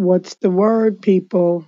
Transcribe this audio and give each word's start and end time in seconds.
What's 0.00 0.32
the 0.36 0.48
word, 0.48 1.02
people? 1.02 1.66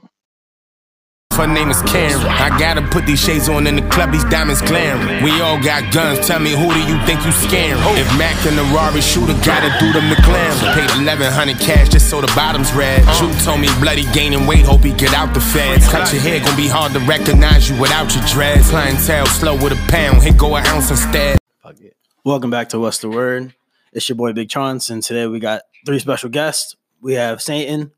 Her 1.35 1.47
name 1.47 1.69
is 1.69 1.83
Karen. 1.83 2.17
I 2.25 2.49
gotta 2.59 2.81
put 2.81 3.05
these 3.05 3.21
shades 3.21 3.47
on 3.51 3.67
in 3.67 3.77
the 3.77 3.87
club, 3.91 4.11
these 4.11 4.25
diamonds 4.25 4.63
glaring. 4.63 5.23
We 5.23 5.39
all 5.43 5.63
got 5.63 5.93
guns, 5.93 6.27
tell 6.27 6.41
me 6.41 6.53
who 6.53 6.73
do 6.73 6.81
you 6.81 6.97
think 7.05 7.23
you 7.27 7.33
scaring? 7.33 7.77
If 7.93 8.09
Mac 8.17 8.41
and 8.47 8.57
the 8.57 8.65
Rari 8.73 9.03
shooter 9.03 9.37
gotta 9.45 9.69
do 9.79 9.93
the 9.93 10.01
McLaren. 10.01 10.57
Paid 10.73 11.05
1100 11.05 11.61
cash 11.61 11.91
just 11.91 12.09
so 12.09 12.23
the 12.23 12.33
bottom's 12.35 12.73
red. 12.73 13.05
Drew 13.19 13.31
told 13.45 13.61
me 13.61 13.69
bloody 13.81 14.11
gaining 14.15 14.47
weight, 14.47 14.65
hope 14.65 14.81
he 14.81 14.95
get 14.95 15.13
out 15.13 15.35
the 15.35 15.41
feds. 15.41 15.87
Cut 15.91 16.11
your 16.11 16.23
hair, 16.23 16.41
gonna 16.41 16.57
be 16.57 16.69
hard 16.69 16.95
to 16.95 17.01
recognize 17.01 17.69
you 17.69 17.79
without 17.79 18.17
your 18.17 18.25
dreads. 18.25 18.71
Clientele 18.71 19.27
slow 19.27 19.63
with 19.63 19.75
a 19.75 19.81
pound, 19.93 20.23
hit 20.23 20.39
go 20.39 20.57
an 20.57 20.65
ounce 20.69 20.91
instead. 20.91 21.37
Fuck 21.63 21.79
it. 21.83 21.95
Welcome 22.25 22.49
back 22.49 22.71
to 22.71 22.81
What's 22.81 22.97
the 22.97 23.11
Word? 23.11 23.55
It's 23.93 24.09
your 24.09 24.17
boy 24.17 24.33
Big 24.33 24.49
Chance, 24.49 24.89
and 24.89 25.03
today 25.03 25.27
we 25.27 25.39
got 25.39 25.65
three 25.85 25.99
special 25.99 26.31
guests. 26.31 26.77
We 27.03 27.13
have 27.15 27.43
Satan, 27.43 27.93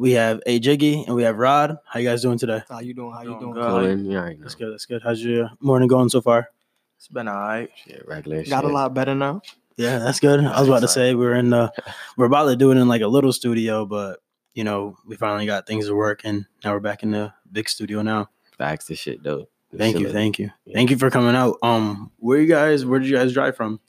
we 0.00 0.12
have 0.12 0.40
A 0.46 0.58
Jiggy, 0.58 1.04
and 1.06 1.14
we 1.14 1.24
have 1.24 1.36
Rod. 1.36 1.76
How 1.84 2.00
you 2.00 2.08
guys 2.08 2.22
doing 2.22 2.38
today? 2.38 2.62
How 2.68 2.80
you 2.80 2.94
doing? 2.94 3.12
How 3.12 3.20
you 3.20 3.28
Doing 3.28 3.40
doing? 3.40 3.52
good. 3.52 3.62
Coolin', 3.64 4.04
you 4.06 4.16
already 4.18 4.36
know. 4.36 4.42
That's 4.44 4.54
good. 4.54 4.72
That's 4.72 4.86
good. 4.86 5.02
How's 5.02 5.22
your 5.22 5.50
morning 5.60 5.88
going 5.88 6.08
so 6.08 6.22
far? 6.22 6.48
It's 6.96 7.08
been 7.08 7.28
alright. 7.28 7.68
Shit, 7.84 8.02
regular 8.08 8.42
Got 8.44 8.64
a 8.64 8.68
lot 8.68 8.94
better 8.94 9.14
now. 9.14 9.42
Yeah, 9.76 9.98
that's 9.98 10.18
good. 10.20 10.40
I 10.40 10.58
was 10.58 10.68
about 10.68 10.80
to 10.80 10.88
say 10.88 11.14
we're 11.14 11.34
in 11.34 11.50
the 11.50 11.70
we're 12.16 12.24
about 12.26 12.46
to 12.46 12.56
do 12.56 12.70
it 12.70 12.76
in 12.78 12.88
like 12.88 13.02
a 13.02 13.08
little 13.08 13.32
studio, 13.32 13.84
but 13.84 14.20
you 14.54 14.64
know 14.64 14.96
we 15.06 15.16
finally 15.16 15.44
got 15.46 15.66
things 15.66 15.86
to 15.86 15.94
work, 15.94 16.22
and 16.24 16.46
now 16.64 16.72
we're 16.72 16.80
back 16.80 17.02
in 17.02 17.10
the 17.10 17.32
big 17.52 17.68
studio 17.68 18.00
now. 18.02 18.30
Facts 18.56 18.86
to 18.86 18.94
shit 18.96 19.22
though. 19.22 19.48
Thank 19.76 19.98
you, 19.98 20.06
Chillin'. 20.08 20.12
thank 20.12 20.38
you, 20.38 20.50
Yeah. 20.64 20.74
thank 20.74 20.90
you 20.90 20.96
for 20.98 21.10
coming 21.10 21.36
out. 21.36 21.56
Um, 21.62 22.10
where 22.18 22.40
you 22.40 22.46
guys? 22.46 22.84
Where 22.86 22.98
did 23.00 23.08
you 23.08 23.16
guys 23.16 23.32
drive 23.34 23.54
from? 23.56 23.80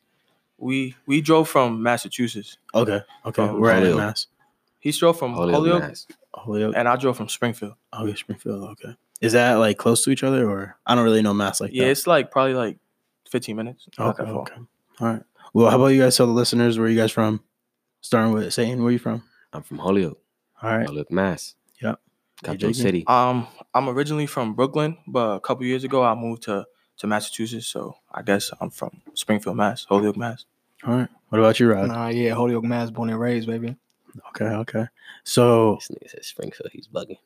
We 0.57 0.95
we 1.05 1.21
drove 1.21 1.49
from 1.49 1.81
Massachusetts. 1.81 2.57
Okay, 2.75 3.01
okay, 3.25 3.43
Um, 3.43 3.59
we're 3.59 3.71
at 3.71 3.79
Holyoke. 3.84 3.98
Mass. 3.98 4.27
He 4.81 4.91
drove 4.91 5.17
from 5.17 5.34
Holyoke, 5.34 5.55
Holyoke, 5.55 5.98
Holyoke. 6.34 6.73
and 6.76 6.88
I 6.90 6.95
drove 6.95 7.16
from 7.16 7.30
Springfield. 7.30 7.76
Okay, 7.94 8.16
Springfield. 8.16 8.63
Okay, 8.71 8.96
is 9.21 9.34
that 9.34 9.54
like 9.54 9.77
close 9.77 10.04
to 10.04 10.10
each 10.10 10.23
other, 10.23 10.49
or 10.49 10.76
I 10.85 10.96
don't 10.96 11.04
really 11.04 11.21
know 11.21 11.34
Mass 11.34 11.62
like 11.62 11.71
yeah, 11.71 11.82
that. 11.82 11.85
Yeah, 11.85 11.91
it's 11.91 12.07
like 12.07 12.32
probably 12.32 12.55
like 12.55 12.77
15 13.29 13.55
minutes. 13.55 13.88
Okay, 13.98 14.23
okay. 14.23 14.54
All 14.99 15.07
right. 15.07 15.21
Well, 15.54 15.70
how 15.70 15.77
about 15.77 15.88
you 15.88 16.01
guys 16.01 16.18
tell 16.18 16.26
the 16.26 16.34
listeners 16.34 16.79
where 16.79 16.88
you 16.88 16.98
guys 16.98 17.12
from? 17.12 17.43
Starting 18.01 18.34
with 18.34 18.51
Satan, 18.51 18.82
where 18.82 18.91
you 18.91 18.98
from? 18.99 19.23
I'm 19.54 19.62
from 19.62 19.77
Holyoke, 19.77 20.20
All 20.62 20.76
right. 20.76 20.88
Holyoke, 20.88 21.12
Mass. 21.12 21.55
Yep. 21.82 21.99
Capital 22.43 22.70
Jiggy? 22.71 22.82
City. 22.82 23.04
Um, 23.05 23.45
I'm 23.73 23.88
originally 23.88 24.26
from 24.26 24.55
Brooklyn, 24.55 24.98
but 25.05 25.35
a 25.35 25.40
couple 25.40 25.66
years 25.66 25.84
ago 25.84 26.04
I 26.04 26.16
moved 26.16 26.43
to 26.43 26.66
to 26.98 27.07
Massachusetts. 27.07 27.68
So 27.68 27.95
I 28.12 28.23
guess 28.23 28.51
I'm 28.60 28.71
from 28.71 29.01
Springfield, 29.13 29.57
Mass, 29.57 29.85
Holyoke, 29.85 30.18
Mass. 30.18 30.45
All 30.84 30.95
right. 30.95 31.10
What 31.29 31.40
about 31.40 31.60
you, 31.60 31.71
Rod? 31.71 31.88
Nah, 31.88 32.07
yeah, 32.07 32.34
Holyoke, 32.34 32.63
Mass, 32.63 32.90
born 32.90 33.10
and 33.10 33.20
raised, 33.20 33.48
baby. 33.48 33.76
Okay, 34.29 34.45
okay. 34.45 34.85
So 35.23 35.76
This 35.76 35.90
nigga 35.90 36.09
said 36.09 36.26
Springfield. 36.26 36.71
He's 36.71 36.87
bugging. 36.87 37.17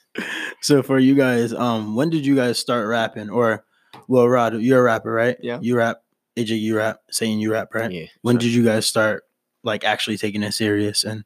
so 0.60 0.82
for 0.82 0.98
you 0.98 1.14
guys, 1.14 1.52
um, 1.52 1.94
when 1.94 2.10
did 2.10 2.26
you 2.26 2.34
guys 2.36 2.58
start 2.58 2.88
rapping? 2.88 3.30
Or 3.30 3.64
well, 4.08 4.28
Rod, 4.28 4.54
you're 4.60 4.80
a 4.80 4.82
rapper, 4.82 5.12
right? 5.12 5.36
Yeah. 5.40 5.58
You 5.60 5.76
rap, 5.76 6.02
AJ, 6.36 6.60
you 6.60 6.76
rap, 6.76 7.00
Satan 7.10 7.38
you 7.38 7.52
rap, 7.52 7.74
right? 7.74 7.90
Yeah. 7.90 8.06
When 8.22 8.34
sure. 8.34 8.40
did 8.40 8.52
you 8.52 8.64
guys 8.64 8.86
start 8.86 9.24
like 9.62 9.84
actually 9.84 10.18
taking 10.18 10.42
it 10.42 10.52
serious 10.52 11.04
and 11.04 11.24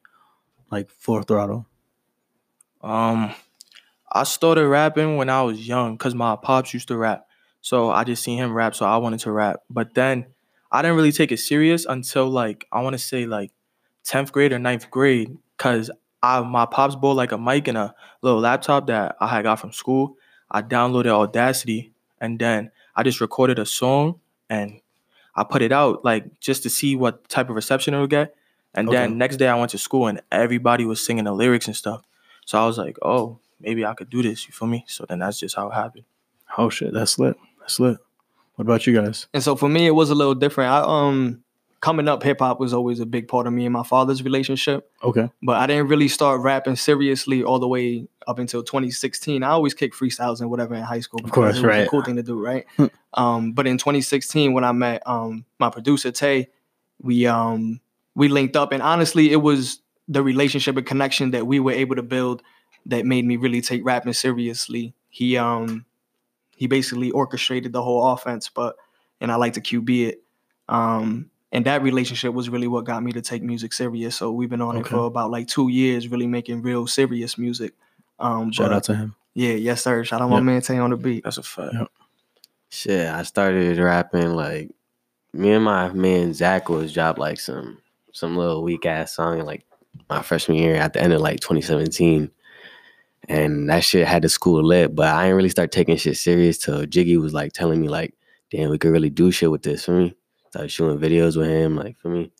like 0.70 0.90
full 0.90 1.22
throttle? 1.22 1.66
Um, 2.82 3.34
I 4.12 4.24
started 4.24 4.66
rapping 4.66 5.16
when 5.16 5.28
I 5.28 5.42
was 5.42 5.66
young 5.66 5.96
because 5.96 6.14
my 6.14 6.36
pops 6.36 6.74
used 6.74 6.88
to 6.88 6.96
rap. 6.96 7.26
So 7.60 7.90
I 7.90 8.04
just 8.04 8.22
seen 8.22 8.38
him 8.38 8.54
rap, 8.54 8.74
so 8.74 8.86
I 8.86 8.96
wanted 8.96 9.20
to 9.20 9.32
rap. 9.32 9.60
But 9.68 9.94
then 9.94 10.26
I 10.72 10.82
didn't 10.82 10.96
really 10.96 11.12
take 11.12 11.32
it 11.32 11.38
serious 11.38 11.84
until 11.84 12.28
like 12.28 12.66
I 12.72 12.80
want 12.82 12.94
to 12.94 12.98
say 12.98 13.26
like 13.26 13.52
10th 14.10 14.32
grade 14.32 14.52
or 14.52 14.58
9th 14.58 14.90
grade 14.90 15.36
because 15.56 15.90
I 16.22 16.40
my 16.40 16.66
pops 16.66 16.96
bought 16.96 17.16
like 17.16 17.32
a 17.32 17.38
mic 17.38 17.68
and 17.68 17.78
a 17.78 17.94
little 18.22 18.40
laptop 18.40 18.86
that 18.88 19.16
I 19.20 19.28
had 19.28 19.44
got 19.44 19.56
from 19.60 19.72
school. 19.72 20.16
I 20.50 20.62
downloaded 20.62 21.10
Audacity 21.12 21.92
and 22.20 22.38
then 22.38 22.70
I 22.96 23.02
just 23.04 23.20
recorded 23.20 23.58
a 23.58 23.64
song 23.66 24.20
and 24.48 24.80
I 25.36 25.44
put 25.44 25.62
it 25.62 25.72
out 25.72 26.04
like 26.04 26.40
just 26.40 26.64
to 26.64 26.70
see 26.70 26.96
what 26.96 27.28
type 27.28 27.48
of 27.48 27.54
reception 27.56 27.94
it 27.94 28.00
would 28.00 28.10
get. 28.10 28.34
And 28.74 28.88
Okay. 28.88 28.98
then 28.98 29.16
next 29.18 29.36
day 29.36 29.48
I 29.48 29.54
went 29.58 29.70
to 29.70 29.78
school 29.78 30.08
and 30.08 30.20
everybody 30.30 30.84
was 30.84 31.04
singing 31.04 31.24
the 31.24 31.32
lyrics 31.32 31.66
and 31.68 31.76
stuff. 31.76 32.02
So 32.46 32.60
I 32.60 32.66
was 32.66 32.78
like, 32.78 32.96
oh, 33.02 33.38
maybe 33.60 33.86
I 33.86 33.94
could 33.94 34.10
do 34.10 34.22
this. 34.22 34.46
You 34.46 34.52
feel 34.52 34.68
me? 34.68 34.84
So 34.88 35.06
then 35.08 35.20
that's 35.20 35.38
just 35.38 35.54
how 35.56 35.68
it 35.70 35.74
happened. 35.74 36.04
Oh 36.58 36.68
shit, 36.68 36.92
that's 36.92 37.18
lit. 37.18 37.36
That's 37.60 37.78
lit. 37.78 37.98
What 38.56 38.64
about 38.64 38.86
you 38.86 39.00
guys? 39.00 39.28
And 39.32 39.42
so 39.42 39.56
for 39.56 39.68
me, 39.68 39.86
it 39.86 39.94
was 39.94 40.10
a 40.10 40.14
little 40.14 40.34
different. 40.34 40.70
I 40.72 40.80
um 40.80 41.44
coming 41.80 42.08
up, 42.08 42.22
hip 42.22 42.40
hop 42.40 42.60
was 42.60 42.74
always 42.74 43.00
a 43.00 43.06
big 43.06 43.26
part 43.26 43.46
of 43.46 43.52
me 43.52 43.64
and 43.64 43.72
my 43.72 43.82
father's 43.82 44.22
relationship. 44.22 44.90
Okay. 45.02 45.30
But 45.42 45.56
I 45.56 45.66
didn't 45.66 45.88
really 45.88 46.08
start 46.08 46.40
rapping 46.42 46.76
seriously 46.76 47.42
all 47.42 47.58
the 47.58 47.68
way 47.68 48.06
up 48.26 48.38
until 48.38 48.62
2016. 48.62 49.42
I 49.42 49.48
always 49.48 49.74
kick 49.74 49.94
freestyles 49.94 50.40
and 50.40 50.50
whatever 50.50 50.74
in 50.74 50.82
high 50.82 51.00
school. 51.00 51.20
because 51.20 51.32
course, 51.32 51.56
it 51.56 51.60
was 51.60 51.64
right. 51.64 51.86
A 51.86 51.90
cool 51.90 52.02
thing 52.02 52.16
to 52.16 52.22
do, 52.22 52.38
right? 52.38 52.66
um, 53.14 53.52
but 53.52 53.66
in 53.66 53.78
2016, 53.78 54.52
when 54.52 54.64
I 54.64 54.72
met 54.72 55.02
um 55.06 55.44
my 55.58 55.70
producer 55.70 56.10
Tay, 56.10 56.48
we 57.00 57.26
um 57.26 57.80
we 58.14 58.28
linked 58.28 58.56
up, 58.56 58.72
and 58.72 58.82
honestly, 58.82 59.32
it 59.32 59.42
was 59.42 59.80
the 60.06 60.22
relationship 60.22 60.76
and 60.76 60.86
connection 60.86 61.30
that 61.30 61.46
we 61.46 61.60
were 61.60 61.72
able 61.72 61.96
to 61.96 62.02
build 62.02 62.42
that 62.86 63.06
made 63.06 63.24
me 63.24 63.36
really 63.36 63.60
take 63.60 63.84
rapping 63.84 64.12
seriously. 64.12 64.94
He 65.08 65.38
um 65.38 65.86
he 66.56 66.66
basically 66.66 67.10
orchestrated 67.10 67.72
the 67.72 67.82
whole 67.82 68.06
offense, 68.06 68.50
but 68.50 68.76
and 69.20 69.32
I 69.32 69.36
like 69.36 69.54
to 69.54 69.60
QB 69.62 70.08
it. 70.08 70.22
Um, 70.68 71.30
and 71.52 71.66
that 71.66 71.82
relationship 71.82 72.32
was 72.32 72.48
really 72.48 72.68
what 72.68 72.84
got 72.84 73.02
me 73.02 73.12
to 73.12 73.20
take 73.22 73.42
music 73.42 73.72
serious. 73.72 74.16
So 74.16 74.30
we've 74.30 74.48
been 74.50 74.60
on 74.60 74.76
it 74.76 74.86
for 74.86 75.06
about 75.06 75.30
like 75.30 75.48
two 75.48 75.68
years, 75.68 76.08
really 76.08 76.26
making 76.26 76.62
real 76.62 76.86
serious 76.86 77.36
music. 77.36 77.74
Um, 78.18 78.52
Shout 78.52 78.68
but 78.68 78.76
out 78.76 78.84
to 78.84 78.94
him. 78.94 79.14
yeah, 79.34 79.54
yes 79.54 79.82
sir. 79.82 80.04
Shout 80.04 80.20
out 80.20 80.26
to 80.26 80.30
my 80.30 80.40
man 80.40 80.60
Tay 80.62 80.78
on 80.78 80.90
the 80.90 80.96
beat. 80.96 81.24
That's 81.24 81.38
a 81.38 81.42
fact. 81.42 81.74
Yeah. 81.74 81.84
Shit, 82.68 83.08
I 83.08 83.22
started 83.24 83.78
rapping 83.78 84.34
like 84.34 84.70
me 85.32 85.52
and 85.52 85.64
my 85.64 85.92
man 85.92 86.32
Zach 86.34 86.68
was 86.68 86.92
dropped 86.92 87.18
like 87.18 87.40
some 87.40 87.78
some 88.12 88.36
little 88.36 88.62
weak 88.62 88.86
ass 88.86 89.14
song 89.14 89.40
in 89.40 89.46
like 89.46 89.64
my 90.08 90.22
freshman 90.22 90.56
year 90.56 90.76
at 90.76 90.92
the 90.92 91.02
end 91.02 91.12
of 91.12 91.20
like 91.20 91.40
2017. 91.40 92.30
And 93.28 93.68
that 93.70 93.84
shit 93.84 94.06
had 94.06 94.22
the 94.22 94.28
school 94.28 94.64
lit, 94.64 94.94
but 94.94 95.08
I 95.08 95.24
didn't 95.24 95.36
really 95.36 95.48
start 95.50 95.70
taking 95.72 95.96
shit 95.96 96.16
serious 96.16 96.58
till 96.58 96.86
Jiggy 96.86 97.16
was 97.16 97.32
like 97.34 97.52
telling 97.52 97.80
me 97.80 97.88
like, 97.88 98.14
damn, 98.50 98.70
we 98.70 98.78
could 98.78 98.90
really 98.90 99.10
do 99.10 99.30
shit 99.30 99.50
with 99.50 99.62
this 99.62 99.84
for 99.84 99.92
me. 99.92 100.16
Started 100.50 100.68
shooting 100.68 100.98
videos 100.98 101.36
with 101.36 101.48
him, 101.48 101.76
like 101.76 101.98
for 101.98 102.08
me. 102.08 102.30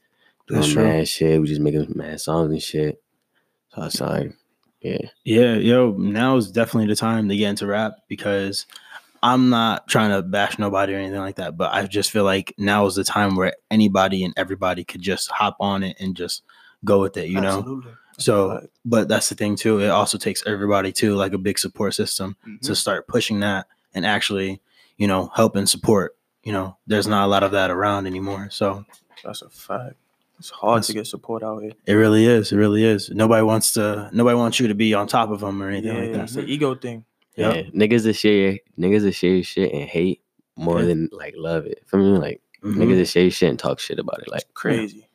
Doing 0.49 0.61
That's 0.61 0.73
true. 0.73 0.83
mad 0.85 1.09
shit. 1.09 1.41
We 1.41 1.47
just 1.47 1.61
making 1.61 1.93
mad 1.95 2.21
songs 2.21 2.51
and 2.51 2.63
shit. 2.63 3.01
So 3.75 3.83
I 3.83 3.85
was 3.85 4.01
like, 4.01 4.33
yeah. 4.81 4.99
Yeah, 5.25 5.55
yo, 5.55 5.93
now 5.93 6.37
is 6.37 6.51
definitely 6.51 6.89
the 6.89 6.97
time 6.97 7.29
to 7.29 7.37
get 7.37 7.51
into 7.51 7.67
rap 7.67 7.93
because 8.09 8.67
I'm 9.23 9.49
not 9.51 9.87
trying 9.87 10.11
to 10.11 10.23
bash 10.23 10.59
nobody 10.59 10.95
or 10.95 10.97
anything 10.99 11.21
like 11.21 11.37
that, 11.37 11.57
but 11.57 11.73
I 11.73 11.87
just 11.87 12.11
feel 12.11 12.25
like 12.25 12.53
now 12.59 12.87
is 12.87 12.97
the 12.97 13.05
time 13.05 13.37
where 13.37 13.55
anybody 13.71 14.25
and 14.25 14.35
everybody 14.37 14.83
could 14.83 15.03
just 15.03 15.31
hop 15.31 15.57
on 15.61 15.83
it 15.85 15.97
and 16.01 16.17
just 16.17 16.43
go 16.85 17.01
with 17.03 17.17
it, 17.17 17.29
you 17.29 17.41
know? 17.41 17.83
So, 18.19 18.67
but 18.85 19.07
that's 19.09 19.29
the 19.29 19.35
thing 19.37 19.55
too. 19.55 19.79
It 19.81 19.89
also 19.89 20.19
takes 20.19 20.45
everybody 20.47 20.91
too, 20.91 21.15
like 21.15 21.33
a 21.33 21.39
big 21.39 21.59
support 21.59 21.95
system 21.95 22.37
Mhm. 22.47 22.61
to 22.63 22.75
start 22.75 23.07
pushing 23.07 23.41
that 23.41 23.67
and 23.95 24.05
actually, 24.05 24.61
you 24.97 25.07
know, 25.07 25.31
help 25.37 25.55
and 25.55 25.69
support. 25.69 26.17
You 26.43 26.53
know, 26.53 26.77
there's 26.87 27.07
not 27.07 27.25
a 27.27 27.29
lot 27.29 27.43
of 27.43 27.53
that 27.53 27.71
around 27.71 28.07
anymore. 28.07 28.49
So 28.51 28.85
That's 29.25 29.43
a 29.43 29.51
fact. 29.51 29.97
It's 30.39 30.49
hard 30.51 30.83
to 30.85 30.93
get 30.95 31.07
support 31.07 31.43
out 31.43 31.63
here. 31.63 31.73
it 31.85 31.93
really 31.93 32.25
is. 32.25 32.51
It 32.51 32.57
really 32.57 32.83
is. 32.83 33.11
Nobody 33.11 33.43
wants 33.43 33.75
to. 33.75 34.09
Nobody 34.13 34.37
wants 34.37 34.59
you 34.59 34.69
to 34.69 34.75
be 34.75 34.95
on 34.95 35.07
top 35.07 35.29
of 35.31 35.41
them 35.41 35.63
or 35.63 35.69
anything 35.69 35.95
Yeah, 35.95 36.03
like 36.03 36.13
that. 36.13 36.23
it's 36.25 36.33
the 36.35 36.47
ego 36.47 36.75
thing. 36.75 37.05
Yep. 37.37 37.55
Yeah. 37.55 37.63
Niggas 37.73 38.05
that 38.05 38.15
share 38.15 38.59
niggas 38.79 39.03
that 39.03 39.13
share 39.13 39.43
shit 39.43 39.71
and 39.73 39.83
hate 39.89 40.23
more 40.57 40.81
Yeah. 40.81 40.87
than 40.87 41.09
like 41.13 41.35
love 41.37 41.67
it. 41.67 41.83
For 41.87 41.99
me, 41.99 42.17
like 42.17 42.41
Mhm. 42.65 42.77
niggas 42.77 42.97
that 42.97 43.09
share 43.09 43.31
shit 43.31 43.51
and 43.51 43.59
talk 43.59 43.81
shit 43.81 43.99
about 43.99 44.21
it. 44.23 44.31
Like 44.31 44.45
Crazy. 44.55 45.07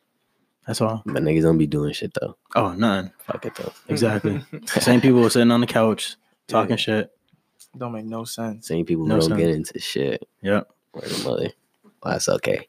That's 0.64 0.80
all. 0.80 1.02
But 1.06 1.22
niggas 1.24 1.42
don't 1.42 1.58
be 1.58 1.66
doing 1.66 1.92
shit 1.92 2.12
though. 2.20 2.36
Oh, 2.54 2.72
none. 2.74 3.12
Fuck 3.18 3.46
it 3.46 3.54
though. 3.56 3.72
Exactly. 3.88 4.40
Same 4.66 5.00
people 5.00 5.28
sitting 5.28 5.50
on 5.50 5.60
the 5.60 5.66
couch 5.66 6.14
talking 6.46 6.70
Yeah. 6.70 6.76
shit. 6.76 7.10
Don't 7.76 7.92
make 7.92 8.04
no 8.06 8.22
sense. 8.24 8.68
Same 8.68 8.86
people 8.86 9.06
No 9.06 9.18
don't 9.20 9.36
get 9.36 9.48
into 9.50 9.78
shit. 9.80 10.26
Yep. 10.42 10.68
Word 10.96 11.10
of 11.10 11.24
mother. 11.24 11.48
Well, 12.02 12.12
that's 12.14 12.28
okay. 12.28 12.68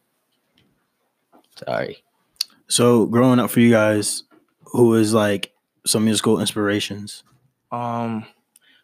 Sorry. 1.66 2.04
So 2.68 3.06
growing 3.06 3.40
up 3.40 3.50
for 3.50 3.62
you 3.62 3.72
guys, 3.72 4.24
who 4.66 4.96
is 4.96 5.14
like 5.14 5.54
some 5.86 6.04
musical 6.04 6.40
inspirations? 6.40 7.24
Um, 7.72 8.26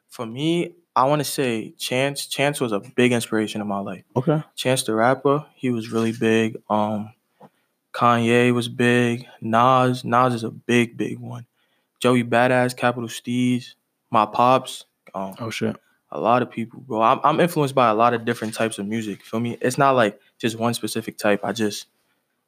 for 0.07 0.25
me, 0.25 0.75
I 0.95 1.05
want 1.05 1.19
to 1.19 1.25
say 1.25 1.71
Chance. 1.77 2.27
Chance 2.27 2.61
was 2.61 2.71
a 2.71 2.79
big 2.79 3.11
inspiration 3.11 3.59
in 3.59 3.67
my 3.67 3.79
life. 3.79 4.03
Okay. 4.15 4.41
Chance 4.55 4.83
the 4.83 4.95
rapper, 4.95 5.45
he 5.55 5.69
was 5.71 5.91
really 5.91 6.13
big. 6.13 6.57
Um, 6.69 7.13
Kanye 7.93 8.53
was 8.53 8.69
big. 8.69 9.27
Nas, 9.41 10.05
Nas 10.05 10.33
is 10.33 10.43
a 10.43 10.51
big, 10.51 10.95
big 10.97 11.19
one. 11.19 11.45
Joey 11.99 12.23
Badass, 12.23 12.75
Capital 12.75 13.09
Steez, 13.09 13.73
my 14.09 14.25
pops. 14.25 14.85
Um, 15.13 15.35
Oh 15.39 15.49
shit. 15.49 15.75
A 16.13 16.19
lot 16.19 16.41
of 16.41 16.49
people, 16.51 16.79
bro. 16.81 17.01
I'm, 17.01 17.19
I'm 17.23 17.39
influenced 17.39 17.75
by 17.75 17.89
a 17.89 17.93
lot 17.93 18.13
of 18.13 18.23
different 18.23 18.53
types 18.53 18.77
of 18.79 18.85
music. 18.87 19.23
Feel 19.23 19.39
me? 19.39 19.57
It's 19.61 19.77
not 19.77 19.91
like 19.95 20.19
just 20.39 20.57
one 20.57 20.73
specific 20.73 21.17
type. 21.17 21.41
I 21.43 21.51
just, 21.51 21.87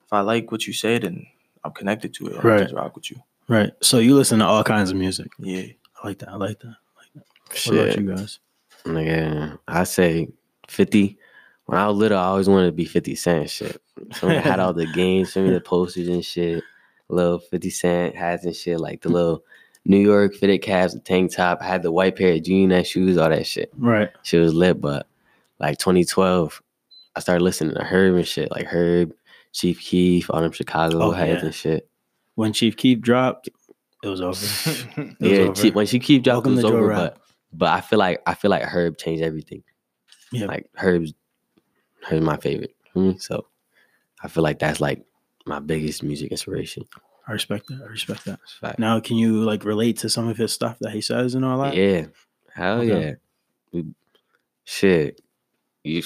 if 0.05 0.13
I 0.13 0.21
like 0.21 0.51
what 0.51 0.65
you 0.67 0.71
said 0.73 1.01
then 1.01 1.25
I'm 1.63 1.71
connected 1.71 2.13
to 2.15 2.27
it. 2.27 2.37
I 2.37 2.41
Right. 2.41 2.61
just 2.61 2.73
rock 2.73 2.95
with 2.95 3.09
you. 3.11 3.17
Right. 3.47 3.71
So 3.81 3.97
you 3.99 4.15
listen 4.15 4.39
to 4.39 4.45
all 4.45 4.63
kinds 4.63 4.91
of 4.91 4.97
music. 4.97 5.27
Yeah. 5.39 5.63
I 6.01 6.07
like 6.07 6.19
that. 6.19 6.29
I 6.29 6.35
like 6.35 6.59
that. 6.59 6.67
I 6.67 6.99
like 7.01 7.13
that. 7.15 7.23
What 7.47 7.57
Shit. 7.57 7.73
about 7.73 7.97
you 7.97 8.15
guys? 8.15 8.39
Nigga, 8.85 9.57
I 9.67 9.83
say 9.83 10.27
50. 10.67 11.17
When 11.65 11.79
I 11.79 11.87
was 11.87 11.97
little, 11.97 12.19
I 12.19 12.25
always 12.25 12.47
wanted 12.47 12.67
to 12.67 12.71
be 12.71 12.85
50 12.85 13.15
Cent 13.15 13.49
shit. 13.49 13.81
So 14.13 14.29
I 14.29 14.33
had 14.35 14.59
all 14.59 14.73
the 14.73 14.85
games 14.93 15.33
for 15.33 15.39
me, 15.39 15.49
the 15.49 15.59
posters 15.59 16.07
and 16.07 16.23
shit. 16.23 16.63
Little 17.09 17.39
50 17.39 17.69
Cent 17.71 18.15
hats 18.15 18.45
and 18.45 18.55
shit, 18.55 18.79
like 18.79 19.01
the 19.01 19.09
little 19.09 19.43
New 19.85 19.99
York 19.99 20.33
fitted 20.35 20.61
caps, 20.61 20.93
the 20.93 20.99
tank 20.99 21.31
top. 21.33 21.59
I 21.61 21.65
had 21.65 21.83
the 21.83 21.91
white 21.91 22.15
pair 22.15 22.33
of 22.33 22.43
jean 22.43 22.83
shoes, 22.83 23.17
all 23.17 23.29
that 23.29 23.45
shit. 23.45 23.71
Right. 23.77 24.09
She 24.23 24.37
was 24.37 24.53
lit, 24.53 24.81
but 24.81 25.07
like 25.59 25.77
2012, 25.77 26.61
I 27.15 27.19
started 27.19 27.43
listening 27.43 27.75
to 27.75 27.83
Herb 27.83 28.15
and 28.15 28.27
shit, 28.27 28.49
like 28.51 28.65
Herb, 28.65 29.13
Chief 29.53 29.79
Keef, 29.79 30.29
all 30.29 30.41
them 30.41 30.51
Chicago 30.51 31.01
Oh, 31.01 31.11
heads 31.11 31.41
yeah. 31.41 31.45
and 31.45 31.55
shit. 31.55 31.89
When 32.35 32.51
Chief 32.51 32.75
Keef 32.75 32.99
dropped, 32.99 33.47
it 34.03 34.07
was 34.07 34.21
over. 34.21 34.35
It 34.97 35.19
was 35.19 35.31
Yeah, 35.31 35.37
over. 35.45 35.53
Chief, 35.53 35.73
when 35.75 35.85
she 35.85 35.99
Keef 35.99 36.23
dropped, 36.23 36.47
it 36.47 36.51
was 36.51 36.65
over. 36.65 36.85
Rap. 36.87 36.97
But 36.97 37.17
but 37.53 37.69
I 37.69 37.79
feel 37.81 37.99
like 37.99 38.21
I 38.25 38.33
feel 38.33 38.51
like 38.51 38.63
Herb 38.63 38.97
changed 38.97 39.23
everything. 39.23 39.63
Yeah. 40.31 40.47
Like 40.47 40.67
Herb's 40.75 41.13
Herb's 42.03 42.25
my 42.25 42.37
favorite. 42.37 42.75
for 42.91 42.99
me. 42.99 43.17
So 43.19 43.45
I 44.21 44.27
feel 44.27 44.43
like 44.43 44.59
that's 44.59 44.81
like 44.81 45.05
my 45.45 45.59
biggest 45.59 46.03
music 46.03 46.31
inspiration. 46.31 46.83
I 47.27 47.31
respect 47.33 47.67
that. 47.67 47.81
I 47.83 47.87
respect 47.87 48.25
that. 48.25 48.39
Fact. 48.61 48.79
Now, 48.79 48.99
can 48.99 49.17
you 49.17 49.43
like 49.43 49.65
relate 49.65 49.97
to 49.99 50.09
some 50.09 50.27
of 50.27 50.37
his 50.37 50.53
stuff 50.53 50.77
that 50.79 50.91
he 50.91 51.01
says 51.01 51.35
and 51.35 51.43
all 51.43 51.61
that? 51.63 51.75
Yeah. 51.75 52.05
Hell 52.53 52.81
Okay. 52.81 52.87
yeah. 53.07 53.13
We, 53.71 53.85
shit. 54.63 55.21
You 55.83 56.03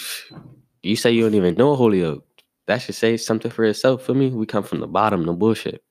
you 0.84 0.96
say 0.96 1.12
you 1.12 1.24
don't 1.24 1.36
even 1.36 1.56
know 1.56 1.76
Holyoke. 1.76 2.26
That 2.68 2.82
should 2.82 2.96
say 2.96 3.18
something 3.18 3.52
for 3.52 3.66
itself 3.66 4.04
for 4.04 4.14
me. 4.14 4.30
We 4.30 4.46
come 4.46 4.64
from 4.64 4.80
the 4.80 4.88
bottom, 4.88 5.26
no 5.26 5.34
bullshit. 5.34 5.84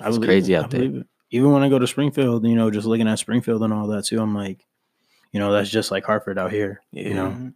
I 0.00 0.08
It's 0.08 0.16
believe 0.18 0.28
crazy 0.28 0.54
it. 0.54 0.56
out 0.58 0.70
there. 0.70 0.82
it. 0.82 1.06
Even 1.30 1.52
when 1.52 1.62
I 1.62 1.68
go 1.68 1.78
to 1.78 1.86
Springfield, 1.86 2.46
you 2.46 2.54
know, 2.54 2.70
just 2.70 2.86
looking 2.86 3.08
at 3.08 3.18
Springfield 3.18 3.62
and 3.62 3.72
all 3.72 3.86
that 3.88 4.04
too, 4.04 4.20
I'm 4.20 4.34
like, 4.34 4.64
you 5.32 5.40
know, 5.40 5.52
that's 5.52 5.70
just 5.70 5.90
like 5.90 6.04
Hartford 6.04 6.38
out 6.38 6.52
here. 6.52 6.82
Yeah. 6.92 7.08
You 7.08 7.14
know, 7.14 7.52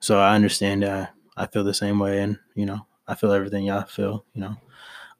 so 0.00 0.18
I 0.18 0.34
understand 0.34 0.82
that. 0.82 1.14
I 1.36 1.46
feel 1.46 1.64
the 1.64 1.74
same 1.74 1.98
way, 1.98 2.20
and 2.22 2.38
you 2.54 2.66
know, 2.66 2.86
I 3.08 3.14
feel 3.14 3.32
everything 3.32 3.64
y'all 3.64 3.84
feel. 3.84 4.24
You 4.34 4.42
know, 4.42 4.56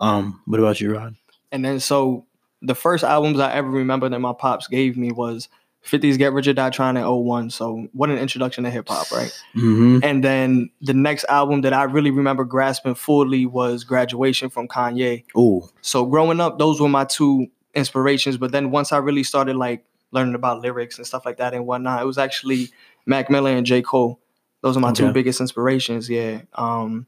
um, 0.01 0.43
what 0.47 0.61
about 0.61 0.81
you, 0.81 0.93
Rod? 0.95 1.15
And 1.53 1.65
then 1.65 1.81
so 1.81 2.27
the 2.63 2.75
first 2.75 3.05
albums 3.05 3.41
I 3.41 3.53
ever 3.53 3.69
remember 3.69 4.09
that 4.09 4.19
my 4.19 4.33
pops 4.33 4.69
gave 4.69 4.97
me 4.97 5.13
was 5.13 5.49
50s 5.85 6.19
Get 6.19 6.33
Rich 6.33 6.49
or 6.49 6.53
Die 6.53 6.71
Trying 6.71 6.97
in 6.97 7.05
01. 7.05 7.51
So 7.51 7.89
what 7.93 8.11
an 8.11 8.19
introduction 8.19 8.65
to 8.65 8.71
hip 8.71 8.89
hop, 8.89 9.11
right? 9.11 9.33
Mm-hmm. 9.57 10.01
And 10.03 10.23
then 10.23 10.71
the 10.83 10.93
next 10.93 11.25
album 11.29 11.63
that 11.63 11.73
I 11.73 11.85
really 11.85 12.11
remember 12.11 12.45
grasping 12.45 12.95
fully 12.95 13.47
was 13.47 13.85
Graduation 13.85 14.51
from 14.51 14.69
Kanye. 14.69 15.25
Ooh, 15.37 15.69
So 15.81 16.05
growing 16.05 16.41
up, 16.41 16.59
those 16.59 16.81
were 16.81 16.89
my 16.89 17.05
two 17.05 17.47
inspirations. 17.75 18.37
But 18.37 18.53
then 18.53 18.71
once 18.71 18.93
I 18.93 18.99
really 18.99 19.23
started 19.23 19.57
like 19.57 19.85
learning 20.11 20.35
about 20.35 20.61
lyrics 20.61 20.99
and 20.99 21.07
stuff 21.07 21.25
like 21.25 21.39
that 21.39 21.55
and 21.55 21.67
whatnot, 21.67 22.03
it 22.03 22.07
was 22.07 22.19
actually 22.19 22.69
Mac 23.07 23.31
Miller 23.31 23.51
and 23.51 23.65
J. 23.65 23.81
Cole. 23.81 24.21
Those 24.61 24.77
are 24.77 24.81
my 24.81 24.93
two 24.93 25.13
biggest 25.13 25.41
inspirations. 25.41 26.11
Yeah. 26.11 26.43
Um, 26.55 27.07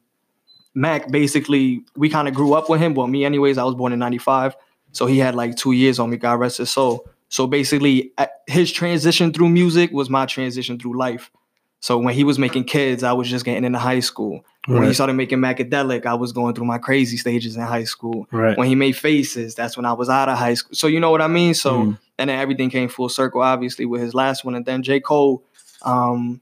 Mac 0.75 1.11
basically, 1.11 1.83
we 1.97 2.09
kind 2.09 2.29
of 2.29 2.35
grew 2.35 2.55
up 2.55 2.69
with 2.71 2.81
him. 2.81 2.95
Well, 2.95 3.07
me, 3.07 3.25
anyways, 3.25 3.59
I 3.59 3.65
was 3.65 3.75
born 3.75 3.93
in 3.93 3.99
95. 3.99 4.57
So 4.93 5.07
he 5.07 5.19
had 5.19 5.35
like 5.35 5.57
two 5.57 5.73
years 5.73 5.99
on 5.99 6.11
me, 6.11 6.17
God 6.17 6.39
rest 6.41 6.59
his 6.59 6.71
soul. 6.71 7.07
So 7.29 7.47
basically, 7.47 8.13
his 8.47 8.71
transition 8.73 9.33
through 9.33 9.49
music 9.49 9.91
was 9.91 10.11
my 10.11 10.27
transition 10.27 10.79
through 10.79 10.99
life. 10.99 11.31
So 11.81 11.99
when 11.99 12.15
he 12.15 12.23
was 12.25 12.39
making 12.39 12.65
kids, 12.65 13.03
I 13.03 13.13
was 13.13 13.29
just 13.29 13.45
getting 13.45 13.65
into 13.65 13.79
high 13.79 14.01
school. 14.01 14.45
When 14.69 14.85
he 14.85 14.95
started 14.95 15.15
making 15.15 15.39
Macadelic, 15.39 16.07
I 16.07 16.15
was 16.15 16.31
going 16.33 16.55
through 16.55 16.67
my 16.67 16.79
crazy 16.79 17.17
stages 17.17 17.57
in 17.57 17.63
high 17.63 17.83
school 17.85 18.29
right. 18.31 18.57
when 18.57 18.69
he 18.69 18.77
made 18.77 18.93
faces 18.93 19.57
that's 19.57 19.77
when 19.77 19.85
i 19.85 19.93
was 19.93 20.09
out 20.09 20.29
of 20.29 20.39
high 20.39 20.55
school 20.55 20.73
so 20.73 20.87
you 20.87 21.01
know 21.01 21.11
what 21.11 21.21
i 21.21 21.27
mean 21.27 21.53
so 21.53 21.73
Mm. 21.83 21.99
and 22.19 22.31
then 22.31 22.39
everything 22.39 22.71
came 22.71 22.89
full 22.89 23.09
circle 23.09 23.43
obviously 23.43 23.87
with 23.87 24.01
his 24.01 24.15
last 24.15 24.45
one 24.45 24.55
and 24.55 24.65
then 24.65 24.85
j 24.85 25.01
cole 25.01 25.43
um 25.83 26.41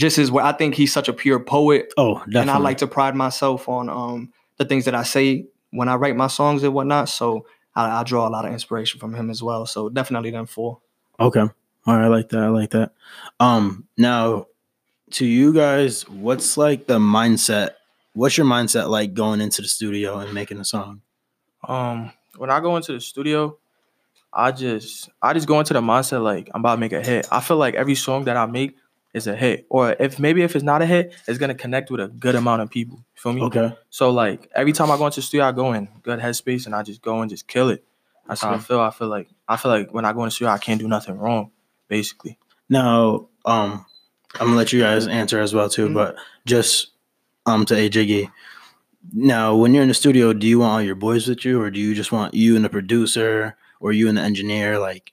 just 0.00 0.16
his 0.16 0.30
way 0.32 0.42
i 0.42 0.52
think 0.52 0.74
he's 0.74 0.92
such 0.92 1.08
a 1.08 1.12
pure 1.12 1.38
poet 1.38 1.92
Oh, 1.96 2.14
definitely. 2.14 2.40
and 2.40 2.50
i 2.50 2.58
like 2.58 2.78
to 2.78 2.86
pride 2.86 3.14
myself 3.14 3.68
on 3.68 3.88
um 3.88 4.32
the 4.56 4.64
things 4.64 4.84
that 4.86 4.94
i 4.94 5.02
say 5.02 5.46
when 5.70 5.88
i 5.88 5.94
write 5.94 6.16
my 6.16 6.26
songs 6.28 6.62
and 6.62 6.72
whatnot 6.74 7.08
so 7.08 7.46
I, 7.76 8.00
I 8.00 8.02
draw 8.04 8.26
a 8.26 8.30
lot 8.30 8.44
of 8.46 8.52
inspiration 8.52 8.98
from 9.00 9.14
him 9.14 9.30
as 9.30 9.42
well 9.42 9.66
so 9.66 9.88
definitely 9.88 10.30
them 10.30 10.46
four 10.46 10.78
Okay. 11.20 11.40
All 11.40 11.96
right, 11.96 12.04
I 12.04 12.08
like 12.08 12.28
that. 12.30 12.40
I 12.40 12.48
like 12.48 12.70
that. 12.70 12.92
Um 13.38 13.86
now 13.98 14.46
to 15.12 15.26
you 15.26 15.52
guys, 15.52 16.08
what's 16.08 16.56
like 16.56 16.86
the 16.86 16.98
mindset? 16.98 17.70
What's 18.14 18.36
your 18.38 18.46
mindset 18.46 18.88
like 18.88 19.12
going 19.14 19.40
into 19.40 19.60
the 19.62 19.68
studio 19.68 20.18
and 20.18 20.32
making 20.32 20.58
a 20.60 20.64
song? 20.64 21.02
Um, 21.66 22.12
when 22.36 22.48
I 22.50 22.60
go 22.60 22.76
into 22.76 22.92
the 22.92 23.00
studio, 23.00 23.56
I 24.32 24.52
just 24.52 25.10
I 25.20 25.32
just 25.34 25.46
go 25.46 25.58
into 25.58 25.74
the 25.74 25.80
mindset 25.80 26.22
like 26.22 26.48
I'm 26.54 26.60
about 26.62 26.76
to 26.76 26.80
make 26.80 26.92
a 26.92 27.02
hit. 27.02 27.26
I 27.30 27.40
feel 27.40 27.56
like 27.56 27.74
every 27.74 27.94
song 27.96 28.24
that 28.24 28.36
I 28.36 28.46
make 28.46 28.76
is 29.12 29.26
a 29.26 29.34
hit, 29.34 29.66
or 29.68 29.96
if 29.98 30.18
maybe 30.20 30.42
if 30.42 30.54
it's 30.54 30.64
not 30.64 30.82
a 30.82 30.86
hit, 30.86 31.12
it's 31.26 31.38
gonna 31.38 31.54
connect 31.54 31.90
with 31.90 32.00
a 32.00 32.08
good 32.08 32.34
amount 32.36 32.62
of 32.62 32.70
people. 32.70 32.98
You 32.98 33.20
feel 33.22 33.32
me? 33.32 33.42
Okay. 33.42 33.74
So 33.90 34.10
like 34.10 34.48
every 34.54 34.72
time 34.72 34.90
I 34.90 34.96
go 34.96 35.06
into 35.06 35.16
the 35.20 35.22
studio, 35.26 35.46
I 35.46 35.52
go 35.52 35.72
in 35.72 35.88
good 36.02 36.20
headspace 36.20 36.66
and 36.66 36.74
I 36.74 36.82
just 36.82 37.02
go 37.02 37.20
and 37.20 37.28
just 37.30 37.46
kill 37.48 37.70
it. 37.70 37.84
That's 38.28 38.42
how 38.42 38.52
I 38.54 38.58
feel. 38.58 38.80
I 38.80 38.90
feel 38.90 39.08
like 39.08 39.28
I 39.48 39.56
feel 39.56 39.72
like 39.72 39.92
when 39.92 40.04
I 40.04 40.12
go 40.12 40.20
in 40.20 40.26
the 40.26 40.30
studio, 40.30 40.52
I 40.52 40.58
can't 40.58 40.80
do 40.80 40.86
nothing 40.86 41.18
wrong, 41.18 41.50
basically. 41.88 42.38
Now, 42.68 43.28
um, 43.44 43.84
I'm 44.34 44.46
gonna 44.46 44.56
let 44.56 44.72
you 44.72 44.80
guys 44.80 45.08
answer 45.08 45.40
as 45.40 45.52
well 45.52 45.68
too, 45.68 45.88
Mhm. 45.88 45.94
but 45.94 46.16
just 46.46 46.90
um 47.46 47.64
to 47.66 47.74
A 47.74 47.88
Jiggy. 47.88 48.30
Now, 49.12 49.56
when 49.56 49.72
you're 49.74 49.82
in 49.82 49.88
the 49.88 49.94
studio, 49.94 50.32
do 50.32 50.46
you 50.46 50.58
want 50.60 50.72
all 50.72 50.82
your 50.82 50.94
boys 50.94 51.26
with 51.26 51.44
you, 51.44 51.60
or 51.60 51.70
do 51.70 51.80
you 51.80 51.94
just 51.94 52.12
want 52.12 52.34
you 52.34 52.54
and 52.54 52.64
the 52.64 52.68
producer, 52.68 53.56
or 53.80 53.92
you 53.92 54.08
and 54.08 54.16
the 54.18 54.22
engineer? 54.22 54.78
Like, 54.78 55.12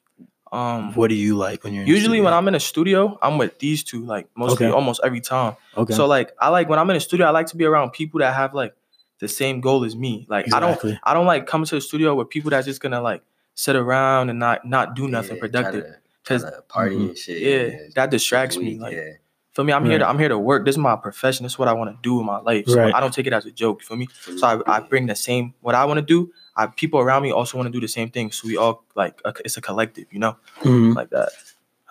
Um, 0.51 0.94
what 0.94 1.09
do 1.09 1.15
you 1.15 1.35
like 1.35 1.63
when 1.63 1.73
you're 1.73 1.83
in 1.83 1.89
usually 1.89 2.19
the 2.19 2.23
when? 2.25 2.33
I'm 2.33 2.47
in 2.47 2.55
a 2.55 2.59
studio, 2.59 3.17
I'm 3.21 3.38
with 3.38 3.59
these 3.59 3.83
two 3.83 4.05
like 4.05 4.27
mostly 4.35 4.65
Okay. 4.67 4.73
almost 4.75 5.01
every 5.03 5.21
time. 5.21 5.55
okay, 5.75 5.94
So 5.94 6.05
like 6.07 6.31
I 6.39 6.49
like 6.49 6.69
when 6.69 6.79
I'm 6.79 6.89
in 6.89 6.95
a 6.95 6.99
studio, 6.99 7.25
I 7.27 7.31
like 7.31 7.47
to 7.47 7.57
be 7.57 7.65
around 7.65 7.91
people 7.91 8.19
that 8.19 8.33
have 8.33 8.53
like 8.53 8.73
the 9.19 9.27
same 9.27 9.61
goal 9.61 9.83
as 9.83 9.95
me. 9.95 10.25
Like 10.29 10.53
I 10.53 10.59
don't 10.59 10.79
I 11.03 11.13
don't 11.13 11.25
like 11.25 11.47
coming 11.47 11.65
to 11.67 11.75
the 11.75 11.81
studio 11.81 12.15
with 12.15 12.29
people 12.29 12.51
that's 12.51 12.65
just 12.67 12.81
gonna 12.81 13.01
like 13.01 13.23
sit 13.55 13.75
around 13.75 14.29
and 14.29 14.39
not 14.39 14.65
not 14.65 14.95
do 14.95 15.07
nothing 15.07 15.35
Yeah, 15.35 15.41
productive. 15.41 15.85
Cause 16.25 16.41
try 16.41 16.51
to 16.51 16.61
party 16.63 16.95
Mhm. 16.95 17.07
and 17.09 17.17
shit. 17.17 17.41
Yeah, 17.41 17.47
it's- 17.49 17.94
that 17.95 18.05
it's 18.05 18.11
distracts 18.11 18.57
me, 18.57 18.77
like- 18.77 18.94
yeah. 18.94 19.11
for 19.53 19.63
me, 19.63 19.71
I'm 19.73 19.85
here 19.85 19.97
to 19.97 20.07
I'm 20.07 20.19
here 20.19 20.27
to 20.29 20.38
work. 20.38 20.65
This 20.65 20.73
is 20.73 20.77
my 20.77 20.95
profession. 20.97 21.44
This 21.45 21.53
is 21.53 21.57
what 21.59 21.67
I 21.69 21.73
want 21.73 21.89
to 21.89 21.97
do 22.03 22.19
in 22.19 22.25
my 22.25 22.39
life. 22.41 22.65
So 22.67 22.75
Right. 22.77 22.94
I 22.94 22.99
don't 22.99 23.13
take 23.13 23.25
it 23.27 23.33
as 23.33 23.45
a 23.45 23.51
joke. 23.51 23.81
For 23.81 23.95
me, 23.95 24.07
so 24.38 24.45
I, 24.45 24.75
I 24.77 24.79
bring 24.81 25.07
the 25.07 25.15
same 25.15 25.53
what 25.61 25.73
I 25.73 25.85
want 25.85 25.97
to 25.99 26.05
do. 26.05 26.31
I 26.57 26.65
people 26.68 27.00
around 27.00 27.21
me 27.24 27.31
also 27.31 27.57
want 27.57 27.68
to 27.68 27.71
do 27.71 27.80
the 27.80 27.88
same 27.88 28.09
thing. 28.09 28.31
So 28.31 28.48
we 28.48 28.57
all 28.57 28.83
like 28.95 29.21
a, 29.24 29.33
it's 29.45 29.57
a 29.57 29.61
collective, 29.61 30.06
you 30.11 30.19
know, 30.19 30.35
Mhm. 30.61 30.95
like 30.95 31.11
that. 31.11 31.30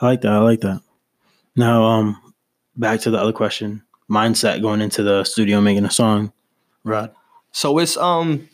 I 0.00 0.06
like 0.06 0.20
that. 0.22 0.32
I 0.32 0.38
like 0.38 0.60
that. 0.60 0.80
Now, 1.54 1.84
um, 1.84 2.20
back 2.76 3.00
to 3.00 3.10
the 3.10 3.18
other 3.18 3.32
question: 3.32 3.82
mindset 4.10 4.60
going 4.60 4.80
into 4.82 5.02
the 5.02 5.24
studio 5.24 5.60
making 5.60 5.84
a 5.84 5.90
song. 5.90 6.32
Rod. 6.84 7.12
So 7.52 7.78
it's 7.78 7.96
um 7.96 8.48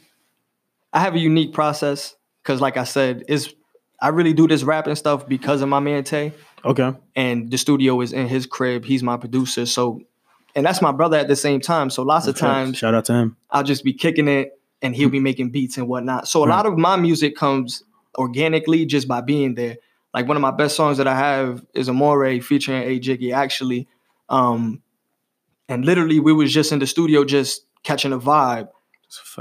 I 0.92 1.00
have 1.00 1.14
a 1.14 1.18
unique 1.18 1.52
process 1.52 2.14
because 2.42 2.60
like 2.60 2.76
I 2.76 2.84
said, 2.84 3.24
it's 3.28 3.52
I 4.00 4.08
really 4.08 4.32
do 4.34 4.46
this 4.46 4.62
rapping 4.62 4.94
stuff 4.96 5.26
because 5.26 5.62
of 5.62 5.68
my 5.68 5.80
man 5.80 6.04
Tay. 6.04 6.32
Okay. 6.64 6.92
And 7.16 7.50
the 7.50 7.58
studio 7.58 8.00
is 8.00 8.12
in 8.12 8.28
his 8.28 8.46
crib. 8.46 8.84
He's 8.84 9.02
my 9.02 9.16
producer. 9.16 9.66
So 9.66 10.02
and 10.54 10.66
that's 10.66 10.82
my 10.82 10.92
brother 10.92 11.16
at 11.16 11.28
the 11.28 11.36
same 11.36 11.60
time. 11.60 11.88
So 11.90 12.02
lots 12.02 12.26
of 12.26 12.36
Okay. 12.36 12.40
times 12.46 12.76
shout 12.78 12.94
out 12.94 13.06
to 13.06 13.14
him. 13.14 13.36
I'll 13.50 13.62
just 13.64 13.82
be 13.84 13.92
kicking 13.94 14.28
it 14.28 14.58
and 14.82 14.94
he'll 14.94 15.08
be 15.08 15.20
making 15.20 15.50
beats 15.50 15.76
and 15.78 15.88
whatnot. 15.88 16.28
So 16.28 16.44
a 16.44 16.46
lot 16.46 16.66
of 16.66 16.76
my 16.76 16.96
music 16.96 17.36
comes 17.36 17.82
organically 18.18 18.84
just 18.84 19.08
by 19.08 19.20
being 19.20 19.54
there. 19.54 19.76
Like 20.12 20.28
one 20.28 20.36
of 20.36 20.40
my 20.42 20.50
best 20.50 20.76
songs 20.76 20.98
that 20.98 21.06
I 21.06 21.16
have 21.16 21.64
is 21.74 21.88
Amore 21.88 22.40
featuring 22.40 22.82
A 22.82 22.98
Jiggy 22.98 23.32
actually. 23.32 23.88
Um 24.28 24.82
and 25.68 25.84
literally 25.84 26.20
we 26.20 26.32
was 26.32 26.52
just 26.52 26.72
in 26.72 26.80
the 26.80 26.86
studio 26.86 27.24
just 27.24 27.64
catching 27.82 28.12
a 28.12 28.18
vibe. 28.18 28.68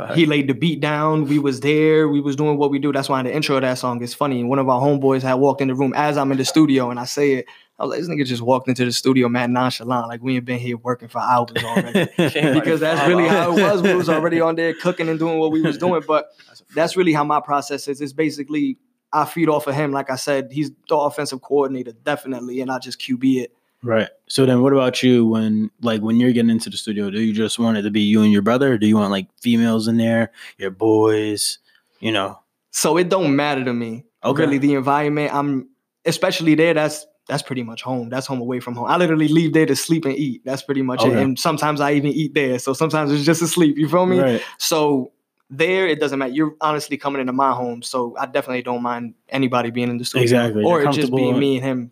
A. 0.10 0.14
He 0.16 0.26
laid 0.26 0.48
the 0.48 0.54
beat 0.54 0.82
down. 0.82 1.26
We 1.26 1.40
was 1.40 1.62
there. 1.62 2.08
We 2.10 2.20
was 2.22 2.36
doing 2.36 2.58
what 2.58 2.72
we 2.72 2.80
do. 2.80 2.92
That's 2.92 3.08
why 3.10 3.24
the 3.24 3.34
intro 3.34 3.56
of 3.56 3.62
that 3.62 3.78
song 3.78 4.02
is 4.04 4.14
funny. 4.14 4.42
And 4.42 4.50
one 4.50 4.60
of 4.60 4.68
our 4.68 4.82
homeboys 4.82 5.22
had 5.22 5.36
walked 5.36 5.62
in 5.62 5.70
the 5.70 5.76
room 5.76 5.94
as 5.96 6.18
I'm 6.18 6.32
in 6.32 6.38
the 6.38 6.46
studio, 6.46 6.90
and 6.92 7.00
I 7.00 7.06
say 7.06 7.34
it. 7.36 7.46
I 7.82 7.86
was 7.86 7.90
like, 7.90 8.00
"This 8.00 8.10
nigga 8.10 8.26
just 8.28 8.44
walked 8.44 8.68
into 8.68 8.86
the 8.86 8.92
studio, 8.92 9.28
man, 9.28 9.54
nonchalant, 9.54 10.08
like 10.08 10.22
we 10.22 10.36
ain't 10.36 10.46
been 10.46 10.60
here 10.60 10.78
working 10.78 11.08
for 11.08 11.18
hours 11.18 11.50
already." 11.64 12.12
because 12.16 12.80
that's 12.80 13.08
really 13.08 13.28
how 13.28 13.58
it 13.58 13.62
was. 13.62 13.82
We 13.82 13.96
was 13.96 14.08
already 14.08 14.40
on 14.40 14.56
there 14.56 14.76
cooking 14.76 15.10
and 15.10 15.18
doing 15.18 15.40
what 15.40 15.52
we 15.52 15.62
was 15.62 15.80
doing. 15.80 16.04
But 16.06 16.28
that's 16.76 16.96
really 16.96 17.12
how 17.12 17.24
my 17.24 17.40
process 17.40 17.88
is. 17.88 18.00
It's 18.00 18.14
basically 18.14 18.78
I 19.12 19.26
feed 19.26 19.50
off 19.50 19.66
of 19.66 19.74
him. 19.74 19.92
Like 19.92 20.12
I 20.12 20.16
said, 20.16 20.50
he's 20.52 20.70
the 20.90 20.96
offensive 20.96 21.42
coordinator, 21.42 21.94
definitely, 21.94 22.62
and 22.62 22.72
I 22.72 22.78
just 22.78 23.02
QB 23.02 23.42
it. 23.42 23.56
Right. 23.82 24.10
So 24.28 24.46
then, 24.46 24.62
what 24.62 24.74
about 24.74 25.02
you? 25.02 25.26
When 25.26 25.72
like 25.82 26.04
when 26.04 26.20
you're 26.20 26.34
getting 26.34 26.52
into 26.52 26.70
the 26.70 26.78
studio, 26.78 27.10
do 27.10 27.20
you 27.20 27.34
just 27.34 27.58
want 27.58 27.78
it 27.78 27.82
to 27.82 27.90
be 27.90 28.02
you 28.02 28.22
and 28.22 28.32
your 28.32 28.44
brother, 28.44 28.74
or 28.74 28.78
do 28.78 28.86
you 28.86 28.96
want 28.96 29.10
like 29.10 29.28
females 29.42 29.88
in 29.88 29.98
there, 29.98 30.32
your 30.60 30.70
boys? 30.70 31.58
You 32.00 32.12
know. 32.12 32.40
So 32.70 32.96
it 32.98 33.10
don't 33.10 33.36
matter 33.36 33.66
to 33.66 33.74
me. 33.74 34.06
Okay. 34.24 34.44
Really, 34.44 34.60
the 34.60 34.76
environment. 34.76 35.34
I'm 35.34 35.70
especially 36.06 36.54
there. 36.54 36.76
That's 36.76 37.08
that's 37.28 37.44
pretty 37.44 37.64
much 37.64 37.82
home. 37.84 38.10
That's 38.10 38.26
home 38.28 38.42
away 38.42 38.60
from 38.60 38.76
home. 38.76 38.86
I 38.88 38.98
literally 38.98 39.28
leave 39.28 39.54
there 39.54 39.66
to 39.66 39.76
sleep 39.76 40.06
and 40.06 40.16
eat. 40.16 40.42
That's 40.44 40.62
pretty 40.64 40.82
much 40.82 41.04
it. 41.06 41.14
And 41.14 41.38
sometimes 41.40 41.80
I 41.80 41.94
even 41.94 42.12
eat 42.12 42.34
there. 42.34 42.58
So 42.60 42.74
sometimes 42.74 43.12
it's 43.12 43.24
just 43.24 43.40
to 43.42 43.48
sleep. 43.48 43.78
You 43.78 43.88
feel 43.88 44.06
me? 44.06 44.20
Right. 44.20 44.42
So 44.58 45.12
there 45.50 45.88
it 45.88 46.00
doesn't 46.00 46.18
matter. 46.20 46.32
You're 46.34 46.56
honestly 46.62 46.98
coming 46.98 47.22
into 47.22 47.34
my 47.34 47.52
home, 47.52 47.84
so 47.84 48.16
I 48.18 48.26
definitely 48.26 48.64
don't 48.64 48.82
mind 48.82 49.14
anybody 49.30 49.70
being 49.70 49.90
in 49.90 49.98
the 49.98 50.06
studio. 50.06 50.24
Exactly. 50.24 50.64
Or 50.64 50.82
it 50.82 50.92
just 50.94 51.12
being 51.14 51.38
me 51.40 51.58
and 51.58 51.66
him. 51.66 51.92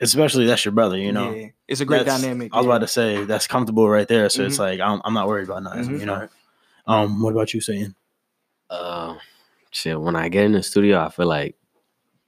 Especially 0.00 0.46
that's 0.46 0.64
your 0.64 0.72
brother, 0.72 0.96
you 0.98 1.12
know. 1.12 1.30
yeah, 1.32 1.48
it's 1.68 1.80
a 1.80 1.84
great 1.84 1.98
That's- 2.06 2.20
dynamic. 2.22 2.52
I 2.52 2.56
was 2.56 2.64
yeah. 2.66 2.70
about 2.72 2.78
to 2.80 2.88
say 2.88 3.24
that's 3.24 3.46
comfortable 3.46 3.88
right 3.88 4.08
there, 4.08 4.28
so 4.28 4.42
Mhm. 4.42 4.46
it's 4.46 4.58
like 4.58 4.80
I'm, 4.80 5.00
I'm 5.04 5.14
not 5.14 5.28
worried 5.28 5.44
about 5.48 5.62
nothing, 5.62 5.90
Mhm. 5.90 6.00
you 6.00 6.06
know. 6.06 6.28
Um, 6.86 7.22
what 7.22 7.32
about 7.32 7.54
you 7.54 7.60
Satan? 7.60 7.94
Uh, 8.68 9.14
shit. 9.70 10.00
When 10.00 10.16
I 10.16 10.28
get 10.28 10.44
in 10.44 10.52
the 10.52 10.62
studio, 10.64 10.98
I 11.04 11.08
feel 11.10 11.26
like 11.26 11.54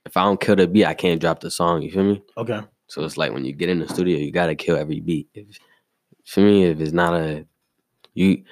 if 0.05 0.15
I 0.17 0.23
don't 0.23 0.39
kill 0.39 0.55
the 0.55 0.67
beat, 0.67 0.85
I 0.85 0.93
can't 0.93 1.19
drop 1.19 1.39
the 1.39 1.51
song. 1.51 1.81
You 1.81 1.91
feel 1.91 2.03
me? 2.03 2.23
Okay. 2.37 2.61
So 2.87 3.03
it's 3.03 3.17
like 3.17 3.33
when 3.33 3.45
you 3.45 3.53
get 3.53 3.69
in 3.69 3.79
the 3.79 3.87
studio, 3.87 4.17
you 4.17 4.31
gotta 4.31 4.55
kill 4.55 4.77
every 4.77 4.99
beat. 4.99 5.27
If, 5.33 5.59
for 6.25 6.41
me, 6.41 6.65
if 6.65 6.79
it's 6.79 6.93
not 6.93 7.13
a 7.13 7.45
you, 8.13 8.43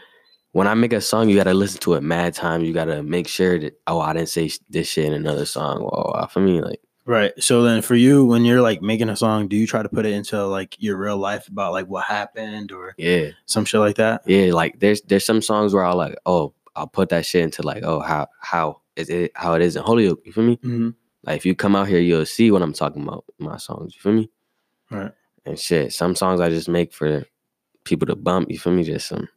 when 0.52 0.68
I 0.68 0.74
make 0.74 0.94
a 0.94 1.02
song, 1.02 1.30
you 1.30 1.36
gotta 1.36 1.54
listen 1.54 1.80
to 1.82 1.94
it 1.94 2.02
mad 2.02 2.34
times. 2.34 2.68
You 2.68 2.74
gotta 2.74 3.04
make 3.04 3.28
sure 3.28 3.60
that 3.60 3.80
oh, 3.88 4.00
I 4.00 4.14
didn't 4.14 4.30
say 4.30 4.50
this 4.70 4.88
shit 4.88 5.06
in 5.06 5.14
another 5.14 5.46
song. 5.46 5.88
For 6.32 6.40
me, 6.40 6.62
like 6.62 6.80
Right. 7.06 7.34
So 7.42 7.64
then 7.64 7.82
for 7.82 7.96
you, 7.96 8.26
when 8.26 8.46
you're 8.46 8.62
like 8.62 8.82
making 8.82 9.10
a 9.10 9.16
song, 9.16 9.48
do 9.48 9.58
you 9.58 9.68
try 9.68 9.84
to 9.84 9.90
put 9.90 10.06
it 10.06 10.14
into 10.14 10.46
like 10.46 10.76
your 10.80 10.98
real 10.98 11.18
life 11.18 11.48
about 11.50 11.74
like 11.74 11.88
what 11.88 12.06
happened 12.06 12.72
or 12.72 12.96
yeah, 12.98 13.30
some 13.46 13.66
shit 13.66 13.82
like 13.82 13.98
that? 13.98 14.22
yeah. 14.26 14.54
Like 14.54 14.80
there's 14.80 15.02
there's 15.02 15.26
some 15.26 15.42
songs 15.42 15.74
where 15.74 15.84
I'll 15.84 15.98
like 15.98 16.16
oh, 16.26 16.54
I'll 16.76 16.88
put 16.88 17.10
that 17.10 17.26
shit 17.26 17.44
into 17.44 17.62
like 17.62 17.84
oh 17.84 18.00
how 18.00 18.28
how 18.40 18.82
is 18.96 19.10
it 19.10 19.32
how 19.36 19.54
it 19.54 19.62
is 19.62 19.76
in 19.76 19.84
Holyoke. 19.84 20.22
You 20.26 20.32
feel 20.32 20.44
me? 20.46 20.58
Mm-hmm. 20.58 20.90
Like 21.24 21.38
if 21.38 21.46
you 21.46 21.56
come 21.56 21.76
out 21.76 21.88
here, 21.88 22.00
you'll 22.00 22.26
see 22.26 22.52
what 22.52 22.62
I'm 22.62 22.74
talking 22.74 23.04
about. 23.04 23.26
in 23.40 23.46
My 23.46 23.58
songs. 23.58 23.96
You 23.96 24.02
feel 24.02 24.14
me? 24.14 24.30
Right. 24.90 25.12
And 25.46 25.58
shit, 25.60 25.94
some 25.94 26.16
songs 26.16 26.40
I 26.42 26.50
just 26.50 26.70
make 26.70 26.94
for 26.94 27.26
people 27.84 28.06
to 28.08 28.16
bump. 28.16 28.50
You 28.52 28.60
feel 28.60 28.74
me? 28.74 28.84
Just 28.84 29.08
some. 29.08 29.28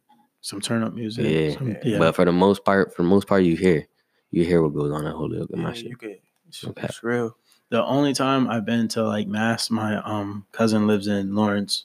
Some 0.41 0.61
turn 0.61 0.83
up 0.83 0.93
music. 0.93 1.25
Yeah. 1.25 1.57
some- 1.57 1.75
yeah. 1.83 1.97
But 1.99 2.15
for 2.15 2.23
the 2.25 2.31
most 2.31 2.63
part, 2.63 2.95
for 2.95 3.01
the 3.03 3.07
most 3.09 3.27
part, 3.27 3.43
you 3.43 3.55
hear, 3.55 3.87
you 4.31 4.45
hear 4.45 4.61
what 4.61 4.73
goes 4.73 4.91
on 4.91 5.05
in 5.05 5.11
Holyoke 5.11 5.49
and 5.49 5.59
Yeah, 5.61 5.67
my 5.67 5.73
shit. 5.73 5.85
you 5.85 5.97
could. 5.97 6.19
It's, 6.47 6.63
Okay. 6.65 6.85
it's 6.87 7.03
real. 7.03 7.35
The 7.69 7.83
only 7.83 8.13
time 8.13 8.47
I've 8.49 8.65
been 8.65 8.87
to 8.89 9.03
like 9.03 9.27
Mass, 9.27 9.69
my 9.69 9.97
um 10.03 10.45
cousin 10.53 10.87
lives 10.87 11.07
in 11.07 11.35
Lawrence, 11.35 11.83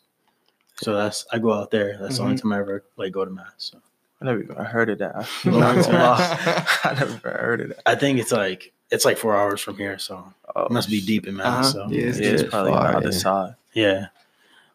so 0.76 0.94
that's 0.94 1.26
I 1.32 1.38
go 1.38 1.52
out 1.52 1.73
there. 1.73 1.99
That's 2.00 2.18
the 2.18 2.23
only 2.23 2.37
time 2.37 2.52
I 2.52 2.59
ever 2.61 2.85
like 2.97 3.12
go 3.12 3.25
to 3.25 3.30
Mass. 3.32 3.52
So. 3.59 3.78
I 4.21 4.26
never 4.26 4.42
even 4.44 4.54
heard 4.56 4.90
of 4.90 4.99
that. 4.99 5.28
No, 5.44 5.54
I'm 5.54 5.59
not 5.61 5.76
it's 5.78 5.87
gonna 5.88 5.99
not. 5.99 6.18
lie. 6.21 6.66
I 6.85 6.94
never 6.94 7.30
heard 7.30 7.61
of 7.62 7.68
that. 7.71 7.82
I 7.85 7.97
think 7.97 8.21
it's 8.21 8.30
like 8.30 8.73
it's 8.92 9.04
like 9.04 9.16
four 9.18 9.34
hours 9.34 9.61
from 9.61 9.76
here, 9.76 9.99
so 9.99 10.32
Oh, 10.54 10.66
it 10.66 10.70
must 10.70 10.88
be 10.90 11.00
deep 11.00 11.26
in 11.26 11.37
Mass. 11.37 11.75
Uh-huh. 11.75 11.88
So 11.88 11.92
Yeah, 11.94 12.00
Yeah, 12.02 12.08
it's, 12.08 12.18
yeah, 12.20 12.26
it's 12.28 12.42
it's 12.42 12.50
probably 12.50 12.72
on 12.72 12.90
the 12.92 12.96
other 12.99 13.11
yeah. 13.11 13.18
side. 13.18 13.54
yeah. 13.75 14.06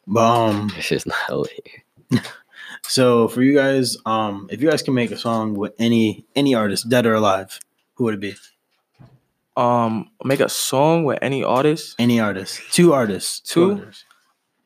But 0.07 0.21
um, 0.49 0.71
It's 0.77 0.89
just 0.89 1.07
not 1.07 1.29
over 1.29 1.49
here. 1.63 2.21
so 2.83 3.27
for 3.27 3.41
you 3.41 3.53
guys, 3.55 3.97
um, 4.05 4.47
if 4.51 4.61
you 4.61 4.69
guys 4.69 4.81
can 4.81 4.93
make 4.93 5.11
a 5.11 5.17
song 5.17 5.53
with 5.53 5.73
any 5.79 6.25
any 6.35 6.55
artist, 6.55 6.89
dead 6.89 7.05
or 7.05 7.13
alive, 7.15 7.59
who 7.95 8.05
would 8.05 8.15
it 8.15 8.19
be? 8.19 8.35
Um, 9.55 10.11
make 10.23 10.39
a 10.39 10.49
song 10.49 11.03
with 11.03 11.19
any 11.21 11.43
artist. 11.43 11.95
Any 11.99 12.19
artist, 12.19 12.61
two 12.71 12.93
artists, 12.93 13.39
Two? 13.39 13.71
artists. 13.79 14.05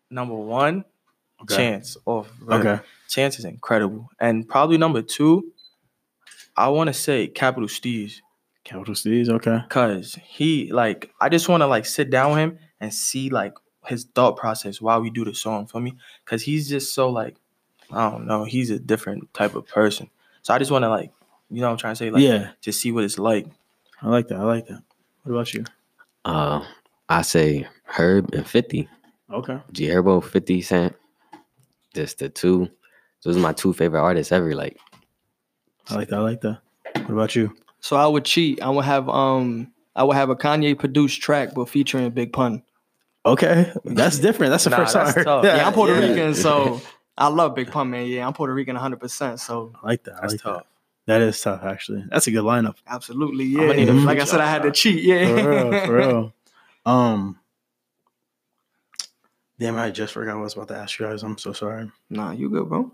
Number 0.10 0.36
one, 0.36 0.84
Okay. 1.44 1.56
Chance. 1.56 1.98
Off 2.06 2.30
rip. 2.42 2.60
Okay. 2.66 2.84
Chance 3.10 3.40
is 3.40 3.46
incredible, 3.46 4.10
and 4.20 4.48
probably 4.48 4.78
number 4.78 5.02
two, 5.02 5.52
I 6.56 6.68
want 6.70 6.88
to 6.90 6.94
say 6.94 7.28
Capital 7.28 7.68
Steez, 7.68 8.22
Capital 8.64 8.94
Steez. 8.94 9.30
Okay. 9.30 9.60
cause 9.70 10.18
he 10.24 10.72
like 10.72 11.12
I 11.20 11.30
just 11.30 11.50
want 11.50 11.62
to 11.62 11.68
like 11.68 11.86
sit 11.86 12.10
down 12.10 12.32
with 12.32 12.40
him 12.40 12.60
and 12.80 12.94
see 12.94 13.30
like 13.30 13.54
his 13.88 14.06
thought 14.16 14.38
process 14.38 14.80
while 14.80 15.02
we 15.02 15.10
do 15.10 15.26
the 15.26 15.34
song 15.34 15.66
for 15.66 15.80
me, 15.80 15.98
cause 16.26 16.44
he's 16.44 16.70
just 16.70 16.94
so 16.94 17.10
like 17.10 17.36
I 17.92 18.10
don't 18.10 18.28
know, 18.28 18.44
he's 18.46 18.70
a 18.70 18.80
different 18.80 19.34
type 19.34 19.56
of 19.56 19.68
person. 19.68 20.10
So 20.44 20.54
I 20.54 20.60
just 20.60 20.72
want 20.72 20.84
to 20.84 20.90
like, 20.90 21.12
you 21.50 21.62
know, 21.62 21.68
what 21.68 21.72
I'm 21.74 21.78
trying 21.78 21.94
to 21.94 21.98
say 21.98 22.10
like, 22.10 22.24
yeah, 22.24 22.52
just 22.62 22.80
see 22.82 22.92
what 22.92 23.04
it's 23.04 23.20
like. 23.20 23.48
I 24.02 24.08
like 24.10 24.28
that. 24.30 24.38
I 24.38 24.44
like 24.44 24.68
that. 24.68 24.82
What 25.24 25.34
about 25.34 25.54
you? 25.54 25.64
Uh, 26.26 26.64
I 27.10 27.22
say 27.24 27.68
Herb 27.84 28.34
and 28.34 28.48
Fifty. 28.48 28.88
Okay. 29.32 29.60
G 29.72 29.88
Herbo, 29.88 30.24
Fifty 30.24 30.62
Cent. 30.62 30.96
Just 31.94 32.20
the 32.20 32.30
two. 32.30 32.70
Those 33.24 33.38
are 33.38 33.40
my 33.42 33.54
two 33.54 33.74
favorite 33.74 34.02
artists 34.02 34.32
ever. 34.32 34.56
Like 34.56 34.78
I 35.90 35.96
like 35.96 36.10
that. 36.10 36.18
I 36.18 36.22
like 36.22 36.42
that. 36.42 36.62
What 36.96 37.12
about 37.12 37.36
you? 37.36 37.54
So 37.82 37.96
I 37.98 38.08
would 38.08 38.26
cheat. 38.26 38.62
I 38.62 38.70
would 38.70 38.86
have 38.86 39.10
um 39.10 39.72
I 39.96 40.04
would 40.04 40.16
have 40.16 40.30
a 40.30 40.36
Kanye 40.36 40.78
produced 40.78 41.22
track 41.22 41.54
but 41.54 41.68
featuring 41.70 42.10
Big 42.12 42.32
Pun. 42.32 42.64
Okay, 43.26 43.72
that's 43.84 44.18
different. 44.20 44.52
That's 44.52 44.64
the 44.64 44.70
Nah, 44.72 44.78
first 44.78 44.94
time. 44.94 45.02
I 45.02 45.06
that's 45.06 45.16
heard 45.18 45.24
tough. 45.26 45.44
that. 45.44 45.58
Yeah, 45.58 45.68
I'm 45.68 45.74
Puerto 45.74 45.94
Yeah. 45.94 46.08
Rican, 46.10 46.34
so 46.36 46.82
I 47.18 47.28
love 47.28 47.54
Big 47.56 47.70
Pun, 47.72 47.90
man. 47.92 48.08
Yeah, 48.08 48.26
I'm 48.26 48.34
Puerto 48.34 48.54
Rican 48.54 48.76
100%. 48.76 49.40
So 49.40 49.74
I 49.84 49.88
like 49.88 50.04
that. 50.06 50.16
I 50.16 50.22
That's 50.22 50.34
like 50.34 50.42
tough. 50.42 50.58
that. 50.58 50.66
That 51.08 51.22
is 51.22 51.40
tough, 51.42 51.64
actually. 51.64 52.06
That's 52.10 52.26
a 52.28 52.32
good 52.32 52.44
lineup. 52.44 52.76
absolutely, 52.88 53.54
I'ma 53.56 53.74
yeah. 53.74 53.74
need 53.74 53.90
a 53.90 53.94
like 53.94 54.20
I 54.20 54.24
said, 54.24 54.40
I 54.40 54.48
had 54.50 54.64
to 54.64 54.72
cheat. 54.72 55.04
Yeah, 55.04 55.28
For 55.28 55.50
real, 55.50 55.86
for 55.86 55.94
real. 55.98 56.34
Um, 56.86 57.40
damn, 59.60 59.78
I 59.78 59.92
just 59.92 60.14
forgot 60.14 60.36
what 60.36 60.42
I 60.42 60.44
was 60.44 60.54
about 60.54 60.68
to 60.70 60.76
ask 60.78 61.00
you 61.00 61.06
guys. 61.08 61.24
I'm 61.24 61.38
so 61.38 61.54
sorry. 61.54 61.92
Nah, 62.10 62.32
you 62.32 62.50
good, 62.50 62.70
bro. 62.70 62.92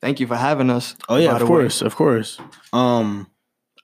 Thank 0.00 0.18
you 0.20 0.26
for 0.26 0.36
having 0.36 0.68
us. 0.70 0.96
Oh 1.08 1.16
yeah, 1.16 1.32
of 1.32 1.38
the 1.38 1.44
way. 1.44 1.48
course, 1.48 1.82
of 1.82 1.94
course. 1.94 2.38
Um, 2.72 3.28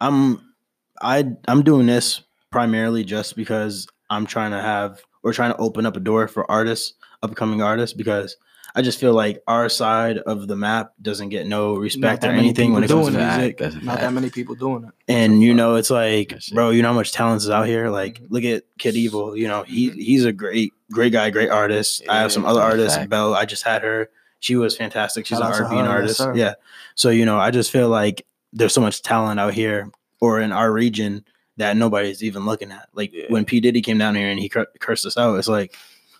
I'm, 0.00 0.54
I, 1.00 1.24
I'm 1.46 1.62
doing 1.62 1.86
this 1.86 2.22
primarily 2.50 3.04
just 3.04 3.36
because 3.36 3.86
I'm 4.10 4.26
trying 4.26 4.52
to 4.52 4.60
have 4.60 5.00
or 5.22 5.32
trying 5.32 5.52
to 5.52 5.58
open 5.58 5.86
up 5.86 5.96
a 5.96 6.00
door 6.00 6.28
for 6.28 6.50
artists, 6.50 6.94
upcoming 7.22 7.62
artists, 7.62 7.96
because 7.96 8.36
I 8.74 8.82
just 8.82 9.00
feel 9.00 9.12
like 9.12 9.42
our 9.46 9.68
side 9.68 10.18
of 10.18 10.46
the 10.46 10.56
map 10.56 10.92
doesn't 11.02 11.30
get 11.30 11.46
no 11.46 11.76
respect 11.76 12.24
or 12.24 12.28
anything 12.28 12.72
when 12.72 12.84
it 12.84 12.88
comes 12.88 13.06
to 13.06 13.12
doing 13.12 13.24
Fact, 13.24 13.38
music. 13.38 13.58
That's 13.58 13.74
Not 13.74 13.84
fact. 13.84 14.00
that 14.02 14.12
many 14.12 14.30
people 14.30 14.54
doing 14.54 14.84
it. 14.84 14.90
And 15.08 15.42
you 15.42 15.54
know, 15.54 15.74
it's 15.76 15.90
like, 15.90 16.34
bro, 16.52 16.70
you 16.70 16.82
know 16.82 16.88
how 16.88 16.94
much 16.94 17.12
talent 17.12 17.42
is 17.42 17.50
out 17.50 17.66
here. 17.66 17.88
Like, 17.88 18.14
mm-hmm. 18.20 18.32
look 18.32 18.44
at 18.44 18.64
Kid 18.78 18.94
Evil. 18.94 19.36
You 19.36 19.48
know, 19.48 19.62
he 19.64 19.88
mm-hmm. 19.88 19.98
he's 19.98 20.24
a 20.24 20.32
great, 20.32 20.72
great 20.92 21.12
guy, 21.12 21.30
great 21.30 21.50
artist. 21.50 22.02
I 22.08 22.20
have 22.20 22.30
some 22.30 22.44
other 22.44 22.60
artists. 22.60 22.96
fact. 22.96 23.10
Belle, 23.10 23.34
I 23.34 23.46
just 23.46 23.64
had 23.64 23.82
her. 23.82 24.10
She 24.40 24.54
was 24.54 24.76
fantastic. 24.76 25.26
She's 25.26 25.38
Shout 25.38 25.56
an 25.56 25.64
R&B 25.64 25.76
and 25.76 25.88
her, 25.88 26.02
yes, 26.02 26.20
artist. 26.20 26.38
yeah. 26.38 26.54
So 26.94 27.10
you 27.10 27.24
know, 27.24 27.38
I 27.38 27.50
just 27.50 27.72
feel 27.72 27.88
like 27.88 28.24
there's 28.52 28.72
so 28.74 28.80
much 28.80 29.02
talent 29.02 29.38
out 29.40 29.54
here 29.54 29.90
or 30.20 30.40
in 30.40 30.52
our 30.52 30.70
region 30.72 31.24
that 31.58 31.76
nobody's 31.76 32.22
even 32.22 32.46
looking 32.46 32.70
at. 32.72 32.88
Like 32.94 33.12
Yeah. 33.12 33.26
when 33.28 33.44
P 33.44 33.60
Diddy 33.60 33.80
came 33.82 33.98
down 33.98 34.14
here 34.14 34.28
and 34.28 34.38
he 34.38 34.48
cur- 34.48 34.66
cursed 34.80 35.06
us 35.06 35.16
out, 35.18 35.36
it's 35.36 35.48
like, 35.48 35.74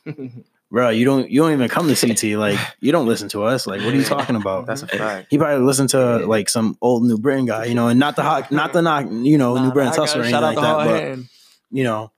bro, 0.70 0.90
you 0.90 1.04
don't 1.04 1.30
you 1.30 1.40
don't 1.40 1.52
even 1.52 1.68
come 1.68 1.92
to 1.92 1.94
CT. 1.94 2.38
Like 2.38 2.58
you 2.80 2.92
don't 2.92 3.06
listen 3.06 3.28
to 3.30 3.44
us. 3.44 3.66
Like 3.66 3.80
what 3.82 3.92
are 3.92 3.97
you 3.97 4.04
talking 4.16 4.37
about? 4.37 4.66
That's 4.66 4.82
a 4.82 4.87
fact. 4.87 5.28
He 5.30 5.38
probably 5.38 5.64
listened 5.64 5.90
to 5.90 6.26
like 6.26 6.49
some 6.49 6.76
old 6.80 7.04
New 7.04 7.18
Britain 7.18 7.47
guy, 7.47 7.64
you 7.66 7.75
know, 7.75 7.88
and 7.88 7.99
not 8.00 8.16
the 8.16 8.23
hot, 8.23 8.50
not 8.50 8.73
the 8.73 8.82
knock, 8.82 9.06
you 9.11 9.38
know, 9.38 9.54
Nah, 9.54 9.64
New 9.66 9.73
Britain 9.73 9.92
I 9.92 9.97
hustle 9.97 10.20
or 10.20 10.25
anything 10.25 10.40
like 10.42 10.56
that. 10.56 10.76
But 10.76 11.00
Hand. 11.02 11.28
you 11.70 11.85
know, 11.85 12.11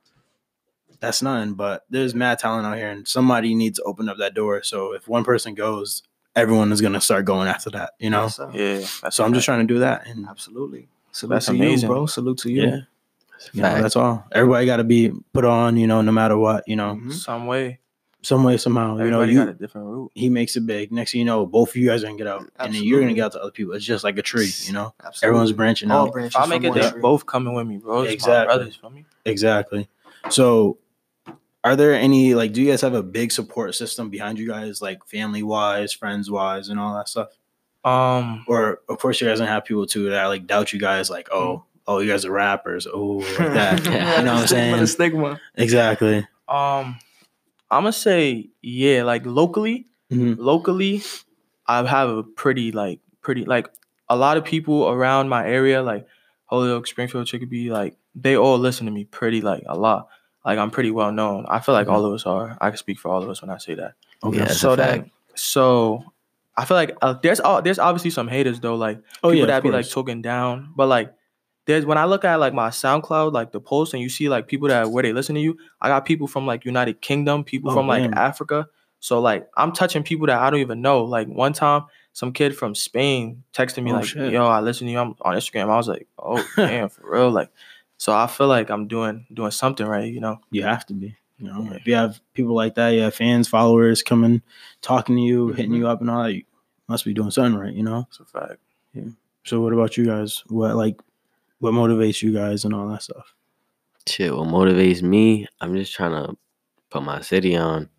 that's 1.01 1.23
nothing. 1.23 1.55
But 1.55 1.85
there's 1.91 2.15
mad 2.15 2.39
talent 2.39 2.67
out 2.67 2.77
here, 2.77 2.91
and 2.91 3.07
somebody 3.07 3.55
needs 3.55 3.79
to 3.79 3.85
open 3.85 4.09
up 4.09 4.19
that 4.19 4.35
door. 4.35 4.63
So 4.63 4.93
if 4.95 5.09
one 5.09 5.25
person 5.25 5.55
goes, 5.55 6.03
everyone 6.37 6.73
is 6.73 6.81
gonna 6.81 7.01
start 7.01 7.25
going 7.25 7.49
after 7.49 7.71
that, 7.71 7.93
you 7.99 8.11
know. 8.11 8.23
Yes. 8.23 8.41
Yeah. 8.55 8.87
That's 9.03 9.17
So 9.17 9.25
I'm 9.25 9.35
just 9.35 9.45
trying 9.45 9.67
to 9.67 9.73
do 9.75 9.81
that, 9.81 10.07
and 10.07 10.27
Absolutely. 10.29 10.89
Salute 11.13 11.31
That's 11.35 11.47
to 11.47 11.53
amazing. 11.53 11.89
you, 11.89 11.95
bro. 11.95 12.07
Salute 12.07 12.39
to 12.39 12.51
you. 12.53 12.63
yeah, 12.63 12.77
you 13.53 13.63
know, 13.63 13.83
that's 13.83 13.97
all. 13.97 14.25
Everybody 14.33 14.65
got 14.67 14.77
to 14.77 14.85
be 14.85 15.11
put 15.33 15.45
on, 15.45 15.77
you 15.77 15.87
know, 15.89 16.03
no 16.03 16.13
matter 16.13 16.37
what, 16.39 16.63
you 16.69 16.77
know, 16.77 16.95
Mhm. 17.03 17.13
some 17.13 17.47
way. 17.47 17.79
some 18.23 18.45
way 18.45 18.59
somehow. 18.59 18.99
You 18.99 19.11
know, 19.11 19.23
you 19.23 19.35
got 19.39 19.49
a 19.49 19.55
different 19.55 19.87
route. 19.87 20.11
he 20.15 20.29
makes 20.29 20.55
it 20.55 20.67
big. 20.67 20.93
Next 20.93 21.13
thing 21.13 21.21
you 21.21 21.25
know, 21.25 21.47
both 21.47 21.71
of 21.71 21.77
you 21.77 21.89
guys 21.89 22.03
are 22.05 22.07
gonna 22.09 22.19
get 22.19 22.27
out, 22.27 22.47
and 22.59 22.75
then 22.75 22.85
you're 22.85 23.01
gonna 23.01 23.15
get 23.15 23.25
out 23.25 23.33
to 23.33 23.41
other 23.41 23.51
people. 23.51 23.73
It's 23.73 23.83
just 23.85 24.05
like 24.05 24.19
a 24.19 24.23
tree, 24.23 24.53
you 24.65 24.75
know. 24.75 24.93
Absolutely. 25.03 25.27
Everyone's 25.27 25.53
branching 25.53 25.91
All 25.91 26.07
out. 26.07 26.13
branches 26.13 26.35
If 26.37 26.43
I 26.43 26.47
make 26.47 26.63
it, 26.63 26.75
they 26.75 26.91
tree. 26.91 27.01
both 27.01 27.25
coming 27.25 27.55
with 27.55 27.67
me, 27.67 27.79
bro. 27.79 28.03
It's 28.03 28.13
Exactly. 28.13 28.47
my 28.47 28.57
brothers 28.59 28.77
for 28.77 28.91
me. 28.91 29.07
Exactly. 29.25 29.89
So, 30.29 30.77
are 31.65 31.77
there 31.77 31.95
any 31.95 32.35
like? 32.35 32.53
Do 32.53 32.63
you 32.63 32.71
guys 32.71 32.81
have 32.81 32.95
a 32.95 33.03
big 33.03 33.33
support 33.33 33.75
system 33.75 34.09
behind 34.11 34.39
you 34.39 34.49
guys, 34.49 34.81
like 34.81 35.05
family 35.07 35.43
wise, 35.43 35.93
friends 35.93 36.31
wise, 36.31 36.69
and 36.69 36.79
all 36.81 36.95
that 36.95 37.09
stuff? 37.09 37.29
Um, 37.85 38.45
Or 38.49 38.81
of 38.89 38.99
course, 38.99 39.21
you 39.21 39.27
guys 39.29 39.39
gonna 39.39 39.51
have 39.51 39.65
people 39.65 39.87
too 39.87 40.11
that 40.11 40.27
like 40.27 40.47
doubt 40.47 40.73
you 40.73 40.79
guys, 40.79 41.09
like, 41.11 41.29
oh, 41.33 41.65
oh, 41.87 41.99
you 42.01 42.11
guys 42.11 42.25
are 42.25 42.31
rappers, 42.33 42.87
oh, 42.87 43.19
like 43.19 43.37
that. 43.55 43.85
Yeah. 43.87 44.19
you 44.19 44.25
know 44.25 44.35
what 44.35 44.41
I'm 44.43 44.47
Stigma 44.47 44.47
saying? 44.47 44.79
to 44.81 44.87
stigma. 44.87 45.41
Exactly. 45.57 46.17
um, 46.49 46.99
I'm 47.71 47.83
gonna 47.83 47.93
say 47.93 48.51
yeah. 48.63 49.03
Like 49.05 49.25
locally, 49.27 49.87
Mhm. 50.13 50.37
locally, 50.39 51.03
I 51.67 51.87
have 51.87 52.09
a 52.11 52.23
pretty 52.23 52.73
like 52.73 53.01
pretty 53.23 53.45
like 53.45 53.69
a 54.09 54.17
lot 54.17 54.37
of 54.37 54.45
people 54.45 54.89
around 54.89 55.29
my 55.29 55.47
area, 55.47 55.83
like 55.83 56.07
Holyoke, 56.47 56.87
Springfield, 56.87 57.27
Chicopee, 57.29 57.71
like 57.71 57.97
they 58.15 58.37
all 58.37 58.59
listen 58.59 58.87
to 58.87 58.93
me 58.93 59.05
pretty 59.05 59.41
like 59.41 59.63
a 59.67 59.77
lot. 59.79 60.09
Like 60.45 60.59
I'm 60.59 60.71
pretty 60.71 60.91
well 60.91 61.13
known. 61.13 61.47
I 61.49 61.61
feel 61.61 61.75
like 61.75 61.89
all 61.89 62.05
of 62.05 62.13
us 62.15 62.25
are. 62.27 62.57
I 62.61 62.71
can 62.71 62.77
speak 62.79 62.99
for 62.99 63.09
all 63.11 63.23
of 63.23 63.29
us 63.29 63.43
when 63.43 63.51
I 63.51 63.59
say 63.59 63.75
that. 63.75 63.95
Okay. 64.25 64.39
Yeah. 64.39 64.47
So 64.49 64.77
that 64.77 65.05
so 65.35 66.05
I 66.57 66.65
feel 66.65 66.77
like 66.77 66.97
uh, 67.03 67.15
there's 67.23 67.41
all 67.41 67.63
there's 67.63 67.79
obviously 67.79 68.11
some 68.11 68.29
haters 68.29 68.61
though, 68.61 68.75
like 68.77 68.99
Oh 69.23 69.29
people 69.31 69.41
yeah. 69.41 69.47
that 69.47 69.59
of 69.59 69.63
be 69.65 69.71
like 69.71 69.85
course. 69.85 69.93
talking 69.93 70.23
down, 70.23 70.73
but 70.77 70.87
like 70.89 71.13
there's 71.67 71.85
when 71.87 71.99
I 71.99 72.07
look 72.07 72.25
at 72.25 72.41
like 72.41 72.55
my 72.55 72.71
SoundCloud, 72.71 73.33
like 73.33 73.53
the 73.53 73.61
post, 73.61 73.93
and 73.95 74.03
you 74.03 74.09
see 74.09 74.29
like 74.29 74.49
people 74.49 74.69
that 74.69 74.91
where 74.91 75.03
they 75.03 75.13
listen 75.13 75.35
to 75.35 75.41
you. 75.41 75.57
I 75.81 75.89
got 75.89 76.05
people 76.05 76.27
from 76.27 76.47
like 76.47 76.65
United 76.65 77.01
Kingdom, 77.01 77.45
people 77.45 77.71
Oh, 77.71 77.75
from 77.75 77.87
like 77.87 78.03
damn. 78.03 78.15
Africa. 78.15 78.67
So 78.99 79.21
like 79.21 79.49
I'm 79.57 79.73
touching 79.73 80.03
people 80.03 80.27
that 80.27 80.39
I 80.39 80.51
don't 80.51 80.61
even 80.61 80.81
know. 80.83 81.05
Like 81.05 81.29
one 81.29 81.53
time 81.53 81.85
some 82.13 82.33
kid 82.33 82.57
from 82.57 82.75
Spain 82.75 83.45
texted 83.55 83.83
me 83.85 83.93
Oh, 83.93 83.97
like, 83.97 84.05
shit. 84.07 84.33
"Yo, 84.33 84.45
I 84.47 84.61
listen 84.61 84.87
to 84.87 84.93
you 84.93 84.99
I'm 84.99 85.15
on 85.23 85.37
Instagram." 85.37 85.65
I 85.71 85.77
was 85.77 85.87
like, 85.89 86.07
"Oh 86.19 86.45
damn, 86.57 86.89
for 86.89 87.09
real!" 87.11 87.31
Like, 87.31 87.51
so 88.01 88.15
I 88.15 88.27
feel 88.29 88.49
like 88.49 88.71
I'm 88.71 88.89
doing 88.89 89.27
doing 89.33 89.51
something 89.51 89.87
right, 89.87 90.11
you 90.11 90.21
know. 90.21 90.41
You 90.51 90.63
have 90.63 90.87
to 90.87 90.95
be. 90.95 91.17
You 91.39 91.47
know, 91.49 91.63
Yeah. 91.71 91.75
if 91.77 91.87
you 91.87 91.95
have 91.95 92.19
people 92.33 92.55
like 92.55 92.75
that, 92.77 92.91
you 92.91 93.01
have 93.03 93.15
fans, 93.15 93.47
followers 93.47 94.03
coming, 94.03 94.41
talking 94.81 95.17
to 95.17 95.23
you, 95.23 95.49
hitting 95.49 95.73
Mhm. 95.73 95.77
you 95.79 95.89
up, 95.89 96.01
and 96.01 96.09
all 96.11 96.23
that. 96.25 96.33
You 96.35 96.45
must 96.89 97.05
be 97.05 97.13
doing 97.13 97.31
something 97.31 97.61
right. 97.61 97.75
You 97.75 97.83
know. 97.83 98.07
It's 98.09 98.21
a 98.21 98.25
fact. 98.25 98.57
Yeah. 98.95 99.11
So, 99.45 99.61
what 99.61 99.75
about 99.75 99.99
you 99.99 100.07
guys? 100.07 100.43
What 100.49 100.77
like, 100.77 100.99
what 101.59 101.75
motivates 101.75 102.23
you 102.23 102.33
guys 102.33 102.65
and 102.65 102.73
all 102.75 102.89
that 102.89 103.03
stuff? 103.03 103.35
Shit, 104.09 104.35
what 104.35 104.49
motivates 104.49 105.03
me? 105.03 105.47
I'm 105.61 105.75
just 105.77 105.93
trying 105.95 106.13
to 106.13 106.37
put 106.89 107.03
my 107.03 107.21
city 107.21 107.55
on. 107.55 107.91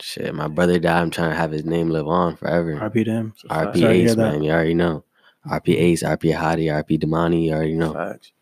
Shit, 0.00 0.32
my 0.34 0.46
brother 0.48 0.78
died. 0.78 1.02
I'm 1.02 1.10
trying 1.10 1.30
to 1.30 1.36
have 1.36 1.50
his 1.50 1.64
name 1.64 1.90
live 1.90 2.06
on 2.08 2.36
forever. 2.36 2.76
RP 2.76 3.04
to 3.04 3.10
him. 3.10 3.32
It's 3.34 3.44
a 3.44 3.48
fact. 3.48 3.76
RP 3.76 3.80
Sorry 3.80 4.00
Ace, 4.02 4.16
man. 4.16 4.42
You 4.42 4.52
already 4.52 4.74
know. 4.74 5.04
RP 5.46 5.76
Ace, 5.76 6.02
RP 6.02 6.32
Hottie, 6.32 6.70
RP 6.72 6.98
Damani. 6.98 7.44
You 7.46 7.52
already 7.52 7.74
know. 7.74 7.92
Facts. 7.92 8.32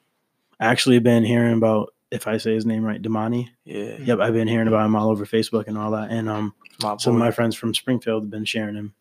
I 0.60 0.66
actually 0.66 0.98
been 0.98 1.24
hearing 1.24 1.54
about 1.56 1.92
if 2.10 2.26
I 2.26 2.38
say 2.38 2.54
his 2.54 2.64
name 2.66 2.84
right, 2.84 3.00
Damani. 3.02 3.48
Yeah, 3.64 3.96
Yep, 3.98 4.18
I've 4.20 4.32
been 4.32 4.48
hearing 4.48 4.68
about 4.68 4.86
him 4.86 4.96
all 4.96 5.10
over 5.10 5.26
Facebook 5.26 5.66
and 5.68 5.76
all 5.76 5.90
that. 5.92 6.10
And 6.10 6.28
um, 6.28 6.54
my 6.82 6.90
boy. 6.92 6.96
some 6.98 7.14
of 7.14 7.18
my 7.20 7.30
friends 7.30 7.54
from 7.54 7.74
Springfield 7.74 8.24
have 8.24 8.30
been 8.30 8.44
sharing 8.46 8.74
him. 8.74 8.94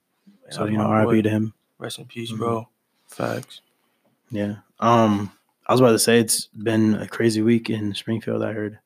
So 0.50 0.66
you 0.66 0.78
know, 0.78 0.88
my 0.88 1.04
boy. 1.06 1.16
RP 1.20 1.24
to 1.24 1.30
him. 1.30 1.54
Rest 1.80 2.00
in 2.00 2.06
peace, 2.06 2.32
Mhm. 2.32 2.38
bro. 2.38 2.70
Facts. 3.08 3.62
Yeah. 4.30 4.56
Um, 4.80 5.32
I 5.66 5.72
was 5.74 5.80
about 5.82 5.92
to 5.92 6.00
say 6.00 6.20
it's 6.20 6.48
been 6.48 6.96
a 6.96 7.08
crazy 7.08 7.42
week 7.42 7.70
in 7.70 7.94
Springfield. 7.94 8.44
I 8.44 8.52
heard 8.54 8.80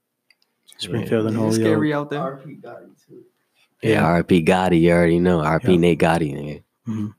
Springfield 0.78 1.26
and 1.28 1.36
It's 1.36 1.40
Holyoke. 1.40 1.56
scary 1.56 1.94
out 1.94 2.10
there. 2.10 2.20
R.P. 2.22 2.58
Gotti 2.62 2.90
too. 3.08 3.24
Yeah, 3.82 4.04
RP 4.22 4.46
Gotti. 4.46 4.80
You 4.82 4.92
already 4.92 5.20
know. 5.20 5.40
RP 5.40 5.74
Yeah. 5.74 5.78
Nate 5.78 6.00
Gotti. 6.00 6.34
Nigga. 6.34 6.64
Mhm. 6.88 7.14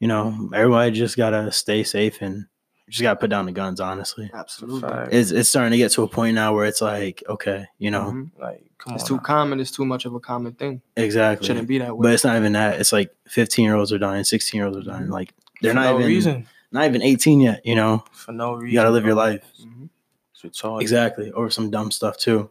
You 0.00 0.06
know, 0.08 0.50
everybody 0.54 0.92
just 0.92 1.16
gotta 1.16 1.50
stay 1.50 1.82
safe 1.82 2.22
and 2.22 2.46
just 2.88 3.02
gotta 3.02 3.18
put 3.18 3.30
down 3.30 3.46
the 3.46 3.52
guns. 3.52 3.80
Honestly, 3.80 4.26
It's 4.26 4.34
Absolutely. 4.34 4.88
fact. 4.88 5.12
it's 5.12 5.30
it's 5.30 5.48
starting 5.48 5.72
to 5.72 5.76
get 5.78 5.92
to 5.92 6.02
a 6.02 6.08
point 6.08 6.34
now 6.34 6.54
where 6.54 6.64
it's 6.66 6.80
like, 6.80 7.22
okay, 7.28 7.66
you 7.78 7.90
know, 7.90 8.04
Mhm. 8.12 8.30
like, 8.40 8.64
come 8.78 8.94
It's 8.94 9.02
on. 9.04 9.08
too 9.08 9.16
now. 9.16 9.22
common. 9.22 9.60
It's 9.60 9.70
too 9.70 9.84
much 9.84 10.04
of 10.04 10.14
a 10.14 10.20
common 10.20 10.52
thing. 10.54 10.80
exactly. 10.96 11.44
It 11.44 11.46
Shouldn't 11.48 11.68
be 11.68 11.78
that 11.78 11.96
way. 11.96 12.02
But 12.04 12.14
it's 12.14 12.24
not 12.24 12.36
even 12.36 12.52
that. 12.52 12.80
It's 12.80 12.92
like 12.92 13.14
15 13.26 13.64
year 13.64 13.74
olds 13.76 13.92
are 13.92 13.98
dying, 13.98 14.24
16 14.24 14.58
year 14.58 14.66
olds 14.66 14.78
are 14.78 14.82
dying. 14.90 15.08
Like 15.08 15.34
they're 15.62 15.72
For 15.72 15.76
not 15.76 15.90
no 15.90 15.96
even 15.98 16.06
reason. 16.06 16.46
not 16.72 16.86
even 16.86 17.02
18 17.02 17.40
yet. 17.40 17.64
You 17.66 17.74
know, 17.74 18.04
For 18.12 18.32
no 18.32 18.54
reason. 18.54 18.68
you 18.68 18.74
gotta 18.74 18.90
live 18.90 19.04
your 19.04 19.14
bro. 19.14 19.24
life. 19.24 19.42
Mhm. 19.60 20.80
Exactly. 20.80 21.30
Or 21.32 21.50
some 21.50 21.70
dumb 21.70 21.90
stuff 21.90 22.16
too. 22.16 22.48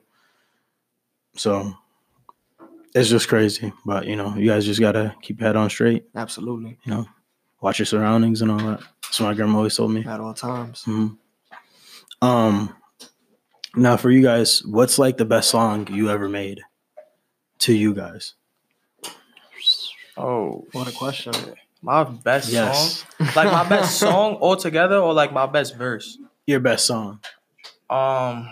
So 1.36 1.74
it's 2.94 3.10
just 3.10 3.28
crazy. 3.30 3.72
But 3.86 4.06
you 4.08 4.16
know, 4.16 4.36
you 4.36 4.48
guys 4.48 4.66
just 4.66 4.80
gotta 4.82 5.16
keep 5.22 5.40
your 5.40 5.48
head 5.48 5.56
on 5.56 5.70
straight. 5.70 6.06
Absolutely. 6.16 6.78
You 6.84 6.92
know, 6.92 7.06
watch 7.62 7.80
your 7.80 7.86
surroundings 7.86 8.42
and 8.42 8.52
all 8.52 8.58
that. 8.60 8.80
That's 9.04 9.20
what 9.20 9.28
my 9.28 9.34
grandma 9.34 9.58
always 9.58 9.76
told 9.76 9.92
me. 9.92 10.06
At 10.06 10.20
all 10.20 10.34
times. 10.34 10.84
Mhm. 10.86 11.18
Um, 12.22 12.76
now 13.76 13.96
for 13.98 14.10
you 14.12 14.22
guys, 14.24 14.64
what's 14.66 14.98
like 15.00 15.18
the 15.18 15.26
best 15.26 15.50
song 15.50 15.88
you 15.92 16.10
ever 16.10 16.28
made? 16.30 16.62
To 17.60 17.74
you 17.74 17.94
guys, 17.94 18.34
Oh, 20.16 20.66
What 20.72 20.88
a 20.88 20.92
question. 20.92 21.34
my 21.82 22.04
best 22.04 22.52
yes, 22.52 23.06
song. 23.20 23.28
Like 23.36 23.52
my 23.52 23.68
best 23.68 23.98
song 24.00 24.36
altogether, 24.42 24.98
or 24.98 25.14
like 25.14 25.32
my 25.32 25.46
best 25.46 25.76
verse. 25.76 26.18
your 26.48 26.60
best 26.60 26.86
song. 26.86 27.20
Um, 27.90 28.48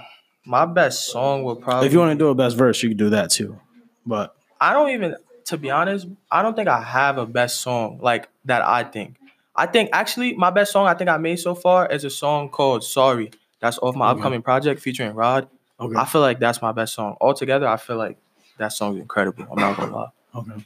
my 0.45 0.65
best 0.65 1.07
song 1.12 1.43
would 1.43 1.62
probably. 1.62 1.88
If 1.88 1.93
you 1.93 2.00
want 2.00 2.12
to 2.12 2.17
do 2.24 2.27
a 2.29 2.35
best 2.35 2.55
verse, 2.57 2.81
you 2.83 2.89
can 2.89 2.97
do 2.97 3.09
that 3.12 3.31
too. 3.31 3.59
But 4.05 4.35
I 4.62 4.74
don't 4.74 4.89
even, 4.89 5.15
to 5.45 5.57
be 5.57 5.69
honest, 5.71 6.07
I 6.31 6.41
don't 6.41 6.55
think 6.55 6.67
I 6.67 6.81
have 6.81 7.17
a 7.17 7.25
best 7.25 7.61
song 7.61 7.99
like 8.01 8.27
that. 8.45 8.61
I 8.63 8.83
think, 8.83 9.15
I 9.55 9.65
think 9.67 9.89
actually 9.93 10.33
my 10.35 10.49
best 10.49 10.71
song 10.71 10.87
I 10.87 10.93
think 10.93 11.09
I 11.09 11.17
made 11.17 11.37
so 11.37 11.55
far 11.55 11.87
is 11.87 12.03
a 12.03 12.09
song 12.09 12.49
called 12.49 12.83
"Sorry." 12.83 13.31
That's 13.59 13.77
off 13.79 13.95
my 13.95 14.09
Okay. 14.11 14.19
upcoming 14.19 14.41
project 14.41 14.81
featuring 14.81 15.13
Rod. 15.15 15.47
okay, 15.79 15.95
I 15.97 16.05
feel 16.05 16.21
like 16.21 16.39
that's 16.39 16.61
my 16.61 16.71
best 16.71 16.93
song 16.93 17.15
altogether. 17.21 17.67
I 17.67 17.77
feel 17.77 17.97
like 17.97 18.17
that 18.58 18.69
song's 18.73 18.99
incredible. 18.99 19.45
I'm 19.51 19.60
not 19.60 19.77
gonna 19.77 19.95
lie. 19.95 20.10
okay. 20.36 20.65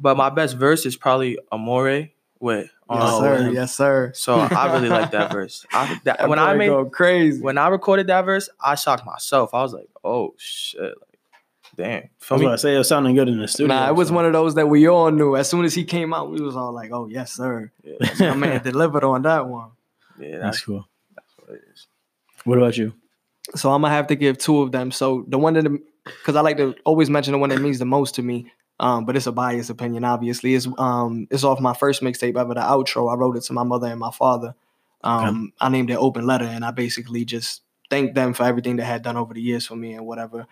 But 0.00 0.16
my 0.16 0.28
best 0.30 0.56
verse 0.56 0.84
is 0.86 0.96
probably 0.96 1.38
"Amore" 1.52 2.08
with. 2.40 2.70
Um, 2.88 2.98
Yes, 3.00 3.16
sir. 3.18 3.50
Yes, 3.52 3.74
sir. 3.76 4.12
So 4.14 4.40
I 4.40 4.72
really 4.74 4.88
like 4.90 5.12
that 5.12 5.30
verse. 5.30 5.64
I, 5.72 5.86
that, 6.04 6.18
That 6.18 6.28
when 6.28 6.38
I 6.38 6.54
made 6.54 6.66
go 6.66 6.84
crazy. 6.86 7.40
when 7.42 7.56
I 7.56 7.68
recorded 7.68 8.08
that 8.08 8.24
verse, 8.24 8.48
I 8.60 8.74
shocked 8.74 9.06
myself. 9.06 9.54
I 9.54 9.62
was 9.62 9.72
like, 9.72 9.88
"Oh 10.02 10.34
shit!" 10.36 10.94
Like, 11.78 11.88
damn. 11.88 12.02
I 12.04 12.08
For 12.18 12.34
was 12.34 12.40
me, 12.40 12.46
about 12.46 12.52
to 12.52 12.58
say 12.58 12.74
it 12.74 12.78
was 12.78 12.88
sounding 12.88 13.14
good 13.14 13.28
in 13.28 13.38
the 13.38 13.48
studio. 13.48 13.74
Nah, 13.74 13.88
it 13.88 13.94
was 13.94 14.08
so- 14.08 14.14
one 14.14 14.24
of 14.26 14.32
those 14.32 14.54
that 14.54 14.68
we 14.68 14.88
all 14.88 15.10
knew. 15.10 15.36
As 15.36 15.48
soon 15.48 15.64
as 15.64 15.74
he 15.74 15.84
came 15.84 16.12
out, 16.14 16.30
we 16.30 16.40
was 16.40 16.56
all 16.56 16.72
like, 16.72 16.90
"Oh 16.92 17.06
yes, 17.08 17.32
sir." 17.32 17.70
yeah, 17.82 18.30
My 18.30 18.34
man 18.34 18.62
delivered 18.64 19.04
on 19.04 19.22
that 19.22 19.46
one. 19.46 19.70
yeah, 20.18 20.32
That's 20.38 20.42
that's 20.42 20.60
cool. 20.62 20.86
what 21.46 21.56
it 21.56 21.62
is. 21.72 21.86
What 22.44 22.58
about 22.58 22.76
you? 22.76 22.92
So 23.54 23.70
I'm 23.72 23.82
gonna 23.82 23.92
have 23.94 24.06
to 24.08 24.14
give 24.16 24.38
two 24.38 24.60
of 24.62 24.72
them. 24.72 24.90
So 24.90 25.24
the 25.28 25.38
one 25.38 25.54
that, 25.54 25.64
because 26.04 26.36
I 26.36 26.40
like 26.40 26.56
to 26.58 26.74
always 26.84 27.10
mention 27.10 27.32
the 27.32 27.38
one 27.38 27.50
that 27.50 27.60
means 27.60 27.78
the 27.78 27.84
most 27.84 28.14
to 28.16 28.22
me. 28.22 28.50
Um, 28.80 29.04
but 29.04 29.16
it's 29.16 29.26
a 29.28 29.32
biased 29.32 29.70
opinion, 29.70 30.04
obviously. 30.04 30.54
It's 30.54 30.66
um, 30.78 31.28
it's 31.30 31.44
off 31.44 31.60
my 31.60 31.74
first 31.74 32.02
mixtape 32.02 32.36
ever, 32.38 32.54
the 32.54 32.60
outro. 32.60 33.12
I 33.12 33.16
wrote 33.16 33.36
it 33.36 33.42
to 33.44 33.52
my 33.52 33.62
mother 33.62 33.86
and 33.86 34.00
my 34.00 34.10
father. 34.10 34.54
Um, 35.04 35.52
I 35.60 35.68
named 35.68 35.90
it 35.90 35.94
Open 35.96 36.26
Letter, 36.26 36.46
and 36.46 36.64
I 36.64 36.70
basically 36.70 37.24
just 37.24 37.60
thanked 37.90 38.14
them 38.14 38.32
for 38.32 38.42
everything 38.44 38.76
they 38.76 38.82
had 38.82 39.02
done 39.02 39.16
over 39.18 39.32
the 39.34 39.40
years 39.42 39.66
for 39.66 39.76
me 39.76 39.92
and 39.92 40.06
whatever. 40.06 40.46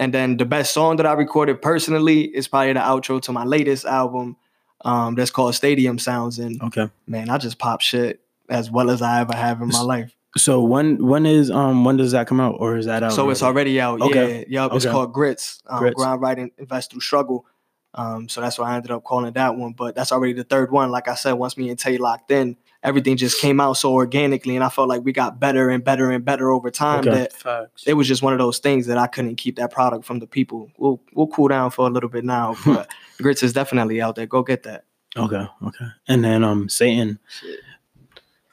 And 0.00 0.14
then 0.14 0.38
the 0.38 0.46
best 0.46 0.72
song 0.72 0.96
that 0.96 1.04
I 1.04 1.12
recorded 1.12 1.60
personally 1.60 2.22
is 2.22 2.48
probably 2.48 2.72
the 2.72 2.80
outro 2.80 3.20
to 3.20 3.32
my 3.32 3.44
latest 3.44 3.84
album, 3.84 4.38
um, 4.82 5.14
that's 5.14 5.30
called 5.30 5.54
Stadium 5.54 5.98
Sounds. 5.98 6.38
And 6.38 6.60
Okay. 6.62 6.88
man, 7.06 7.28
I 7.28 7.36
just 7.36 7.58
pop 7.58 7.82
shit 7.82 8.20
as 8.48 8.70
well 8.70 8.88
as 8.90 9.02
I 9.02 9.20
ever 9.20 9.36
have 9.36 9.60
in 9.60 9.68
my 9.68 9.82
life. 9.82 10.16
So 10.38 10.62
when 10.62 11.04
when 11.06 11.26
is 11.26 11.50
um 11.50 11.84
when 11.84 11.96
does 11.98 12.12
that 12.12 12.26
come 12.26 12.40
out 12.40 12.56
or 12.58 12.76
is 12.78 12.86
that 12.86 13.02
out? 13.02 13.12
So 13.12 13.28
it's 13.28 13.42
already 13.42 13.78
out. 13.78 14.00
Okay. 14.00 14.46
Yeah. 14.48 14.62
Yup. 14.62 14.74
It's 14.74 14.86
called 14.86 15.12
Grits. 15.12 15.60
Um, 15.66 15.80
Grits. 15.80 15.96
Grind, 15.96 16.20
Right, 16.22 16.38
and 16.38 16.50
Invest 16.56 16.92
Through 16.92 17.00
Struggle. 17.00 17.44
Um, 17.92 18.28
so 18.28 18.40
that's 18.40 18.58
why 18.58 18.70
I 18.70 18.76
ended 18.76 18.92
up 18.92 19.04
calling 19.04 19.32
that 19.34 19.56
one. 19.56 19.72
But 19.72 19.96
that's 19.96 20.12
already 20.12 20.32
the 20.32 20.44
third 20.44 20.70
one. 20.70 20.90
Like 20.90 21.08
I 21.08 21.14
said, 21.14 21.32
once 21.32 21.58
me 21.58 21.68
and 21.68 21.78
Tay 21.78 21.98
locked 21.98 22.30
in, 22.30 22.56
everything 22.82 23.16
just 23.16 23.40
came 23.40 23.60
out 23.60 23.74
so 23.74 23.92
organically, 23.92 24.54
and 24.54 24.64
I 24.64 24.68
felt 24.68 24.88
like 24.88 25.04
we 25.04 25.12
got 25.12 25.38
better 25.38 25.70
and 25.70 25.84
better 25.84 26.10
and 26.10 26.24
better 26.24 26.50
over 26.50 26.70
time. 26.70 27.00
Okay. 27.00 27.10
That 27.10 27.32
Facts. 27.32 27.84
it 27.86 27.94
was 27.94 28.08
just 28.08 28.22
one 28.22 28.32
of 28.32 28.38
those 28.38 28.58
things 28.58 28.86
that 28.86 28.98
I 28.98 29.06
couldn't 29.06 29.36
keep 29.36 29.56
that 29.56 29.72
product 29.72 30.04
from 30.04 30.18
the 30.18 30.26
people. 30.26 30.70
We'll 30.78 31.00
we'll 31.12 31.26
cool 31.28 31.48
down 31.48 31.70
for 31.70 31.86
a 31.86 31.90
little 31.90 32.08
bit 32.08 32.24
now, 32.24 32.56
but 32.64 32.90
Grits 33.20 33.42
is 33.42 33.52
definitely 33.52 34.00
out 34.00 34.16
there. 34.16 34.26
Go 34.26 34.42
get 34.42 34.62
that. 34.64 34.84
Okay, 35.16 35.46
okay. 35.64 35.86
And 36.08 36.24
then 36.24 36.44
um 36.44 36.68
Satan, 36.68 37.18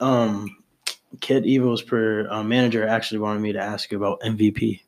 um 0.00 0.56
Kid 1.20 1.46
Evil's 1.46 1.82
per 1.82 2.28
uh, 2.28 2.42
manager 2.42 2.86
actually 2.86 3.20
wanted 3.20 3.40
me 3.40 3.52
to 3.52 3.60
ask 3.60 3.90
you 3.90 3.96
about 3.96 4.20
MVP. 4.20 4.80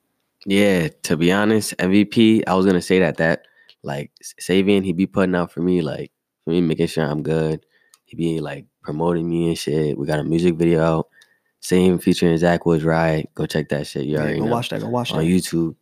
Yeah, 0.46 0.88
to 1.04 1.16
be 1.16 1.32
honest, 1.32 1.76
MVP, 1.78 2.44
I 2.46 2.54
was 2.54 2.66
gonna 2.66 2.82
say 2.82 2.98
that 3.00 3.18
that 3.18 3.46
like 3.82 4.10
Savian, 4.40 4.84
he'd 4.84 4.96
be 4.96 5.06
putting 5.06 5.34
out 5.34 5.52
for 5.52 5.60
me, 5.60 5.80
like 5.80 6.12
for 6.44 6.50
me 6.50 6.60
making 6.60 6.88
sure 6.88 7.04
I'm 7.04 7.22
good. 7.22 7.64
He 8.10 8.16
be 8.16 8.40
like 8.40 8.66
promoting 8.82 9.30
me 9.30 9.48
and 9.48 9.56
shit. 9.58 9.96
We 9.96 10.04
got 10.04 10.18
a 10.18 10.24
music 10.24 10.56
video 10.56 10.82
out. 10.82 11.08
Same 11.60 11.98
featuring 12.00 12.36
Zach 12.38 12.66
Woods 12.66 12.82
Ride. 12.82 13.28
Go 13.36 13.46
check 13.46 13.68
that 13.68 13.86
shit. 13.86 14.04
You 14.04 14.14
Yeah, 14.14 14.20
already 14.22 14.38
go 14.40 14.46
know. 14.46 14.50
watch 14.52 14.68
that. 14.70 14.80
Go 14.80 14.88
watch 14.88 15.12
on 15.12 15.18
that. 15.18 15.24
On 15.24 15.30
YouTube. 15.30 15.76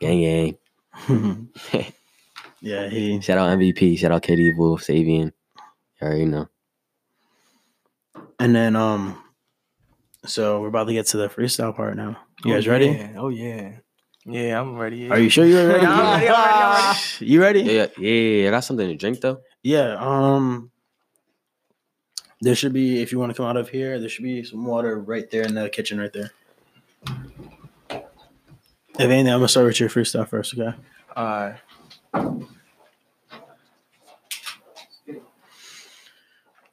Gang 0.00 0.20
gang. 0.22 1.48
yeah, 2.62 2.88
he 2.88 3.20
Shout 3.20 3.36
out 3.36 3.58
MVP. 3.58 3.98
Shout 3.98 4.10
out 4.12 4.22
Kid 4.22 4.38
Evil, 4.38 4.78
Savian. 4.78 5.32
You 6.00 6.06
already 6.06 6.24
know. 6.24 6.48
and 8.38 8.54
then 8.54 8.74
um 8.76 9.22
so 10.24 10.60
we're 10.62 10.68
about 10.68 10.84
to 10.88 10.92
get 10.94 11.06
to 11.08 11.18
the 11.18 11.28
freestyle 11.28 11.74
part 11.76 11.94
now. 11.96 12.16
You 12.44 12.52
Oh, 12.52 12.54
guys 12.56 12.66
ready? 12.68 12.86
yeah. 12.86 13.12
Oh 13.18 13.28
yeah. 13.28 13.72
Yeah, 14.24 14.60
I'm 14.60 14.76
ready. 14.76 15.10
Are 15.10 15.18
you 15.18 15.28
sure 15.28 15.44
you're 15.44 15.68
ready? 15.68 15.82
Yeah, 15.84 15.92
I'm 15.92 16.20
ready, 16.20 16.28
I'm 16.28 16.42
ready, 16.42 16.54
I'm 16.54 16.96
ready. 17.20 17.26
You 17.32 17.40
ready? 17.42 17.60
Yeah, 17.60 17.86
yeah, 17.98 18.10
yeah. 18.42 18.48
I 18.48 18.50
got 18.50 18.60
something 18.64 18.88
to 18.88 18.94
drink 18.96 19.20
though. 19.20 19.38
Yeah. 19.62 19.96
Um. 20.00 20.70
There 22.40 22.54
should 22.54 22.72
be, 22.72 23.00
if 23.00 23.12
you 23.12 23.18
want 23.18 23.30
to 23.30 23.36
come 23.36 23.46
out 23.46 23.56
of 23.56 23.70
here, 23.70 23.98
there 23.98 24.08
should 24.08 24.24
be 24.24 24.44
some 24.44 24.64
water 24.64 24.98
right 24.98 25.30
there 25.30 25.42
in 25.42 25.54
the 25.54 25.70
kitchen, 25.70 25.98
right 25.98 26.12
there. 26.12 26.32
If 27.88 28.02
anything, 28.98 29.32
I'm 29.32 29.38
gonna 29.38 29.48
start 29.48 29.66
with 29.66 29.80
your 29.80 29.88
freestyle 29.88 30.28
first, 30.28 30.58
okay? 30.58 30.76
Alright. 31.16 31.56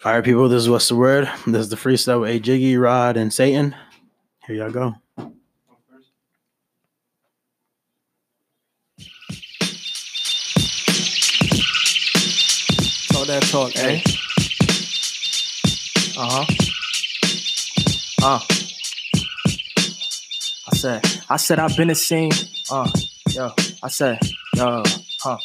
All 0.05 0.11
right, 0.11 0.23
people. 0.23 0.49
This 0.49 0.63
is 0.63 0.69
what's 0.69 0.89
the 0.89 0.97
word. 0.97 1.29
This 1.47 1.61
is 1.61 1.69
the 1.69 1.77
freestyle 1.77 2.19
with 2.21 2.31
a 2.31 2.39
Jiggy, 2.39 2.75
Rod, 2.75 3.15
and 3.15 3.33
Satan. 3.33 3.73
Here 4.45 4.57
y'all 4.57 4.69
go. 4.69 4.95
Talk 13.07 13.27
that 13.27 13.43
talk, 13.49 13.71
eh? 13.77 14.01
Uh 16.15 16.45
huh. 16.45 16.45
Uh. 18.23 18.39
I 20.71 20.75
said, 20.75 21.01
I 21.29 21.37
said 21.37 21.59
I've 21.59 21.75
been 21.75 21.87
the 21.87 21.95
same. 21.95 22.31
Uh, 22.71 22.89
yo. 23.29 23.51
I 23.81 23.87
said, 23.89 24.19
yo, 24.55 24.83
huh. 25.21 25.37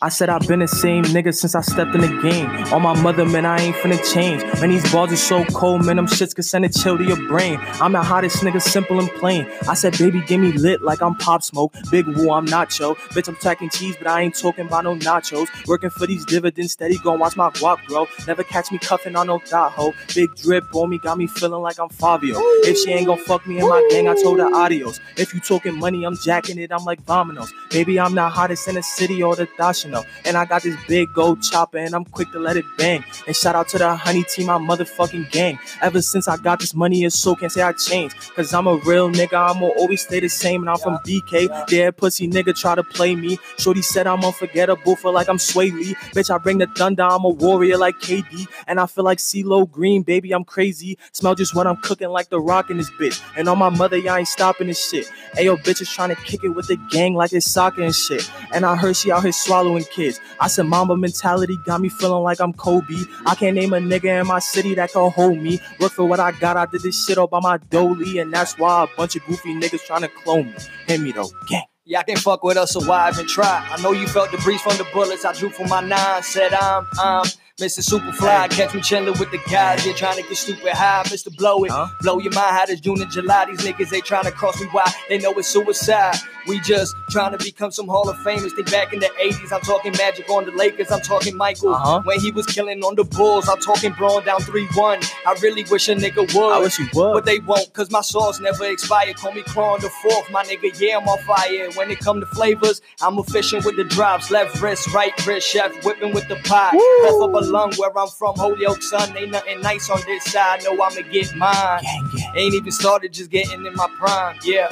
I 0.00 0.10
said 0.10 0.28
I've 0.28 0.46
been 0.46 0.60
the 0.60 0.68
same 0.68 1.02
nigga 1.04 1.34
since 1.34 1.56
I 1.56 1.60
stepped 1.60 1.92
in 1.92 2.02
the 2.02 2.22
game. 2.22 2.48
On 2.72 2.80
my 2.82 3.00
mother, 3.02 3.24
man, 3.24 3.44
I 3.44 3.58
ain't 3.60 3.74
finna 3.76 3.98
change. 4.12 4.44
Man, 4.60 4.70
these 4.70 4.92
balls 4.92 5.10
are 5.10 5.16
so 5.16 5.44
cold, 5.46 5.84
man, 5.84 5.96
them 5.96 6.06
shits 6.06 6.36
can 6.36 6.44
send 6.44 6.64
a 6.64 6.68
chill 6.68 6.96
to 6.96 7.02
your 7.02 7.16
brain. 7.26 7.58
I'm 7.80 7.90
the 7.90 8.02
hottest 8.02 8.36
nigga, 8.44 8.62
simple 8.62 9.00
and 9.00 9.10
plain. 9.14 9.50
I 9.68 9.74
said, 9.74 9.98
baby, 9.98 10.22
give 10.22 10.40
me 10.40 10.52
lit 10.52 10.82
like 10.82 11.02
I'm 11.02 11.16
pop 11.16 11.42
smoke. 11.42 11.74
Big 11.90 12.06
woo, 12.06 12.30
I'm 12.30 12.46
nacho. 12.46 12.94
Bitch, 13.10 13.26
I'm 13.26 13.34
talking 13.36 13.70
cheese, 13.70 13.96
but 13.98 14.06
I 14.06 14.22
ain't 14.22 14.38
talking 14.38 14.66
about 14.66 14.84
no 14.84 14.94
nachos. 14.94 15.48
Working 15.66 15.90
for 15.90 16.06
these 16.06 16.24
dividends, 16.24 16.72
steady 16.72 16.98
gon' 16.98 17.18
watch 17.18 17.36
my 17.36 17.50
guap 17.50 17.84
grow. 17.86 18.06
Never 18.28 18.44
catch 18.44 18.70
me 18.70 18.78
cuffing 18.78 19.16
on 19.16 19.26
no 19.26 19.40
thought. 19.40 19.94
Big 20.14 20.32
drip 20.36 20.72
on 20.76 20.90
me, 20.90 20.98
got 20.98 21.18
me 21.18 21.26
feeling 21.26 21.62
like 21.62 21.80
I'm 21.80 21.88
Fabio. 21.88 22.36
If 22.38 22.78
she 22.78 22.92
ain't 22.92 23.06
gon' 23.06 23.18
fuck 23.18 23.44
me 23.48 23.58
in 23.58 23.68
my 23.68 23.86
gang, 23.90 24.06
I 24.06 24.14
told 24.14 24.38
her 24.38 24.54
adios. 24.54 25.00
If 25.16 25.34
you 25.34 25.40
talking 25.40 25.76
money, 25.76 26.04
I'm 26.04 26.16
jacking 26.16 26.58
it, 26.58 26.70
I'm 26.70 26.84
like 26.84 27.04
Vominos. 27.04 27.50
Baby, 27.70 27.98
I'm 27.98 28.14
the 28.14 28.28
hottest 28.28 28.68
in 28.68 28.76
the 28.76 28.82
city 28.82 29.22
or 29.24 29.34
the 29.34 29.46
Dashino. 29.88 30.06
And 30.24 30.36
I 30.36 30.44
got 30.44 30.62
this 30.62 30.76
big 30.86 31.12
gold 31.12 31.42
chopper 31.42 31.78
and 31.78 31.94
I'm 31.94 32.04
quick 32.04 32.30
to 32.32 32.38
let 32.38 32.56
it 32.56 32.64
bang. 32.76 33.04
And 33.26 33.34
shout 33.34 33.54
out 33.54 33.68
to 33.68 33.78
the 33.78 33.94
honey 33.94 34.24
team, 34.24 34.46
my 34.46 34.58
motherfucking 34.58 35.30
gang. 35.30 35.58
Ever 35.82 36.02
since 36.02 36.28
I 36.28 36.36
got 36.36 36.60
this 36.60 36.74
money, 36.74 37.04
it's 37.04 37.18
so 37.18 37.34
can't 37.34 37.52
say 37.52 37.62
I 37.62 37.72
changed. 37.72 38.16
Cause 38.34 38.52
I'm 38.54 38.66
a 38.66 38.76
real 38.76 39.10
nigga, 39.10 39.34
I'ma 39.34 39.68
always 39.68 40.02
stay 40.02 40.20
the 40.20 40.28
same. 40.28 40.62
And 40.62 40.70
I'm 40.70 40.78
from 40.78 40.98
BK. 40.98 41.66
Dead 41.66 41.96
pussy 41.96 42.28
nigga 42.28 42.54
try 42.58 42.74
to 42.74 42.82
play 42.82 43.14
me. 43.14 43.38
Shorty 43.58 43.82
said 43.82 44.06
I'm 44.06 44.24
unforgettable, 44.24 44.96
feel 44.96 45.12
like 45.12 45.28
I'm 45.28 45.38
Swae 45.38 45.72
Lee. 45.72 45.94
Bitch, 46.14 46.34
I 46.34 46.38
bring 46.38 46.58
the 46.58 46.66
thunder, 46.66 47.02
I'm 47.02 47.24
a 47.24 47.28
warrior 47.28 47.78
like 47.78 47.96
KD. 47.96 48.46
And 48.66 48.80
I 48.80 48.86
feel 48.86 49.04
like 49.04 49.18
CeeLo 49.18 49.70
Green, 49.70 50.02
baby, 50.02 50.32
I'm 50.32 50.44
crazy. 50.44 50.98
Smell 51.12 51.34
just 51.34 51.54
what 51.54 51.66
I'm 51.66 51.76
cooking 51.76 52.08
like 52.08 52.28
the 52.28 52.40
rock 52.40 52.70
in 52.70 52.76
this 52.76 52.90
bitch. 52.90 53.22
And 53.36 53.48
on 53.48 53.58
my 53.58 53.68
mother, 53.68 53.96
y'all 53.96 54.16
ain't 54.16 54.28
stopping 54.28 54.66
this 54.68 54.88
shit. 54.88 55.10
Ayo, 55.34 55.56
bitch 55.62 55.80
is 55.80 55.90
trying 55.90 56.08
to 56.08 56.16
kick 56.16 56.44
it 56.44 56.50
with 56.50 56.66
the 56.66 56.76
gang 56.90 57.14
like 57.14 57.32
it's 57.32 57.50
soccer 57.50 57.82
and 57.82 57.94
shit. 57.94 58.30
And 58.52 58.64
I 58.64 58.76
heard 58.76 58.96
she 58.96 59.10
out 59.12 59.22
here 59.22 59.32
swallowing 59.32 59.77
kids. 59.84 60.20
I 60.40 60.48
said, 60.48 60.66
mamba 60.66 60.96
mentality 60.96 61.56
got 61.64 61.80
me 61.80 61.88
feeling 61.88 62.22
like 62.22 62.40
I'm 62.40 62.52
Kobe. 62.52 63.04
I 63.26 63.34
can't 63.34 63.56
name 63.56 63.72
a 63.72 63.78
nigga 63.78 64.20
in 64.20 64.26
my 64.26 64.38
city 64.38 64.74
that 64.74 64.92
can 64.92 65.10
hold 65.10 65.38
me. 65.38 65.60
Work 65.80 65.92
for 65.92 66.04
what 66.06 66.20
I 66.20 66.32
got, 66.32 66.56
I 66.56 66.66
did 66.66 66.82
this 66.82 67.06
shit 67.06 67.18
all 67.18 67.26
by 67.26 67.40
my 67.40 67.58
dolly. 67.58 68.18
And 68.18 68.32
that's 68.32 68.58
why 68.58 68.84
a 68.84 68.96
bunch 68.96 69.16
of 69.16 69.24
goofy 69.26 69.54
niggas 69.54 69.84
trying 69.86 70.02
to 70.02 70.08
clone 70.08 70.46
me. 70.46 70.56
Hit 70.86 71.00
me 71.00 71.12
though, 71.12 71.30
gang. 71.48 71.64
Y'all 71.84 72.02
can 72.02 72.18
fuck 72.18 72.44
with 72.44 72.58
us, 72.58 72.72
so 72.72 72.84
why 72.84 73.08
even 73.08 73.26
try? 73.26 73.66
I 73.70 73.80
know 73.80 73.92
you 73.92 74.06
felt 74.06 74.30
the 74.30 74.36
breeze 74.38 74.60
from 74.60 74.76
the 74.76 74.86
bullets 74.92 75.24
I 75.24 75.32
drew 75.32 75.48
from 75.48 75.70
my 75.70 75.80
nine. 75.80 76.22
Said 76.22 76.52
I'm, 76.52 76.86
I'm 76.98 77.24
Mr. 77.58 77.80
Superfly. 77.82 78.50
Catch 78.50 78.72
me 78.74 78.80
chillin' 78.80 79.18
with 79.18 79.32
the 79.32 79.38
guys. 79.50 79.82
They're 79.84 79.92
trying 79.92 80.16
to 80.16 80.22
get 80.22 80.36
stupid 80.36 80.68
high. 80.74 81.02
Mr. 81.06 81.34
Blow 81.36 81.64
It. 81.64 81.72
Huh? 81.72 81.88
Blow 82.02 82.20
your 82.20 82.32
mind. 82.32 82.54
How 82.56 82.66
does 82.66 82.80
June 82.80 83.02
and 83.02 83.10
July? 83.10 83.46
These 83.46 83.58
niggas, 83.62 83.90
they 83.90 84.00
trying 84.00 84.24
to 84.24 84.30
cross 84.30 84.60
me. 84.60 84.68
Why? 84.70 84.86
They 85.08 85.18
know 85.18 85.32
it's 85.32 85.48
suicide. 85.48 86.14
We 86.46 86.60
just 86.60 86.94
trying 87.10 87.36
to 87.36 87.44
become 87.44 87.72
some 87.72 87.88
Hall 87.88 88.08
of 88.08 88.16
Famers. 88.18 88.52
Think 88.54 88.70
back 88.70 88.92
in 88.92 89.00
the 89.00 89.10
80s. 89.20 89.52
I'm 89.52 89.60
talking 89.62 89.92
Magic 89.98 90.30
on 90.30 90.46
the 90.46 90.52
Lakers. 90.52 90.90
I'm 90.92 91.00
talking 91.00 91.36
Michael 91.36 91.74
Uh-huh. 91.74 92.00
when 92.04 92.20
he 92.20 92.30
was 92.30 92.46
killing 92.46 92.82
on 92.84 92.94
the 92.94 93.04
Bulls. 93.04 93.48
I'm 93.48 93.58
talking 93.58 93.92
Braun 93.92 94.24
down 94.24 94.40
3 94.40 94.66
1. 94.74 95.00
I 95.26 95.34
really 95.42 95.64
wish 95.64 95.88
a 95.88 95.96
nigga 95.96 96.32
would. 96.32 96.52
I 96.52 96.60
wish 96.60 96.78
you 96.78 96.86
would. 96.94 97.12
But 97.12 97.24
they 97.24 97.40
won't, 97.40 97.70
cause 97.74 97.90
my 97.90 98.00
sauce 98.02 98.38
never 98.40 98.64
expire. 98.66 99.12
Call 99.14 99.32
me 99.32 99.42
Cron 99.42 99.80
the 99.80 99.90
fourth, 99.90 100.30
my 100.30 100.44
nigga, 100.44 100.78
yeah, 100.80 100.96
I'm 100.98 101.08
on 101.08 101.18
fire. 101.24 101.70
When 101.74 101.90
it 101.90 101.98
come 101.98 102.20
to 102.20 102.26
flavors, 102.26 102.80
I'm 103.02 103.18
efficient 103.18 103.64
with 103.66 103.76
the 103.76 103.84
drops. 103.84 104.30
Left 104.30 104.58
wrist, 104.62 104.86
right 104.94 105.12
wrist, 105.26 105.46
chef 105.48 105.84
whipping 105.84 106.14
with 106.14 106.28
the 106.28 106.36
pot. 106.36 106.72
Puff 106.72 107.20
up 107.28 107.34
a 107.34 107.47
lung 107.48 107.72
where 107.76 107.96
I'm 107.96 108.08
from, 108.08 108.36
Holyoke, 108.36 108.82
son. 108.82 109.16
Ain't 109.16 109.32
nothing 109.32 109.60
nice 109.60 109.90
on 109.90 110.00
this 110.06 110.24
side, 110.24 110.62
know 110.64 110.72
I'ma 110.72 111.02
get 111.10 111.34
mine. 111.36 111.82
Gang, 111.82 112.10
gang. 112.16 112.32
Ain't 112.36 112.54
even 112.54 112.72
started, 112.72 113.12
just 113.12 113.30
getting 113.30 113.66
in 113.66 113.74
my 113.74 113.88
prime, 113.96 114.38
yeah. 114.44 114.68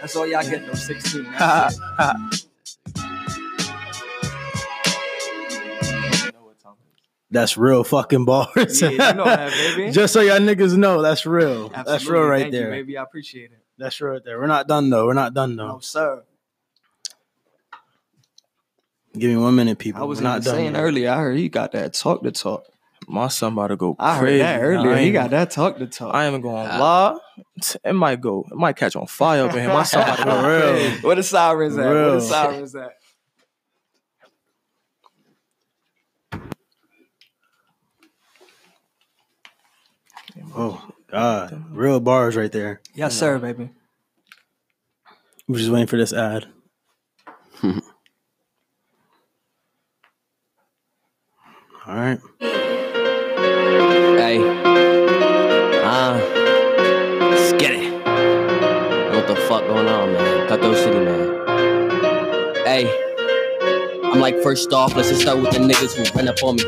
That's 0.00 0.16
all 0.16 0.26
y'all 0.26 0.42
get, 0.42 0.66
though, 0.66 0.74
16. 0.74 1.26
That's 7.32 7.56
real 7.56 7.82
fucking 7.82 8.26
bars. 8.26 8.82
Yeah, 8.82 8.90
you 8.90 8.98
know 8.98 9.24
that, 9.24 9.50
baby. 9.76 9.90
Just 9.90 10.12
so 10.12 10.20
y'all 10.20 10.38
niggas 10.38 10.76
know, 10.76 11.00
that's 11.00 11.24
real. 11.24 11.70
That's 11.70 12.06
real 12.06 12.24
right 12.24 12.42
Thank 12.42 12.52
you, 12.52 12.60
there. 12.60 12.70
baby. 12.70 12.98
I 12.98 13.02
appreciate 13.02 13.52
it. 13.52 13.58
That's 13.78 13.98
real 14.02 14.12
right 14.12 14.24
there. 14.24 14.38
We're 14.38 14.46
not 14.48 14.68
done 14.68 14.90
though. 14.90 15.06
We're 15.06 15.14
not 15.14 15.32
done 15.32 15.56
though. 15.56 15.66
No, 15.66 15.72
though. 15.74 15.80
sir. 15.80 16.24
Give 19.14 19.30
me 19.30 19.36
one 19.36 19.54
minute, 19.54 19.78
people. 19.78 20.00
I 20.00 20.04
was 20.04 20.18
We're 20.20 20.24
not 20.24 20.42
done. 20.42 20.54
saying 20.54 20.74
yet. 20.74 20.80
earlier, 20.80 21.10
I 21.10 21.16
heard 21.16 21.36
he 21.36 21.48
got 21.48 21.72
that 21.72 21.92
talk 21.94 22.22
to 22.22 22.32
talk. 22.32 22.64
My 23.08 23.28
son 23.28 23.52
about 23.52 23.66
to 23.68 23.76
go 23.76 23.94
I 23.98 24.14
heard 24.14 24.20
crazy. 24.26 24.38
that 24.38 24.60
earlier. 24.62 24.92
I 24.92 24.98
He 25.00 25.06
ain't- 25.06 25.12
got 25.12 25.30
that 25.30 25.50
talk 25.50 25.76
to 25.78 25.86
talk. 25.86 26.14
I 26.14 26.26
ain't 26.26 26.42
going 26.42 26.68
to 26.68 26.78
lie. 26.78 27.18
It 27.84 27.92
might 27.94 28.20
go. 28.20 28.46
It 28.50 28.56
might 28.56 28.76
catch 28.76 28.96
on 28.96 29.06
fire 29.06 29.44
up 29.44 29.54
in 29.54 29.60
here. 29.60 29.68
My 29.68 29.82
son 29.82 30.02
about 30.02 30.18
to 30.18 30.24
go 30.24 30.48
real. 30.48 30.72
crazy. 30.72 31.00
Where 31.06 31.16
the 31.16 31.22
sirens 31.22 31.76
at? 31.76 31.84
Where 31.84 31.94
Real. 32.06 32.14
the 32.14 32.20
sirens 32.20 32.74
at? 32.74 32.92
Oh 40.54 40.90
God, 41.10 41.64
real 41.70 42.00
bars 42.00 42.36
right 42.36 42.50
there. 42.52 42.80
Yes, 42.94 43.14
sir, 43.16 43.38
baby. 43.38 43.70
We're 45.48 45.58
just 45.58 45.70
waiting 45.70 45.86
for 45.88 45.96
this 45.96 46.12
ad. 46.12 46.46
All 51.84 51.96
right. 51.96 52.20
Hey. 54.16 54.38
Uh. 55.82 56.14
Let's 57.18 57.52
get 57.60 57.72
it. 57.74 57.92
What 59.12 59.26
the 59.26 59.34
fuck 59.48 59.66
going 59.66 59.88
on, 59.88 60.12
man? 60.12 60.48
Cutthroat 60.48 60.76
City, 60.76 61.00
man. 61.00 62.54
Hey. 62.64 63.11
Like, 64.22 64.40
first 64.40 64.72
off, 64.72 64.94
let's 64.94 65.08
just 65.08 65.22
start 65.22 65.40
with 65.40 65.50
the 65.50 65.58
niggas 65.58 65.96
who 65.98 66.16
ran 66.16 66.28
up 66.28 66.40
on 66.44 66.54
me. 66.54 66.62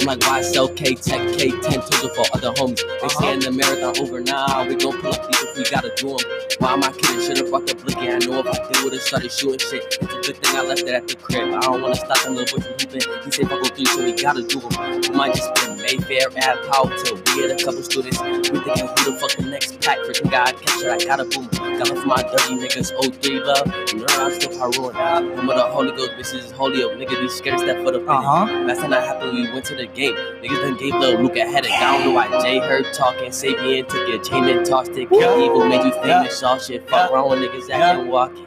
I'm 0.00 0.06
like, 0.06 0.18
YSL, 0.20 0.76
K 0.76 0.94
Tech, 0.94 1.18
K10, 1.32 1.88
told 1.88 2.14
for 2.14 2.26
other 2.36 2.52
homies. 2.60 2.76
They 2.76 2.98
uh-huh. 2.98 3.08
saying 3.08 3.40
the 3.40 3.52
marathon 3.52 3.98
over 4.04 4.20
now. 4.20 4.68
We 4.68 4.74
gon' 4.74 5.00
pull 5.00 5.14
up 5.14 5.26
these 5.32 5.42
if 5.44 5.56
we 5.56 5.64
gotta 5.70 5.94
do 5.96 6.10
'em. 6.10 6.18
Why 6.58 6.74
am 6.74 6.84
I 6.84 6.92
kidding? 6.92 7.22
Should've 7.22 7.48
brought 7.48 7.66
the 7.66 7.74
blicky. 7.74 8.10
I 8.10 8.18
know 8.18 8.40
if 8.40 8.46
I 8.48 8.68
did, 8.70 8.84
would've 8.84 9.00
started 9.00 9.32
shooting 9.32 9.58
shit. 9.60 9.96
It's 9.98 10.12
a 10.12 10.32
good 10.32 10.44
thing 10.44 10.56
I 10.56 10.62
left 10.62 10.82
it 10.82 10.88
at 10.92 11.08
the 11.08 11.14
crib. 11.16 11.54
I 11.54 11.60
don't 11.60 11.80
wanna 11.80 11.94
stop 11.94 12.22
them 12.22 12.34
little 12.36 12.58
boys 12.58 12.66
from 12.66 12.76
hooping. 12.76 13.24
He 13.24 13.30
said, 13.32 13.48
fuck 13.48 13.62
go 13.62 13.68
through, 13.70 13.86
so 13.86 14.04
we 14.04 14.12
gotta 14.12 14.42
do 14.42 14.60
do 14.60 14.68
'em. 14.68 15.00
We 15.00 15.08
might 15.16 15.34
just 15.34 15.54
been 15.54 15.69
Mayfair, 15.90 16.28
add 16.36 16.56
power 16.70 16.86
till 17.02 17.16
we 17.34 17.42
had 17.42 17.50
a 17.50 17.64
couple 17.64 17.82
students. 17.82 18.20
We 18.20 18.38
thinking 18.60 18.86
who 18.86 19.10
the 19.10 19.18
fuck 19.18 19.36
the 19.36 19.42
next 19.42 19.80
pack 19.80 19.98
freaking 19.98 20.30
guy 20.30 20.52
catch 20.52 20.82
it. 20.82 20.88
I 20.88 21.04
gotta 21.04 21.24
boom. 21.24 21.48
Got 21.50 21.88
for 21.88 22.06
my 22.06 22.22
dirty 22.22 22.54
niggas, 22.54 22.92
03 23.20 23.40
love. 23.40 23.66
You 23.92 23.98
know 23.98 24.06
I'm 24.10 24.40
still 24.40 24.56
Harun. 24.56 24.94
Of 25.38 25.46
the 25.46 25.62
Holy 25.72 25.90
Ghost, 25.90 26.12
bitches, 26.12 26.52
holy 26.52 26.84
up. 26.84 26.92
Nigga 26.92 27.20
be 27.20 27.28
scared 27.28 27.58
to 27.58 27.64
step 27.64 27.84
for 27.84 27.90
the 27.90 27.98
penny. 27.98 28.24
Uh-huh. 28.24 28.44
Last 28.66 28.80
time 28.80 28.90
that 28.90 29.02
happened, 29.02 29.32
we 29.32 29.50
went 29.50 29.64
to 29.66 29.74
the 29.74 29.86
game. 29.86 30.14
Niggas 30.14 30.60
done 30.62 30.76
gave 30.76 30.94
little 30.94 31.22
Luke 31.22 31.36
a 31.36 31.44
headache. 31.44 31.72
I 31.72 31.96
don't 31.96 32.06
know 32.06 32.12
why 32.12 32.28
Jay 32.40 32.60
heard 32.60 32.92
talking. 32.92 33.30
Sapien 33.30 33.88
took 33.88 34.06
your 34.08 34.22
chain 34.22 34.44
and 34.44 34.64
tossed 34.64 34.92
it. 34.92 35.08
Kid 35.10 35.42
Evil 35.42 35.66
made 35.66 35.82
you 35.82 35.92
famous. 36.02 36.40
All 36.42 36.58
shit. 36.58 36.88
Fuck 36.88 37.10
wrong 37.10 37.30
with 37.30 37.40
niggas 37.40 37.68
acting 37.68 38.08
walking. 38.08 38.46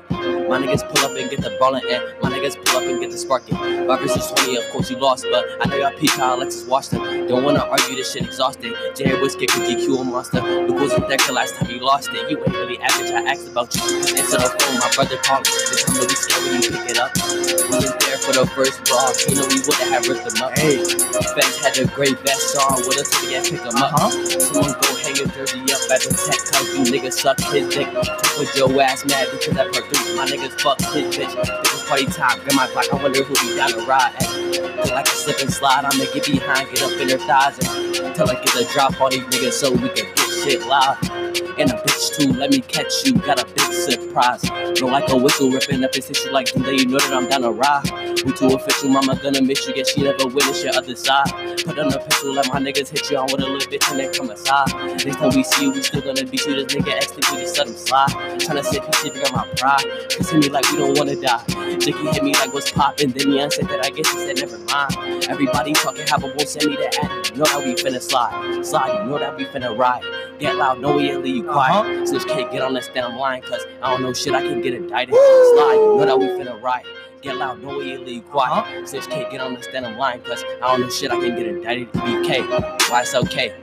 My 0.50 0.60
niggas 0.60 0.88
pull 0.88 1.06
up 1.06 1.18
and 1.18 1.30
get 1.30 1.42
the 1.42 1.56
ball 1.60 1.76
and 1.76 1.84
my 2.22 2.30
niggas 2.30 2.64
pull 2.64 2.78
up 2.78 2.84
and 2.84 3.00
get 3.00 3.12
the 3.12 3.18
sparking. 3.18 3.56
Five 3.56 4.00
versus 4.02 4.32
20, 4.32 4.58
of 4.58 4.70
course 4.72 4.90
you 4.90 4.98
lost, 4.98 5.26
but 5.32 5.46
I 5.62 5.70
know 5.70 5.78
y'all 5.78 5.98
peep 5.98 6.12
how 6.12 6.36
Alexis 6.36 6.66
watched 6.66 6.92
them. 6.92 7.28
Don't 7.28 7.44
wanna 7.44 7.60
argue 7.60 7.96
this 7.96 8.14
shit 8.14 8.24
exhausted. 8.24 8.74
Jay 8.96 9.20
Whiskey 9.20 9.48
could 9.48 9.64
GQ 9.64 10.02
a 10.02 10.04
monster. 10.04 10.42
Luke 10.42 10.80
wasn't 10.80 11.08
there 11.08 11.18
the 11.18 11.34
last 11.34 11.56
time 11.56 11.70
you 11.70 11.80
lost 11.80 12.10
it. 12.14 12.30
You 12.30 12.38
ain't 12.38 12.56
really 12.56 12.80
average. 12.80 13.12
I 13.12 13.32
asked 13.32 13.48
about 13.48 13.74
you. 13.76 13.82
Answer 13.82 14.38
the 14.38 14.50
phone. 14.60 14.80
My 14.80 14.90
brother 14.96 15.18
called. 15.24 15.46
The 15.46 15.76
time 15.86 16.00
we 16.02 16.16
scared 16.16 16.44
when 16.44 16.62
you 16.62 16.72
pick 16.72 16.90
it 16.92 16.98
up. 16.98 17.12
We 17.16 17.78
was 17.80 17.94
there 18.04 18.18
for 18.18 18.34
the 18.34 18.46
first 18.54 18.84
brawl. 18.86 19.10
You 19.28 19.36
know 19.40 19.48
we 19.50 19.60
would've 19.66 19.90
have 19.90 20.08
ripped 20.08 20.28
them 20.28 20.44
up. 20.44 20.58
Hey. 20.58 20.84
Feds 20.84 21.58
had 21.64 21.78
a 21.78 21.86
great 21.96 22.20
vest 22.20 22.58
on 22.60 22.78
with 22.86 23.00
us 23.00 23.10
we 23.22 23.34
can 23.34 23.44
pick 23.44 23.64
them 23.64 23.78
up. 23.82 23.94
Uh-huh. 23.94 24.10
Someone 24.40 24.74
go 24.78 24.90
hang 25.02 25.16
your 25.16 25.30
jersey 25.34 25.62
up 25.74 25.82
at 25.90 26.02
the 26.04 26.12
tech 26.14 26.40
cause 26.52 26.68
you 26.74 26.84
niggas 26.94 27.18
suck 27.18 27.40
his 27.50 27.70
dick. 27.74 27.90
Put 28.38 28.54
your 28.56 28.70
ass 28.82 29.06
mad 29.06 29.30
because 29.32 29.58
I 29.58 29.66
produced 29.70 30.16
my 30.16 30.26
niggas 30.34 30.60
fuck 30.62 30.80
his 30.94 31.16
bitch. 31.16 31.64
This 31.64 31.74
is 31.74 31.84
party 31.88 32.06
time, 32.06 32.40
grab 32.40 32.56
my 32.56 32.68
clock, 32.68 32.92
I 32.92 33.02
wonder 33.02 33.24
who 33.24 33.34
be 33.48 33.56
down 33.56 33.70
to 33.70 33.86
ride. 33.86 34.14
Ay, 34.20 34.94
like 34.94 35.06
a 35.06 35.12
slip 35.12 35.40
and 35.40 35.52
slide, 35.52 35.86
I'ma 35.86 36.06
get 36.14 36.26
behind, 36.26 36.70
get 36.70 36.82
up 36.82 36.92
in 37.00 37.10
her 37.10 37.18
thighs 37.18 37.60
and 37.60 38.16
tell 38.16 38.28
her 38.28 38.34
get 38.34 38.54
the 38.54 38.68
drop 38.74 39.00
on 39.00 39.12
these 39.12 39.24
niggas 39.24 39.54
so 39.54 39.72
we 39.72 39.90
can 39.90 40.06
get 40.16 40.30
shit 40.44 40.66
live. 40.66 41.13
And 41.60 41.70
a 41.70 41.76
bitch 41.76 42.18
too, 42.18 42.34
let 42.34 42.50
me 42.50 42.62
catch 42.62 43.06
you, 43.06 43.14
got 43.14 43.40
a 43.40 43.46
big 43.46 43.72
surprise. 43.72 44.42
Don't 44.74 44.92
like 44.92 45.08
a 45.10 45.16
whistle 45.16 45.52
ripping 45.52 45.84
up 45.84 45.94
his 45.94 46.08
tissue 46.08 46.32
like 46.32 46.48
today, 46.48 46.74
you 46.74 46.88
know 46.88 46.98
that 46.98 47.14
I'm 47.14 47.30
down 47.30 47.42
to 47.42 47.52
ride. 47.52 47.84
We 48.26 48.34
too 48.34 48.48
official, 48.48 48.90
mama 48.90 49.20
gonna 49.22 49.42
miss 49.42 49.68
you, 49.68 49.74
guess 49.76 49.92
she 49.92 50.02
never 50.02 50.26
win, 50.26 50.50
it's 50.50 50.64
your 50.64 50.76
other 50.76 50.96
side. 50.96 51.30
Put 51.64 51.78
on 51.78 51.94
a 51.94 52.00
pistol, 52.00 52.34
let 52.34 52.48
my 52.48 52.60
niggas 52.60 52.90
hit 52.90 53.10
you 53.12 53.18
I 53.18 53.22
want 53.22 53.34
a 53.34 53.46
little 53.46 53.60
bitch 53.60 53.90
and 53.92 54.00
then 54.00 54.12
come 54.14 54.32
aside. 54.32 54.74
Next 55.06 55.18
time 55.18 55.32
we 55.36 55.44
see 55.44 55.66
you, 55.66 55.72
we 55.72 55.84
still 55.84 56.02
gonna 56.02 56.26
beat 56.26 56.46
you. 56.46 56.56
This 56.56 56.74
nigga 56.74 57.00
just 57.00 57.58
let 57.58 57.68
him 57.68 57.76
slide. 57.76 58.10
Tryna 58.40 58.64
sit 58.64 58.84
if 58.84 59.16
you 59.16 59.22
got 59.22 59.34
my 59.34 59.48
pride. 59.56 59.86
Cause 60.18 60.34
me 60.34 60.50
like 60.50 60.70
we 60.72 60.78
don't 60.80 60.98
wanna 60.98 61.16
die. 61.16 61.44
Dicky 61.78 62.08
hit 62.08 62.24
me 62.24 62.34
like 62.34 62.54
what's 62.54 62.72
poppin', 62.72 63.12
then 63.12 63.32
Young 63.32 63.52
said 63.52 63.68
that 63.68 63.86
I 63.86 63.92
guess 63.92 64.12
he 64.12 64.18
said 64.20 64.38
never 64.38 64.58
mind. 64.58 65.28
Everybody 65.30 65.74
talking 65.74 66.08
how 66.08 66.18
but 66.18 66.36
won't 66.36 66.50
send 66.50 66.70
me 66.70 66.78
the 66.78 66.88
ad. 66.88 67.30
You 67.30 67.38
know 67.38 67.46
that 67.46 67.64
we 67.64 67.76
finna 67.76 68.02
slide. 68.02 68.66
Slide, 68.66 69.04
you 69.04 69.10
know 69.10 69.20
that 69.20 69.38
we 69.38 69.46
finna 69.46 69.78
ride. 69.78 70.04
Get 70.44 70.58
loud, 70.58 70.82
no 70.82 70.98
we 70.98 71.10
ain't 71.10 71.24
leave 71.24 71.38
you 71.38 71.44
quiet. 71.44 71.72
Uh-huh. 71.74 72.06
Snitch 72.06 72.26
can't 72.28 72.52
get 72.52 72.62
on 72.62 72.74
this 72.74 72.90
damn 72.94 73.16
line, 73.16 73.42
cause 73.44 73.66
I 73.82 73.92
don't 73.92 74.02
know 74.02 74.12
shit, 74.12 74.34
I 74.34 74.42
can 74.42 74.60
get 74.60 74.74
indicted. 74.74 75.16
Slide, 75.16 75.76
you 75.76 75.96
know 75.96 76.06
that 76.06 76.20
we 76.20 76.26
finna 76.26 76.62
ride. 76.62 76.84
get 77.22 77.38
loud, 77.38 77.64
no 77.64 77.78
way 77.78 77.92
you 77.92 78.00
leave 78.00 78.30
quiet. 78.30 78.52
Uh-huh. 78.52 78.86
Since 78.86 79.08
can't 79.08 79.32
get 79.32 79.40
on 79.40 79.54
this 79.54 79.68
damn 79.68 79.98
line, 79.98 80.20
cause 80.20 80.44
I 80.62 80.68
don't 80.68 80.82
know 80.82 80.90
shit, 80.90 81.12
I 81.12 81.22
can 81.22 81.34
get 81.38 81.48
indicted. 81.48 81.94
BK, 81.94 82.90
why 82.90 83.04
it's 83.04 83.16
okay. 83.16 83.56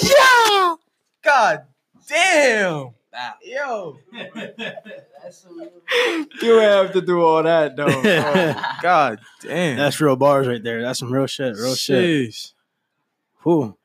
Yeah. 0.00 0.76
God 1.24 1.64
damn. 2.08 2.90
Wow. 3.12 3.34
Yo. 3.42 3.98
You 6.40 6.58
have 6.58 6.92
to 6.92 7.02
do 7.02 7.20
all 7.20 7.42
that 7.42 7.76
though. 7.76 8.02
God 8.82 9.18
damn. 9.42 9.76
That's 9.76 10.00
real 10.00 10.16
bars 10.16 10.46
right 10.46 10.62
there. 10.62 10.80
That's 10.80 11.00
some 11.00 11.12
real 11.12 11.26
shit. 11.26 11.56
Real 11.56 11.74
shit. 11.74 12.30
Sheesh. 12.30 12.52
Whew. 13.42 13.76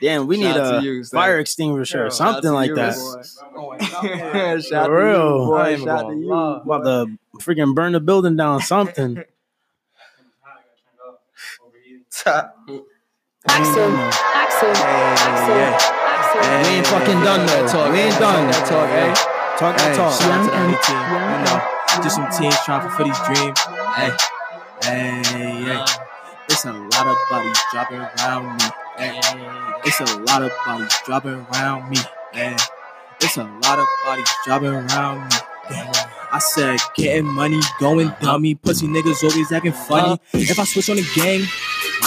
Damn, 0.00 0.26
we 0.28 0.36
need 0.36 0.44
Shout 0.44 0.60
out 0.60 0.70
to 0.70 0.78
a 0.78 0.82
you, 0.82 1.04
fire 1.04 1.38
extinguisher 1.40 2.06
or 2.06 2.10
something 2.10 2.52
like 2.52 2.72
that. 2.74 2.94
Shout 4.68 4.86
For 4.86 5.00
to 5.00 5.06
you, 5.06 5.12
real. 5.12 5.46
boy. 5.46 5.76
Shout 5.78 5.86
gonna 5.86 6.14
to 6.14 6.20
you. 6.20 6.28
lie. 6.28 6.60
About 6.64 6.84
to 6.84 7.18
freaking 7.40 7.74
burn 7.74 7.92
the 7.92 8.00
building 8.00 8.36
down, 8.36 8.60
something. 8.60 9.22
Axel, 12.26 12.46
Axel, 13.48 14.70
Axel, 14.70 15.54
Axel. 15.54 16.40
We 16.62 16.76
ain't 16.76 16.86
fucking 16.86 17.20
done 17.22 17.46
that 17.46 17.68
talk. 17.70 17.92
We 17.92 17.98
ain't 18.00 18.18
done. 18.18 18.46
That 18.50 18.66
talk, 18.66 18.88
hey. 18.90 19.12
Talk 19.58 19.76
that 19.78 19.96
talk. 19.96 20.12
shout 20.20 20.30
out 20.30 20.44
to 20.44 20.50
the 20.50 20.56
Young 20.58 20.74
A 20.74 20.78
team. 20.86 21.02
You 21.32 21.38
know, 21.46 22.02
just 22.02 22.16
some 22.16 22.28
teams 22.30 22.56
trying 22.64 22.82
to 22.82 22.90
fulfill 22.90 23.06
these 23.06 23.22
dreams. 23.26 23.58
Hey, 23.96 24.10
hey, 24.82 25.22
hey. 25.64 25.84
It's 26.50 26.64
a 26.64 26.72
lot 26.72 27.06
of 27.06 27.16
bodies 27.30 27.58
dropping 27.70 27.98
around 27.98 28.56
me. 28.56 28.64
Hey, 28.96 29.20
it's 29.84 30.00
a 30.00 30.18
lot 30.20 30.42
of 30.42 30.50
bodies 30.64 30.94
dropping 31.04 31.46
around 31.52 31.90
me. 31.90 31.98
Hey, 32.32 32.56
it's 33.20 33.36
a 33.36 33.44
lot 33.44 33.78
of 33.78 33.86
bodies 34.04 34.30
dropping 34.44 34.68
around 34.68 35.28
me. 35.28 35.36
Hey, 35.68 35.90
I 36.32 36.38
said, 36.38 36.78
getting 36.96 37.26
money, 37.26 37.60
going 37.78 38.12
dummy. 38.20 38.54
Pussy 38.54 38.86
niggas 38.86 39.22
always 39.22 39.52
acting 39.52 39.72
funny. 39.72 40.18
If 40.32 40.58
I 40.58 40.64
switch 40.64 40.88
on 40.90 40.96
the 40.96 41.06
gang, 41.14 41.42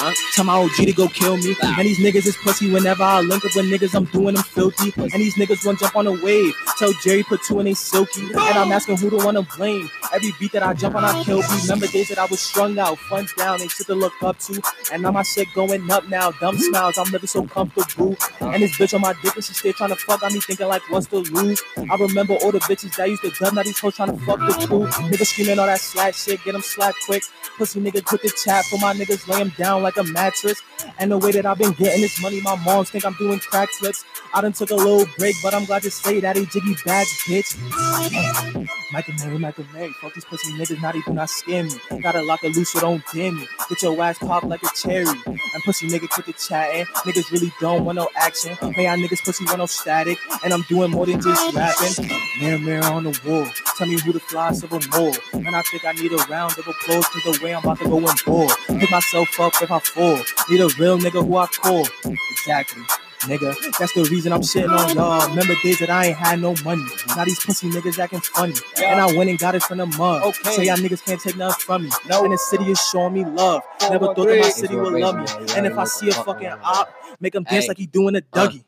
Huh? 0.04 0.14
tell 0.34 0.46
my 0.46 0.56
OG 0.56 0.86
to 0.88 0.94
go 0.94 1.08
kill 1.08 1.38
me. 1.38 1.56
And 1.62 1.88
these 1.88 2.00
niggas 2.00 2.26
is 2.26 2.36
pussy 2.38 2.72
whenever 2.72 3.04
I 3.04 3.22
link 3.22 3.46
up 3.46 3.52
with 3.56 3.66
niggas, 3.66 3.94
I'm 3.94 4.06
doing 4.06 4.34
them 4.34 4.44
filthy. 4.44 4.92
And 4.98 5.12
these 5.12 5.36
niggas 5.36 5.64
want 5.64 5.80
jump 5.80 5.96
on 5.96 6.08
a 6.08 6.12
wave. 6.12 6.54
Tell 6.80 6.92
Jerry 7.04 7.22
put 7.22 7.44
two 7.44 7.60
in 7.60 7.66
they 7.66 7.76
silky. 7.76 8.22
And 8.24 8.58
I'm 8.58 8.72
asking 8.72 8.98
who 8.98 9.12
the 9.12 9.18
one 9.18 9.36
to 9.36 9.44
blame. 9.44 9.90
Every 10.12 10.34
beat 10.40 10.54
that 10.54 10.64
I 10.64 10.74
jump 10.74 10.96
on, 10.96 11.06
I 11.06 11.24
kill 11.24 11.42
beat. 11.42 11.62
Remember 11.64 11.86
days 11.88 12.10
that 12.10 12.18
I 12.18 12.26
was 12.26 12.40
strung 12.40 12.78
out, 12.80 12.98
funds 12.98 13.34
down, 13.36 13.62
ain't 13.62 13.70
shit 13.70 13.86
to 13.88 13.96
look 13.96 14.14
up 14.24 14.40
to. 14.40 14.60
And 14.92 15.04
now 15.04 15.12
my 15.12 15.22
shit 15.22 15.48
going 15.54 15.90
up 15.92 16.10
now. 16.10 16.32
Dumb 16.32 16.58
smiles, 16.58 16.98
I'm 16.98 17.12
living 17.12 17.28
so 17.28 17.46
comfortable. 17.46 18.18
And 18.40 18.64
this 18.64 18.72
bitch 18.78 18.96
on 18.96 19.02
my 19.02 19.14
dick 19.22 19.36
and 19.36 19.44
she 19.44 19.54
still 19.54 19.74
trying 19.74 19.92
to 19.92 19.96
fuck 19.96 20.24
on 20.24 20.34
me, 20.34 20.40
thinking 20.40 20.68
like 20.68 20.82
what's 20.90 21.08
the 21.08 21.20
lose. 21.20 21.62
I 21.78 21.96
remember 21.96 22.34
all 22.36 22.52
the 22.52 22.60
bitches 22.60 22.96
that 22.96 23.08
used 23.08 23.22
to 23.22 23.30
dub, 23.30 23.54
now 23.54 23.64
these 23.64 23.80
hoes 23.80 23.96
trying 23.96 24.18
to 24.18 24.26
fuck 24.26 24.40
the 24.40 24.66
crew. 24.68 24.88
Niggas 24.88 25.28
screaming 25.28 25.60
all 25.60 25.68
that 25.68 25.80
slack 25.80 26.16
shit, 26.16 26.44
get 26.44 26.54
them 26.54 26.62
slack 26.62 26.96
quick. 27.06 27.24
Pussy 27.58 27.80
nigga 27.80 28.04
quit 28.04 28.22
the 28.24 28.30
chat 28.44 28.66
for 28.66 28.80
my 28.80 28.94
niggas 28.94 29.28
lay 29.28 29.42
'em 29.42 29.50
down 29.58 29.84
like 29.84 29.91
a 29.98 30.04
mattress. 30.04 30.62
And 31.00 31.12
the 31.12 31.18
way 31.18 31.32
that 31.32 31.46
I've 31.46 31.58
been 31.58 31.74
getting 31.74 32.02
this 32.02 32.22
money, 32.22 32.42
my 32.42 32.56
moms 32.64 32.90
think 32.90 33.06
I'm 33.06 33.14
doing 33.14 33.40
crack 33.40 33.70
flips. 33.70 34.04
I 34.34 34.42
done 34.42 34.54
took 34.54 34.72
a 34.72 34.76
little 34.76 35.06
break, 35.18 35.36
but 35.44 35.54
I'm 35.54 35.66
glad 35.66 35.84
to 35.84 35.92
say 35.92 36.20
that 36.22 36.36
he 36.36 36.46
jiggy 36.46 36.76
bags, 36.86 37.10
bitch. 37.28 38.68
Michael 38.92 39.14
Mary, 39.20 39.38
Michael 39.38 39.66
Mary, 39.74 39.90
fuck 40.02 40.14
these 40.14 40.26
pussy 40.26 40.52
niggas, 40.54 40.82
not 40.82 40.96
even 40.96 41.16
not 41.16 41.30
scare 41.30 41.64
me. 41.64 41.72
Gotta 42.02 42.22
lock 42.24 42.44
it 42.44 42.56
loose 42.56 42.74
so 42.74 42.82
don't 42.82 43.02
damn 43.14 43.38
me. 43.38 43.48
Get 43.70 43.82
your 43.84 44.02
ass 44.02 44.18
pop 44.18 44.44
like 44.44 44.62
a 44.64 44.70
cherry. 44.76 45.06
And 45.26 45.64
pussy 45.64 45.88
nigga 45.88 46.10
quit 46.10 46.26
the 46.26 46.34
chatting. 46.34 46.86
Niggas 46.86 47.32
really 47.32 47.54
don't 47.62 47.86
want 47.86 47.96
no 47.96 48.10
action. 48.16 48.56
Hey, 48.74 48.86
y'all 48.86 48.98
niggas 48.98 49.24
pussy 49.24 49.46
want 49.46 49.60
no 49.60 49.66
static. 49.66 50.18
And 50.44 50.54
I'm 50.54 50.64
doing 50.64 50.92
more 50.92 51.06
than 51.06 51.22
just 51.22 51.56
rapping. 51.56 52.10
Mirror, 52.42 52.60
mirror 52.60 52.84
on 52.86 53.04
the 53.04 53.22
wall. 53.26 53.48
Tell 53.78 53.88
me 53.88 54.00
who 54.00 54.12
the 54.12 54.20
fly 54.20 54.52
silver 54.52 54.80
more. 54.98 55.14
And 55.34 55.56
I 55.56 55.62
think 55.62 55.86
I 55.86 55.94
need 55.94 56.12
a 56.12 56.18
round 56.30 56.58
of 56.58 56.68
applause 56.68 57.08
to 57.10 57.32
the 57.32 57.40
way 57.44 57.56
I'm 57.56 57.64
about 57.64 57.80
to 57.80 57.86
go 57.86 57.98
and 57.98 58.22
ball. 58.26 58.50
Pick 58.78 58.92
myself 58.92 59.40
up 59.40 59.54
if 59.62 59.72
I 59.72 59.80
fall. 59.82 60.20
Need 60.50 60.62
a 60.62 60.68
real 60.80 60.98
nigga 60.98 61.26
who 61.26 61.38
I 61.38 61.48
call. 61.48 61.88
Exactly. 62.06 62.84
Nigga, 63.22 63.56
that's 63.78 63.94
the 63.94 64.04
reason 64.06 64.34
I'm 64.34 64.42
shitting 64.42 64.76
on 64.76 64.96
y'all. 64.96 65.30
Remember 65.30 65.54
days 65.62 65.78
that 65.78 65.92
I 65.92 66.08
ain't 66.08 66.18
had 66.18 66.42
no 66.42 66.56
money. 66.64 66.84
Now 67.16 67.24
these 67.24 67.40
pussy 67.40 67.70
niggas 67.70 68.00
acting 68.00 68.20
funny. 68.22 68.56
And 68.84 69.00
I 69.00 69.16
went 69.16 69.30
and 69.30 69.38
got 69.38 69.54
it 69.54 69.62
from 69.62 69.78
the 69.78 69.86
mud. 69.86 70.24
Okay. 70.24 70.56
So 70.56 70.62
y'all 70.64 70.78
niggas 70.78 71.06
can't 71.06 71.22
take 71.22 71.38
nothing 71.38 71.64
from 71.64 71.84
me. 71.84 71.92
And 72.10 72.34
the 72.34 72.38
city 72.38 72.72
is 72.72 72.82
showing 72.92 73.14
me 73.14 73.24
love. 73.24 73.62
Never 73.92 74.08
thought 74.08 74.28
that 74.28 74.40
my 74.40 74.50
city 74.50 74.76
would 74.76 74.94
love 74.94 75.18
me. 75.18 75.26
And 75.56 75.68
if 75.68 75.78
I 75.78 75.84
see 75.84 76.10
a 76.10 76.14
fucking 76.14 76.48
op, 76.48 76.90
make 77.20 77.36
him 77.36 77.44
dance 77.44 77.68
like 77.68 77.78
he 77.78 77.86
doing 77.86 78.16
a 78.16 78.22
Dougie. 78.22 78.64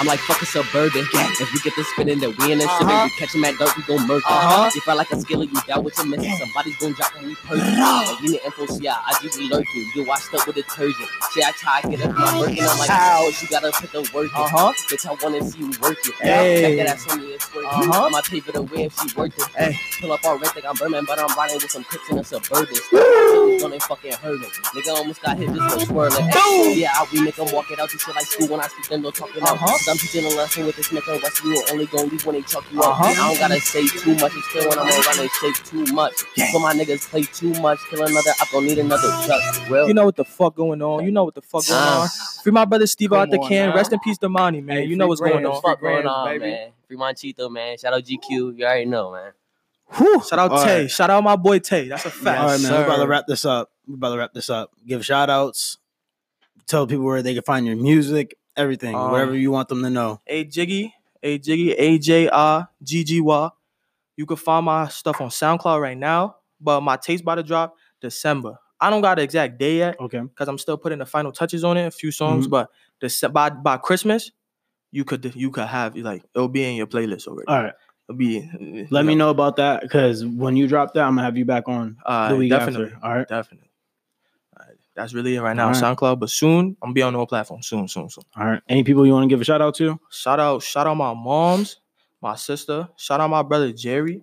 I'm 0.00 0.06
like 0.06 0.20
fuck 0.20 0.40
a 0.42 0.46
suburban. 0.46 1.04
If 1.40 1.52
we 1.52 1.60
get 1.60 1.74
this 1.76 1.86
spinning, 1.88 2.18
then 2.20 2.34
we 2.38 2.52
in 2.52 2.58
the 2.58 2.64
Uh-huh. 2.64 2.84
uh 2.84 3.04
We 3.04 3.10
catch 3.18 3.34
him 3.34 3.44
at 3.44 3.58
dark, 3.58 3.76
we 3.76 3.82
gon' 3.84 4.06
murder. 4.06 4.24
Uh-huh. 4.26 4.70
You 4.74 4.80
feel 4.80 4.96
like 4.96 5.10
a 5.10 5.16
skiller, 5.16 5.46
you 5.52 5.60
down 5.66 5.84
with 5.84 5.96
your 5.98 6.06
missus. 6.06 6.38
Somebody's 6.38 6.76
gon' 6.78 6.92
drop 6.92 7.14
when 7.14 7.26
we 7.26 7.34
purge. 7.34 7.60
And 7.60 8.18
we 8.22 8.28
need 8.32 8.40
info, 8.44 8.66
so 8.66 8.80
I 8.88 9.18
just 9.22 9.38
be 9.38 9.48
lurking. 9.48 9.84
You 9.94 10.04
washed 10.06 10.32
up 10.34 10.46
with 10.46 10.56
detergent. 10.56 11.08
See, 11.32 11.42
I 11.42 11.52
try 11.52 11.80
to 11.82 11.88
get 11.88 12.02
up 12.04 12.14
my 12.14 12.40
work, 12.40 12.50
and 12.50 12.60
I'm 12.60 12.78
like, 12.78 12.90
how? 12.90 13.26
You 13.26 13.48
gotta 13.48 13.70
put 13.72 13.92
the 13.92 14.02
work 14.14 14.30
in. 14.34 14.42
Uh-huh. 14.42 14.72
Bitch, 14.90 15.06
I 15.06 15.12
wanna 15.22 15.42
see 15.44 15.58
you 15.60 15.70
work 15.80 15.98
it. 16.06 16.14
Hey. 16.20 16.60
Check 16.62 16.86
that 16.86 16.96
ass 16.96 17.12
on 17.12 17.20
me, 17.20 17.32
it's 17.34 17.54
working. 17.54 17.70
Uh-huh. 17.70 18.06
I'ma 18.06 18.20
pay 18.22 18.40
for 18.40 18.52
the 18.52 18.62
way 18.62 18.84
if 18.84 18.94
she 18.98 19.14
worth 19.16 19.38
it. 19.38 19.48
Hey. 19.56 19.78
Pull 20.00 20.12
up 20.12 20.24
all 20.24 20.38
red, 20.38 20.50
think 20.52 20.66
I'm 20.66 20.74
Berman, 20.76 21.04
but 21.06 21.18
I'm 21.18 21.34
riding 21.36 21.56
with 21.56 21.70
some 21.70 21.84
clips 21.84 22.10
in 22.10 22.18
a 22.18 22.24
suburban. 22.24 22.74
Still 22.74 23.60
gonna 23.60 23.80
fucking 23.80 24.12
hurt 24.14 24.40
him. 24.42 24.50
Nigga 24.74 24.94
almost 24.96 25.22
got 25.22 25.36
hit 25.38 25.48
just 25.54 25.74
for 25.80 25.86
swirling. 25.86 26.28
Hey, 26.28 26.74
yeah, 26.76 26.90
I 26.94 27.06
we 27.12 27.20
make 27.22 27.36
him 27.36 27.52
walk 27.52 27.70
it 27.70 27.78
out. 27.78 27.92
You 27.92 27.98
shit 27.98 28.14
like 28.14 28.26
school 28.26 28.48
when 28.48 28.60
I 28.60 28.68
speak, 28.68 28.88
then 28.88 29.02
no 29.02 29.10
talking 29.10 29.42
out. 29.42 29.43
Uh-huh. 29.46 29.78
Some 29.78 29.98
teaching 29.98 30.24
a 30.24 30.28
lesson 30.30 30.66
with 30.66 30.76
this 30.76 30.86
Smith 30.86 31.06
and 31.08 31.22
Wesson. 31.22 31.50
You 31.50 31.62
only 31.72 31.86
gonna 31.86 32.04
leave 32.08 32.24
when 32.26 32.36
they 32.36 32.42
chuck 32.42 32.64
you 32.72 32.80
Uh-huh. 32.80 33.04
out. 33.04 33.16
I 33.16 33.28
don't 33.28 33.38
gotta 33.38 33.60
say 33.60 33.86
too 33.86 34.14
much. 34.16 34.32
It's 34.34 34.48
still 34.50 34.68
when 34.68 34.78
I'm 34.78 34.86
around 34.88 35.16
they 35.18 35.28
say 35.28 35.52
too 35.64 35.84
much. 35.94 36.14
So 36.52 36.58
my 36.58 36.72
niggas 36.74 37.08
play 37.08 37.22
too 37.22 37.52
much. 37.60 37.78
Kill 37.90 38.02
another, 38.02 38.30
I 38.40 38.46
gon' 38.52 38.66
need 38.66 38.78
another 38.78 39.08
chuck. 39.26 39.70
Well, 39.70 39.86
You 39.88 39.94
know 39.94 40.04
what 40.06 40.16
the 40.16 40.24
fuck 40.24 40.54
going 40.56 40.80
on. 40.82 41.04
You 41.04 41.10
know 41.12 41.24
what 41.24 41.34
the 41.34 41.42
fuck 41.42 41.66
going 41.66 41.80
uh, 41.80 42.00
on. 42.02 42.08
Free 42.42 42.52
my 42.52 42.64
brother 42.64 42.86
Steve 42.86 43.12
out 43.12 43.30
the 43.30 43.38
can. 43.38 43.70
now. 43.70 43.74
Rest 43.76 43.92
in 43.92 44.00
peace, 44.00 44.18
Damani, 44.18 44.62
man. 44.64 44.76
Hey, 44.78 44.84
you 44.84 44.96
know 44.96 45.04
free 45.04 45.08
what's 45.08 45.20
going 45.20 45.44
on. 45.46 45.52
what 45.52 45.62
the 45.62 45.68
fuck 45.68 45.80
going 45.80 46.06
on, 46.06 46.26
baby. 46.28 46.50
man? 46.50 46.70
Free 46.88 46.96
Monchito, 46.96 47.50
man. 47.50 47.78
Shout 47.78 47.92
out 47.94 48.02
GQ. 48.04 48.56
You 48.58 48.64
already 48.64 48.84
know, 48.86 49.12
man. 49.12 49.32
Whew. 49.96 50.22
Shout 50.28 50.38
out 50.38 50.50
All 50.50 50.64
Tay. 50.64 50.80
right. 50.82 50.90
Shout 50.90 51.10
out 51.10 51.22
my 51.22 51.36
boy 51.36 51.58
Tay. 51.58 51.88
That's 51.88 52.04
a 52.06 52.10
fact. 52.10 52.40
All 52.40 52.46
right, 52.48 52.60
man. 52.60 52.72
We're 52.72 52.84
about 52.84 52.96
to 52.96 53.06
wrap 53.06 53.26
this 53.26 53.44
up. 53.44 53.70
We're 53.86 53.94
about 53.96 54.12
to 54.12 54.18
wrap 54.18 54.32
this 54.32 54.48
up. 54.50 54.70
Give 54.86 55.04
shout 55.04 55.28
outs. 55.30 55.78
Tell 56.66 56.86
people 56.86 57.04
where 57.04 57.22
they 57.22 57.34
can 57.34 57.42
find 57.42 57.66
your 57.66 57.76
music, 57.76 58.36
everything, 58.56 58.94
Um, 58.94 59.10
whatever 59.10 59.36
you 59.36 59.50
want 59.50 59.68
them 59.68 59.82
to 59.82 59.90
know. 59.90 60.20
A 60.26 60.44
Jiggy, 60.44 60.94
A 61.22 61.38
Jiggy, 61.38 61.72
A 61.72 61.98
J 61.98 62.28
R 62.28 62.68
G 62.82 63.04
G 63.04 63.20
Y. 63.20 63.50
You 64.16 64.26
can 64.26 64.36
find 64.36 64.64
my 64.66 64.88
stuff 64.88 65.20
on 65.20 65.28
SoundCloud 65.28 65.80
right 65.80 65.98
now, 65.98 66.36
but 66.60 66.80
my 66.82 66.96
taste 66.96 67.22
about 67.22 67.36
to 67.36 67.42
drop 67.42 67.74
December. 68.00 68.56
I 68.80 68.90
don't 68.90 69.00
got 69.02 69.16
the 69.16 69.22
exact 69.22 69.58
day 69.58 69.78
yet 69.78 69.98
Okay. 69.98 70.20
because 70.20 70.46
I'm 70.48 70.58
still 70.58 70.76
putting 70.76 70.98
the 70.98 71.06
final 71.06 71.32
touches 71.32 71.64
on 71.64 71.76
it, 71.76 71.86
a 71.86 71.90
few 71.90 72.10
songs. 72.10 72.46
Mhm. 72.46 72.50
But 72.50 72.70
Dece- 73.02 73.32
by 73.32 73.50
by 73.50 73.76
Christmas, 73.76 74.30
you 74.92 75.04
could 75.04 75.32
you 75.34 75.50
could 75.50 75.66
have 75.66 75.96
like 75.96 76.22
it'll 76.34 76.48
be 76.48 76.62
in 76.64 76.76
your 76.76 76.86
playlist 76.86 77.26
already. 77.26 77.48
All 77.48 77.62
right. 77.62 77.72
It'll 78.08 78.18
be. 78.18 78.86
Let 78.90 79.04
me 79.06 79.14
know 79.14 79.30
about 79.30 79.56
that 79.56 79.80
because 79.82 80.24
when 80.26 80.56
you 80.56 80.68
drop 80.68 80.92
that, 80.94 81.02
I'm 81.04 81.12
gonna 81.14 81.22
have 81.24 81.36
you 81.38 81.44
back 81.46 81.68
on 81.68 81.96
Uh, 82.04 82.28
the 82.30 82.36
week 82.36 82.50
definitely, 82.50 82.92
after. 82.92 82.98
All 83.06 83.14
right. 83.14 83.26
definitely. 83.26 83.70
Alright, 84.96 85.02
That's 85.02 85.14
really 85.14 85.36
it 85.36 85.40
right 85.42 85.56
now. 85.56 85.68
Alright. 85.68 85.82
SoundCloud, 85.82 86.20
but 86.20 86.30
soon 86.30 86.76
I'm 86.82 86.88
gonna 86.88 86.92
be 86.94 87.02
on 87.02 87.14
all 87.16 87.26
platforms. 87.26 87.66
Soon, 87.66 87.88
soon, 87.88 88.08
soon. 88.08 88.24
All 88.36 88.46
right. 88.46 88.62
Any 88.68 88.84
people 88.84 89.04
you 89.06 89.12
want 89.12 89.24
to 89.24 89.28
give 89.28 89.40
a 89.40 89.44
shout 89.44 89.60
out 89.60 89.74
to? 89.76 89.98
Shout 90.10 90.40
out, 90.40 90.62
shout 90.62 90.86
out 90.86 90.94
my 90.94 91.14
moms, 91.14 91.80
my 92.20 92.34
sister. 92.36 92.88
Shout 92.96 93.20
out 93.20 93.30
my 93.30 93.42
brother 93.42 93.72
Jerry. 93.72 94.22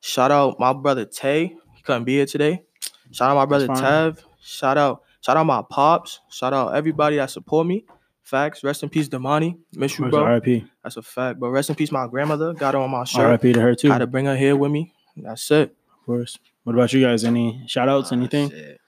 Shout 0.00 0.30
out 0.30 0.60
my 0.60 0.72
brother 0.72 1.04
Tay. 1.04 1.56
He 1.74 1.82
couldn't 1.82 2.04
be 2.04 2.14
here 2.14 2.26
today. 2.26 2.62
Shout 3.10 3.30
out 3.30 3.34
my 3.34 3.46
brother 3.46 3.66
fine. 3.66 3.76
Tev. 3.76 4.22
Shout 4.40 4.76
out, 4.76 5.02
shout 5.20 5.36
out 5.36 5.44
my 5.46 5.62
pops. 5.68 6.20
Shout 6.30 6.52
out 6.52 6.74
everybody 6.74 7.16
that 7.16 7.30
support 7.30 7.66
me. 7.66 7.84
Facts. 8.22 8.64
Rest 8.64 8.82
in 8.82 8.88
peace, 8.88 9.08
Damani. 9.08 9.58
Miss 9.74 9.98
you, 9.98 10.08
bro. 10.08 10.24
R.I.P. 10.24 10.64
That's 10.82 10.96
a 10.96 11.02
fact. 11.02 11.38
But 11.38 11.50
rest 11.50 11.68
in 11.68 11.76
peace, 11.76 11.92
my 11.92 12.06
grandmother. 12.06 12.54
Got 12.54 12.74
her 12.74 12.80
on 12.80 12.90
my 12.90 13.04
shirt. 13.04 13.22
R.I.P. 13.22 13.52
to 13.52 13.60
her 13.60 13.74
too. 13.74 13.90
Had 13.90 13.98
to 13.98 14.06
bring 14.06 14.24
her 14.24 14.36
here 14.36 14.56
with 14.56 14.70
me. 14.70 14.92
That's 15.16 15.50
it. 15.50 15.76
Of 16.00 16.06
course. 16.06 16.38
What 16.64 16.74
about 16.74 16.92
you 16.92 17.02
guys? 17.02 17.24
Any 17.24 17.62
shout 17.66 17.88
outs? 17.88 18.12
Ah, 18.12 18.16
anything? 18.16 18.50
shit. 18.50 18.80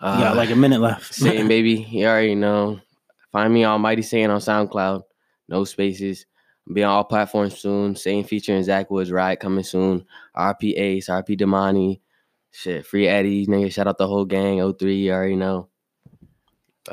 You 0.00 0.06
got 0.06 0.32
Uh, 0.32 0.36
like 0.36 0.50
a 0.50 0.56
minute 0.56 0.80
left. 0.80 1.14
Same 1.14 1.48
baby. 1.48 1.86
You 1.90 2.06
already 2.06 2.34
know. 2.34 2.80
Find 3.32 3.52
me 3.52 3.64
Almighty 3.64 4.00
Mighty 4.00 4.02
Satan 4.02 4.30
on 4.30 4.40
SoundCloud. 4.40 5.02
No 5.48 5.64
spaces. 5.64 6.26
Be 6.72 6.82
on 6.82 6.90
all 6.90 7.04
platforms 7.04 7.58
soon. 7.58 7.96
Same 7.96 8.24
featuring 8.24 8.62
Zach 8.62 8.90
Woods 8.90 9.10
Ride 9.12 9.40
coming 9.40 9.64
soon. 9.64 10.04
RP 10.36 10.78
Ace, 10.78 11.08
RP 11.08 11.38
Damani. 11.38 12.00
Shit. 12.52 12.86
Free 12.86 13.08
Eddie. 13.08 13.46
Nigga, 13.46 13.72
shout 13.72 13.86
out 13.86 13.98
the 13.98 14.06
whole 14.06 14.24
gang. 14.24 14.72
03, 14.78 14.96
you 14.96 15.12
already 15.12 15.36
know. 15.36 15.68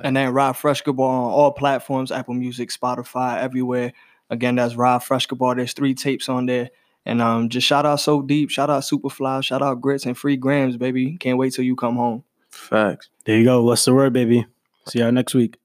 And 0.04 0.16
then 0.16 0.34
Rob 0.34 0.56
Freshkaball 0.56 1.00
on 1.00 1.32
all 1.32 1.52
platforms, 1.52 2.12
Apple 2.12 2.34
Music, 2.34 2.70
Spotify, 2.70 3.38
everywhere. 3.42 3.94
Again, 4.30 4.56
that's 4.56 4.76
Rob 4.76 5.02
Freshkaball. 5.02 5.56
There's 5.56 5.74
three 5.74 5.94
tapes 5.94 6.28
on 6.30 6.46
there. 6.46 6.70
And 7.06 7.22
um, 7.22 7.48
just 7.50 7.66
shout 7.66 7.86
out 7.86 8.02
So 8.02 8.22
Deep, 8.22 8.50
shout 8.50 8.70
out 8.70 8.84
Superfly, 8.84 9.42
shout 9.44 9.62
out 9.62 9.80
Grits 9.80 10.06
and 10.06 10.18
Free 10.18 10.36
Grams, 10.36 10.76
baby. 10.76 11.16
Can't 11.18 11.38
wait 11.38 11.54
till 11.54 11.64
you 11.64 11.76
come 11.76 11.96
home. 11.96 12.24
Facts. 12.58 13.10
There 13.26 13.38
you 13.38 13.46
go. 13.46 13.64
What's 13.64 13.86
the 13.86 13.94
word, 13.94 14.14
baby? 14.14 14.46
See 14.88 15.00
y'all 15.00 15.12
next 15.12 15.34
week. 15.34 15.58